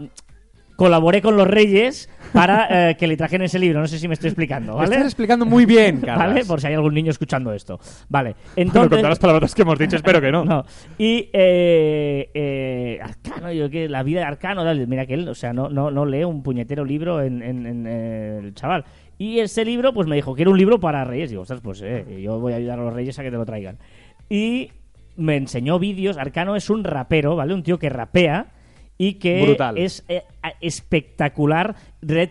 colaboré 0.75 1.21
con 1.21 1.37
los 1.37 1.47
Reyes 1.47 2.09
para 2.33 2.89
eh, 2.89 2.95
que 2.99 3.07
le 3.07 3.15
trajeran 3.15 3.45
ese 3.45 3.59
libro. 3.59 3.79
No 3.79 3.87
sé 3.87 3.97
si 3.97 4.07
me 4.09 4.13
estoy 4.15 4.29
explicando, 4.29 4.75
¿vale? 4.75 4.91
estás 4.95 5.05
explicando 5.05 5.45
muy 5.45 5.65
bien, 5.65 6.01
Carlas. 6.01 6.27
¿Vale? 6.27 6.45
Por 6.45 6.59
si 6.59 6.67
hay 6.67 6.73
algún 6.73 6.93
niño 6.93 7.11
escuchando 7.11 7.53
esto. 7.53 7.79
Vale. 8.09 8.35
Bueno, 8.55 8.69
Entonces, 8.71 8.89
con 8.89 8.97
todas 8.99 9.09
las 9.11 9.19
palabras 9.19 9.55
que 9.55 9.61
hemos 9.61 9.79
dicho, 9.79 9.95
espero 9.95 10.19
que 10.19 10.31
no. 10.31 10.43
no. 10.43 10.65
Y 10.97 11.29
eh, 11.31 12.29
eh, 12.33 12.99
Arcano, 13.01 13.51
yo 13.53 13.69
que 13.69 13.87
la 13.87 14.03
vida 14.03 14.19
de 14.21 14.25
Arcano, 14.25 14.63
dale, 14.63 14.85
mira 14.87 15.05
que 15.05 15.13
él, 15.13 15.29
o 15.29 15.35
sea, 15.35 15.53
no, 15.53 15.69
no, 15.69 15.91
no 15.91 16.05
lee 16.05 16.23
un 16.25 16.43
puñetero 16.43 16.83
libro 16.83 17.21
en, 17.21 17.41
en- 17.41 17.65
en, 17.65 17.87
el 17.87 18.53
chaval. 18.53 18.83
Y 19.17 19.39
ese 19.39 19.63
libro, 19.63 19.93
pues 19.93 20.07
me 20.09 20.15
dijo 20.17 20.35
que 20.35 20.41
era 20.41 20.51
un 20.51 20.57
libro 20.57 20.77
para 20.79 21.05
reyes. 21.05 21.29
Digo, 21.29 21.43
ostras, 21.43 21.61
pues 21.61 21.81
eh, 21.81 22.19
yo 22.21 22.37
voy 22.39 22.51
a 22.51 22.57
ayudar 22.57 22.79
a 22.79 22.83
los 22.83 22.93
reyes 22.93 23.17
a 23.17 23.23
que 23.23 23.31
te 23.31 23.37
lo 23.37 23.45
traigan. 23.45 23.77
Y 24.29 24.71
me 25.17 25.35
enseñó 25.37 25.79
vídeos. 25.79 26.17
Arcano 26.17 26.55
es 26.55 26.69
un 26.69 26.83
rapero, 26.83 27.35
¿vale? 27.35 27.53
Un 27.53 27.63
tío 27.63 27.79
que 27.79 27.89
rapea 27.89 28.47
y 28.97 29.15
que 29.15 29.41
Brutal. 29.43 29.77
es 29.77 30.05
eh, 30.07 30.23
espectacular 30.61 31.75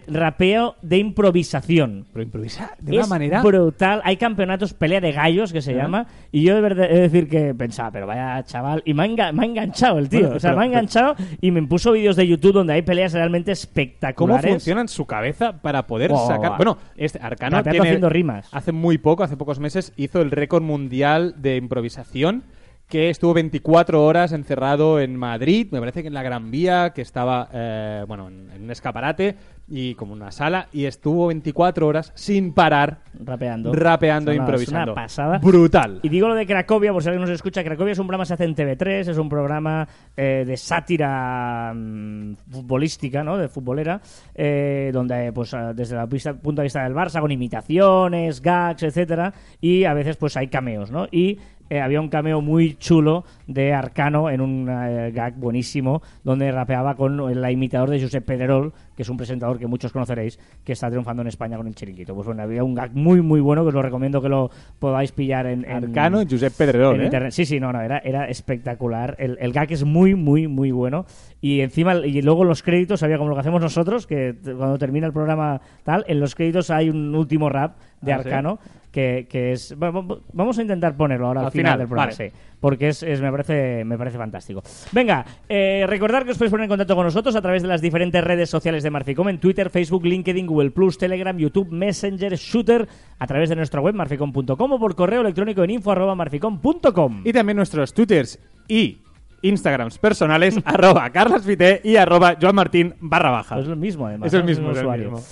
rapeo 0.06 0.76
de 0.82 0.98
improvisación. 0.98 2.06
Pero 2.12 2.22
improvisar 2.22 2.70
de 2.80 2.92
una 2.92 3.02
es 3.02 3.08
manera. 3.08 3.42
brutal. 3.42 4.00
Hay 4.04 4.16
campeonatos 4.16 4.72
pelea 4.72 5.00
de 5.00 5.12
gallos 5.12 5.52
que 5.52 5.60
se 5.60 5.74
llama. 5.74 6.06
Y 6.32 6.42
yo 6.42 6.54
de 6.54 6.60
verdad 6.62 6.86
he 6.90 6.94
de 6.94 7.00
decir 7.00 7.28
que 7.28 7.54
pensaba, 7.54 7.90
pero 7.90 8.06
vaya 8.06 8.42
chaval. 8.44 8.82
Y 8.86 8.94
me 8.94 9.02
ha, 9.02 9.06
enga- 9.06 9.32
me 9.32 9.42
ha 9.42 9.46
enganchado 9.46 9.98
el 9.98 10.08
tío. 10.08 10.20
Bueno, 10.20 10.36
o 10.36 10.40
sea, 10.40 10.50
pero- 10.50 10.58
me 10.58 10.64
ha 10.64 10.68
enganchado 10.68 11.16
y 11.40 11.50
me 11.50 11.62
puso 11.64 11.92
vídeos 11.92 12.16
de 12.16 12.26
YouTube 12.26 12.52
donde 12.54 12.72
hay 12.72 12.82
peleas 12.82 13.12
realmente 13.12 13.50
¿Cómo 13.50 13.52
espectaculares. 13.52 14.50
funciona 14.50 14.80
en 14.80 14.88
su 14.88 15.04
cabeza 15.06 15.60
para 15.60 15.86
poder 15.86 16.12
Oh, 16.14 16.26
sacar? 16.26 16.56
Bueno, 16.56 16.78
este 16.96 17.18
Arcano 17.20 17.62
tiene- 17.62 17.80
haciendo 17.80 18.08
rimas. 18.08 18.48
hace 18.52 18.72
muy 18.72 18.96
poco, 18.98 19.22
hace 19.22 19.36
pocos 19.36 19.58
meses, 19.58 19.92
hizo 19.96 20.22
el 20.22 20.30
récord 20.30 20.62
mundial 20.62 21.34
de 21.42 21.56
improvisación 21.56 22.44
que 22.88 23.10
estuvo 23.10 23.34
24 23.34 24.04
horas 24.04 24.32
encerrado 24.32 25.00
en 25.00 25.16
Madrid, 25.16 25.68
me 25.70 25.80
parece 25.80 26.02
que 26.02 26.08
en 26.08 26.14
la 26.14 26.22
Gran 26.22 26.50
Vía, 26.50 26.90
que 26.90 27.02
estaba, 27.02 27.48
eh, 27.52 28.04
bueno, 28.06 28.28
en, 28.28 28.50
en 28.54 28.64
un 28.64 28.70
escaparate 28.70 29.36
y 29.66 29.94
como 29.94 30.12
una 30.12 30.30
sala, 30.30 30.68
y 30.72 30.84
estuvo 30.84 31.28
24 31.28 31.86
horas 31.86 32.12
sin 32.14 32.52
parar, 32.52 32.98
Rapeando. 33.18 33.72
rapeando 33.72 34.30
e 34.30 34.36
improvisando. 34.36 34.92
Una 34.92 35.02
pasada. 35.02 35.38
Brutal. 35.38 36.00
Y 36.02 36.08
digo 36.08 36.28
lo 36.28 36.34
de 36.34 36.46
Cracovia, 36.46 36.92
por 36.92 37.02
si 37.02 37.08
alguien 37.08 37.22
nos 37.22 37.30
escucha, 37.30 37.64
Cracovia 37.64 37.92
es 37.92 37.98
un 37.98 38.06
programa 38.06 38.24
que 38.24 38.28
se 38.28 38.34
hace 38.34 38.44
en 38.44 38.54
TV3, 38.54 39.08
es 39.08 39.18
un 39.18 39.28
programa 39.28 39.88
eh, 40.16 40.44
de 40.46 40.56
sátira 40.56 41.72
mm, 41.74 42.34
futbolística, 42.50 43.24
¿no? 43.24 43.38
De 43.38 43.48
futbolera, 43.48 44.00
eh, 44.34 44.90
donde, 44.92 45.32
pues, 45.32 45.54
ah, 45.54 45.72
desde 45.72 45.96
el 45.98 46.08
punto 46.08 46.60
de 46.60 46.64
vista 46.64 46.84
del 46.84 46.94
Barça, 46.94 47.20
con 47.20 47.32
imitaciones, 47.32 48.42
gags, 48.42 48.82
etcétera, 48.82 49.32
y 49.60 49.84
a 49.84 49.94
veces, 49.94 50.16
pues, 50.16 50.36
hay 50.36 50.48
cameos, 50.48 50.90
¿no? 50.90 51.06
Y 51.10 51.38
eh, 51.70 51.80
había 51.80 52.00
un 52.00 52.08
cameo 52.08 52.40
muy 52.40 52.74
chulo 52.74 53.24
de 53.46 53.72
Arcano 53.72 54.28
en 54.30 54.40
un 54.40 54.68
eh, 54.68 55.12
gag 55.12 55.36
buenísimo 55.36 56.02
donde 56.22 56.52
rapeaba 56.52 56.94
con 56.94 57.20
el 57.30 57.50
imitador 57.50 57.90
de 57.90 58.00
Josep 58.00 58.24
Pedrerol, 58.24 58.72
que 58.96 59.02
es 59.02 59.08
un 59.08 59.16
presentador 59.16 59.58
que 59.58 59.66
muchos 59.66 59.92
conoceréis, 59.92 60.38
que 60.64 60.72
está 60.72 60.88
triunfando 60.88 61.22
en 61.22 61.28
España 61.28 61.56
con 61.56 61.66
el 61.66 61.74
chiringuito. 61.74 62.14
Pues 62.14 62.26
bueno, 62.26 62.42
había 62.42 62.62
un 62.64 62.74
gag 62.74 62.92
muy, 62.94 63.20
muy 63.22 63.40
bueno 63.40 63.62
que 63.62 63.68
os 63.68 63.74
lo 63.74 63.82
recomiendo 63.82 64.20
que 64.22 64.28
lo 64.28 64.50
podáis 64.78 65.12
pillar 65.12 65.46
en, 65.46 65.64
en- 65.64 65.84
Arcano 65.84 66.22
y 66.22 66.26
Josep 66.30 66.52
Pedrerol, 66.56 66.96
en 66.96 67.00
¿eh? 67.02 67.04
internet. 67.04 67.32
Sí, 67.32 67.44
sí, 67.44 67.58
no, 67.60 67.72
no, 67.72 67.80
era, 67.80 67.98
era 67.98 68.28
espectacular. 68.28 69.16
El, 69.18 69.36
el 69.40 69.52
gag 69.52 69.72
es 69.72 69.84
muy, 69.84 70.14
muy, 70.14 70.46
muy 70.48 70.70
bueno. 70.70 71.06
Y 71.40 71.60
encima, 71.60 71.94
y 71.96 72.22
luego 72.22 72.44
los 72.44 72.62
créditos, 72.62 73.02
había 73.02 73.18
como 73.18 73.28
lo 73.30 73.34
que 73.36 73.40
hacemos 73.40 73.60
nosotros, 73.60 74.06
que 74.06 74.34
cuando 74.44 74.78
termina 74.78 75.06
el 75.06 75.12
programa 75.12 75.60
tal, 75.82 76.04
en 76.08 76.20
los 76.20 76.34
créditos 76.34 76.70
hay 76.70 76.88
un 76.90 77.14
último 77.14 77.48
rap 77.48 77.76
de 78.00 78.12
Ah, 78.12 78.22
¿sí? 78.22 78.28
Arcano. 78.28 78.58
Que, 78.92 79.26
que 79.28 79.50
es 79.50 79.76
bueno, 79.76 80.20
vamos 80.32 80.56
a 80.56 80.62
intentar 80.62 80.96
ponerlo 80.96 81.26
ahora 81.26 81.40
al, 81.40 81.46
Al 81.46 81.52
final, 81.52 81.64
final, 81.72 81.78
del 81.80 81.88
programa 81.88 82.12
vale. 82.12 82.30
sí, 82.30 82.36
porque 82.64 82.88
es, 82.88 83.02
es- 83.02 83.20
me 83.20 83.30
parece 83.30 83.84
me 83.84 83.98
parece 83.98 84.16
fantástico 84.16 84.62
venga 84.92 85.22
eh, 85.50 85.84
recordar 85.86 86.24
que 86.24 86.30
os 86.30 86.38
podéis 86.38 86.50
poner 86.50 86.64
en 86.64 86.70
contacto 86.70 86.96
con 86.96 87.04
nosotros 87.04 87.36
a 87.36 87.42
través 87.42 87.60
de 87.60 87.68
las 87.68 87.82
diferentes 87.82 88.24
redes 88.24 88.48
sociales 88.48 88.82
de 88.82 88.88
Marficom 88.90 89.28
en 89.28 89.38
Twitter 89.38 89.68
Facebook 89.68 90.06
LinkedIn 90.06 90.46
Google 90.46 90.70
Plus 90.70 90.96
Telegram 90.96 91.36
YouTube 91.36 91.70
Messenger 91.70 92.34
Shooter 92.36 92.88
a 93.18 93.26
través 93.26 93.50
de 93.50 93.56
nuestra 93.56 93.82
web 93.82 93.94
marficom.com 93.94 94.72
o 94.72 94.78
por 94.78 94.94
correo 94.96 95.20
electrónico 95.20 95.62
en 95.62 95.70
info 95.72 95.92
arroba 95.92 96.14
marficom.com 96.14 97.20
Y 97.24 97.32
también 97.34 97.56
nuestros 97.58 97.92
twitters 97.92 98.38
y 98.66 98.98
Instagrams 99.42 99.98
personales, 99.98 100.58
arroba 100.64 101.10
carlasfite 101.10 101.82
y 101.84 101.96
arroba 101.96 102.36
joanmartin 102.40 102.94
barra 103.00 103.30
baja. 103.30 103.58
Es 103.58 103.66
lo 103.66 103.76
mismo, 103.76 104.06
además. 104.06 104.28
Es 104.28 104.32
el 104.32 104.40
¿no? 104.40 104.46
mismo, 104.46 104.70
es 104.70 104.78
el 104.78 104.84
usuario. 104.84 105.10
mismo. 105.10 105.26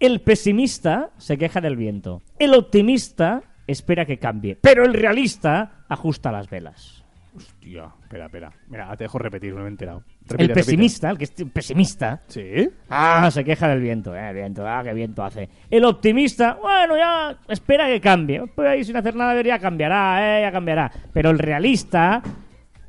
El 0.00 0.20
pesimista 0.22 1.10
se 1.18 1.38
queja 1.38 1.60
del 1.60 1.76
viento. 1.76 2.20
El 2.40 2.52
optimista 2.54 3.42
espera 3.66 4.04
que 4.04 4.18
cambie. 4.18 4.56
Pero 4.60 4.84
el 4.84 4.94
realista 4.94 5.84
ajusta 5.88 6.30
las 6.32 6.48
velas. 6.48 7.02
Hostia, 7.36 7.88
espera, 8.02 8.26
espera. 8.26 8.52
Mira, 8.68 8.96
te 8.96 9.04
dejo 9.04 9.18
repetir, 9.18 9.52
no 9.54 9.60
me 9.60 9.64
he 9.66 9.68
enterado. 9.68 9.98
el 9.98 10.28
Repite, 10.28 10.36
repite. 10.48 10.54
pesimista, 10.54 11.10
el 11.10 11.18
que 11.18 11.24
es 11.24 11.32
pesimista, 11.52 12.22
¿Sí? 12.28 12.70
ah, 12.88 13.28
se 13.32 13.42
queja 13.42 13.66
del 13.66 13.80
viento. 13.80 14.14
Eh, 14.14 14.32
viento, 14.32 14.64
ah, 14.68 14.82
qué 14.84 14.94
viento 14.94 15.24
hace. 15.24 15.48
El 15.68 15.84
optimista, 15.84 16.54
bueno, 16.62 16.96
ya 16.96 17.36
espera 17.48 17.88
que 17.88 18.00
cambie. 18.00 18.46
Pues 18.54 18.68
ahí 18.68 18.84
sin 18.84 18.96
hacer 18.96 19.16
nada, 19.16 19.40
ya 19.42 19.58
cambiará, 19.58 20.38
eh, 20.38 20.42
ya 20.42 20.52
cambiará. 20.52 20.92
Pero 21.12 21.30
el 21.30 21.40
realista 21.40 22.22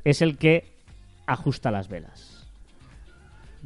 es 0.04 0.22
el 0.22 0.38
que 0.38 0.62
ajusta 1.26 1.72
las 1.72 1.88
velas. 1.88 2.35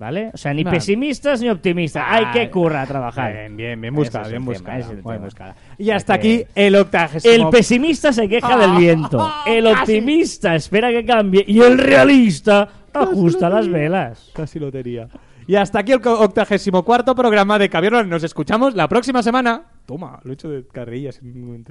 ¿Vale? 0.00 0.30
O 0.32 0.36
sea, 0.38 0.54
ni 0.54 0.64
pesimistas 0.64 1.42
ni 1.42 1.50
optimistas. 1.50 2.02
Hay 2.08 2.30
que 2.32 2.48
currar 2.48 2.84
a 2.84 2.86
trabajar. 2.86 3.34
Bien, 3.34 3.54
bien, 3.54 3.80
bien 3.82 3.94
buscada, 3.94 4.28
bien 4.28 4.42
buscada. 4.42 5.54
Y 5.76 5.90
hasta 5.90 6.14
aquí 6.14 6.42
el 6.54 6.74
octagésimo. 6.74 7.34
El 7.34 7.50
pesimista 7.50 8.10
se 8.10 8.26
queja 8.26 8.56
del 8.56 8.78
viento. 8.78 9.30
El 9.44 9.66
optimista 9.66 10.54
espera 10.54 10.90
que 10.90 11.04
cambie. 11.04 11.44
Y 11.46 11.60
el 11.60 11.76
realista 11.76 12.66
ajusta 12.94 13.50
las 13.50 13.68
velas. 13.68 14.30
Casi 14.32 14.58
lotería. 14.58 15.06
Y 15.46 15.56
hasta 15.56 15.80
aquí 15.80 15.92
el 15.92 16.00
octagésimo 16.02 16.82
cuarto 16.82 17.14
programa 17.14 17.58
de 17.58 17.68
Caviar. 17.68 18.06
Nos 18.06 18.24
escuchamos 18.24 18.74
la 18.74 18.88
próxima 18.88 19.22
semana. 19.22 19.64
Toma, 19.84 20.18
lo 20.24 20.30
he 20.30 20.32
hecho 20.32 20.48
de 20.48 20.66
carrillas. 20.66 21.20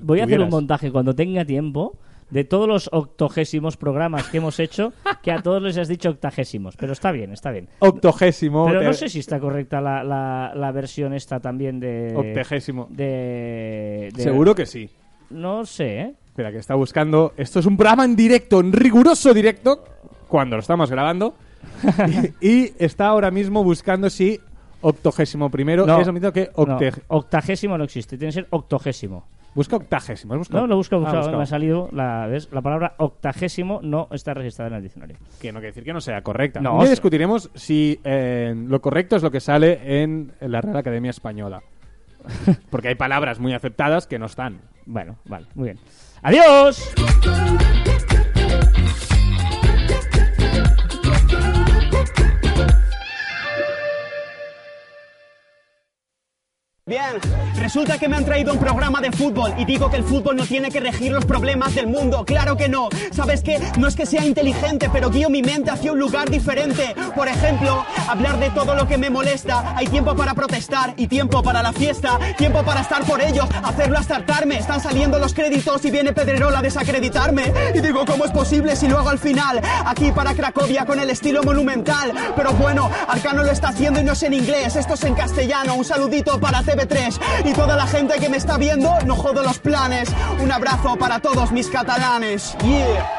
Voy 0.04 0.20
a 0.20 0.26
hacer 0.26 0.40
un 0.40 0.50
montaje 0.50 0.92
cuando 0.92 1.16
tenga 1.16 1.44
tiempo 1.46 1.98
de 2.30 2.44
todos 2.44 2.68
los 2.68 2.90
octogésimos 2.92 3.76
programas 3.78 4.28
que 4.30 4.38
hemos 4.38 4.60
hecho, 4.60 4.94
que 5.24 5.32
a 5.32 5.42
todos 5.42 5.62
les 5.62 5.78
has 5.78 5.88
dicho 5.88 6.10
octagésimos. 6.10 6.76
Pero 6.78 6.94
está 6.94 7.12
bien, 7.12 7.32
está 7.32 7.52
bien. 7.52 7.70
Octogésimo. 7.80 8.66
Pero 8.68 8.84
no 8.84 8.94
sé 8.94 9.10
si 9.10 9.20
está 9.20 9.40
correcta 9.40 9.82
la, 9.82 10.04
la, 10.04 10.52
la 10.56 10.72
versión 10.72 11.14
esta 11.14 11.40
también 11.40 11.80
de... 11.80 12.14
Octagésimo. 12.16 12.88
De, 12.90 14.10
de- 14.16 14.24
Seguro 14.24 14.54
que 14.56 14.66
sí. 14.66 14.90
No 15.32 15.66
sé, 15.66 16.00
¿eh? 16.02 16.14
Espera, 16.28 16.52
que 16.52 16.58
está 16.58 16.76
buscando. 16.76 17.34
Esto 17.38 17.60
es 17.60 17.66
un 17.66 17.76
programa 17.78 18.06
en 18.06 18.16
directo, 18.16 18.60
en 18.60 18.72
riguroso 18.74 19.34
directo, 19.34 19.84
cuando 20.28 20.56
lo 20.56 20.62
estamos 20.62 20.90
grabando. 20.90 21.34
y, 22.42 22.48
y 22.48 22.74
está 22.80 23.08
ahora 23.08 23.30
mismo 23.32 23.64
buscando 23.64 24.10
si 24.10 24.40
octogésimo 24.82 25.50
primero 25.50 25.86
No. 25.86 26.00
es 26.00 26.08
lo 26.08 26.14
mismo 26.14 26.32
que 26.32 26.50
octe- 26.54 26.94
No, 27.10 27.18
octagésimo 27.18 27.78
no 27.78 27.84
existe, 27.84 28.18
tiene 28.18 28.30
que 28.30 28.36
ser 28.42 28.48
octogésimo. 28.52 29.26
Busca 29.56 29.76
octagésimo. 29.78 30.34
¿has 30.34 30.40
buscado? 30.40 30.62
No, 30.62 30.68
lo 30.68 30.76
busco, 30.76 30.96
Ah, 30.98 31.00
buscado. 31.00 31.36
me 31.38 31.44
ha 31.44 31.46
salido 31.46 31.90
la, 31.92 32.28
¿ves? 32.28 32.50
la 32.52 32.62
palabra 32.62 32.94
octagésimo 32.98 33.80
no 33.82 34.08
está 34.12 34.34
registrada 34.34 34.70
en 34.70 34.76
el 34.78 34.84
diccionario. 34.84 35.18
Que 35.42 35.52
no 35.52 35.60
quiere 35.60 35.72
decir 35.72 35.84
que 35.84 35.94
no 35.94 36.02
sea 36.02 36.22
correcta. 36.22 36.60
No, 36.62 36.78
o- 36.78 36.86
discutiremos 36.88 37.50
si 37.56 38.00
eh, 38.04 38.54
lo 38.56 38.80
correcto 38.82 39.16
es 39.16 39.24
lo 39.24 39.32
que 39.32 39.40
sale 39.40 40.02
en 40.04 40.32
la 40.40 40.62
Real 40.62 40.78
Academia 40.78 41.10
Española. 41.10 41.62
Porque 42.70 42.90
hay 42.90 42.96
palabras 42.96 43.40
muy 43.40 43.54
aceptadas 43.54 44.06
que 44.08 44.20
no 44.20 44.28
están. 44.28 44.60
Bueno, 44.86 45.18
vale, 45.26 45.48
muy 45.56 45.66
bien. 45.70 45.80
¡Adiós! 46.22 46.94
Bien, 56.90 57.20
resulta 57.56 58.00
que 58.00 58.10
me 58.10 58.16
han 58.16 58.26
traído 58.26 58.52
un 58.52 58.58
programa 58.58 59.00
de 59.00 59.12
fútbol 59.12 59.54
y 59.60 59.66
digo 59.66 59.92
que 59.92 59.98
el 59.98 60.04
fútbol 60.04 60.36
no 60.36 60.48
tiene 60.48 60.72
que 60.72 60.80
regir 60.80 61.12
los 61.12 61.24
problemas 61.24 61.76
del 61.76 61.86
mundo. 61.86 62.26
Claro 62.26 62.58
que 62.58 62.68
no. 62.68 62.90
¿Sabes 63.12 63.44
qué? 63.44 63.60
No 63.78 63.88
es 63.88 63.96
que 63.96 64.08
sea 64.08 64.26
inteligente, 64.26 64.90
pero 64.92 65.12
guío 65.12 65.30
mi 65.30 65.44
mente 65.44 65.70
hacia 65.70 65.92
un 65.92 66.00
lugar 66.00 66.32
diferente. 66.32 66.96
Por 67.14 67.28
ejemplo, 67.28 67.86
hablar 68.08 68.40
de 68.40 68.50
todo 68.50 68.74
lo 68.74 68.88
que 68.88 68.98
me 68.98 69.12
molesta. 69.12 69.76
Hay 69.78 69.86
tiempo 69.86 70.16
para 70.16 70.34
protestar 70.34 70.96
y 70.98 71.06
tiempo 71.06 71.44
para 71.44 71.62
la 71.62 71.74
fiesta. 71.74 72.18
Tiempo 72.40 72.64
para 72.64 72.82
estar 72.82 73.04
por 73.04 73.22
ellos, 73.22 73.48
hacerlo 73.64 74.00
hasta 74.00 74.16
hartarme. 74.16 74.58
Están 74.58 74.82
saliendo 74.82 75.20
los 75.20 75.36
créditos 75.36 75.86
y 75.86 75.92
viene 75.92 76.12
Pedrerol 76.12 76.56
a 76.56 76.64
desacreditarme. 76.64 77.54
Y 77.76 77.82
digo, 77.82 78.04
¿cómo 78.04 78.26
es 78.26 78.32
posible 78.32 78.76
si 78.76 78.88
lo 78.88 78.98
hago 78.98 79.10
al 79.10 79.20
final? 79.20 79.62
Aquí 79.86 80.12
para 80.12 80.34
Cracovia 80.34 80.88
con 80.88 81.00
el 81.00 81.12
estilo 81.12 81.44
monumental. 81.44 82.14
Pero 82.36 82.52
bueno, 82.54 82.90
Arcano 83.08 83.44
lo 83.44 83.52
está 83.52 83.68
haciendo 83.68 84.00
y 84.00 84.04
no 84.04 84.14
es 84.14 84.24
en 84.24 84.34
inglés. 84.34 84.76
Esto 84.76 84.96
es 84.96 85.04
en 85.04 85.14
castellano. 85.14 85.76
Un 85.76 85.86
saludito 85.86 86.40
para 86.40 86.64
TV3 86.80 87.46
y 87.46 87.54
toda 87.54 87.76
la 87.76 87.88
gente 87.88 88.20
que 88.20 88.30
me 88.30 88.38
está 88.38 88.58
viendo. 88.58 88.92
No 89.06 89.16
jodo 89.16 89.44
los 89.44 89.60
planes. 89.60 90.10
Un 90.42 90.52
abrazo 90.52 90.96
para 90.98 91.20
todos 91.20 91.52
mis 91.52 91.68
catalanes. 91.68 92.56
Yeah. 92.64 93.19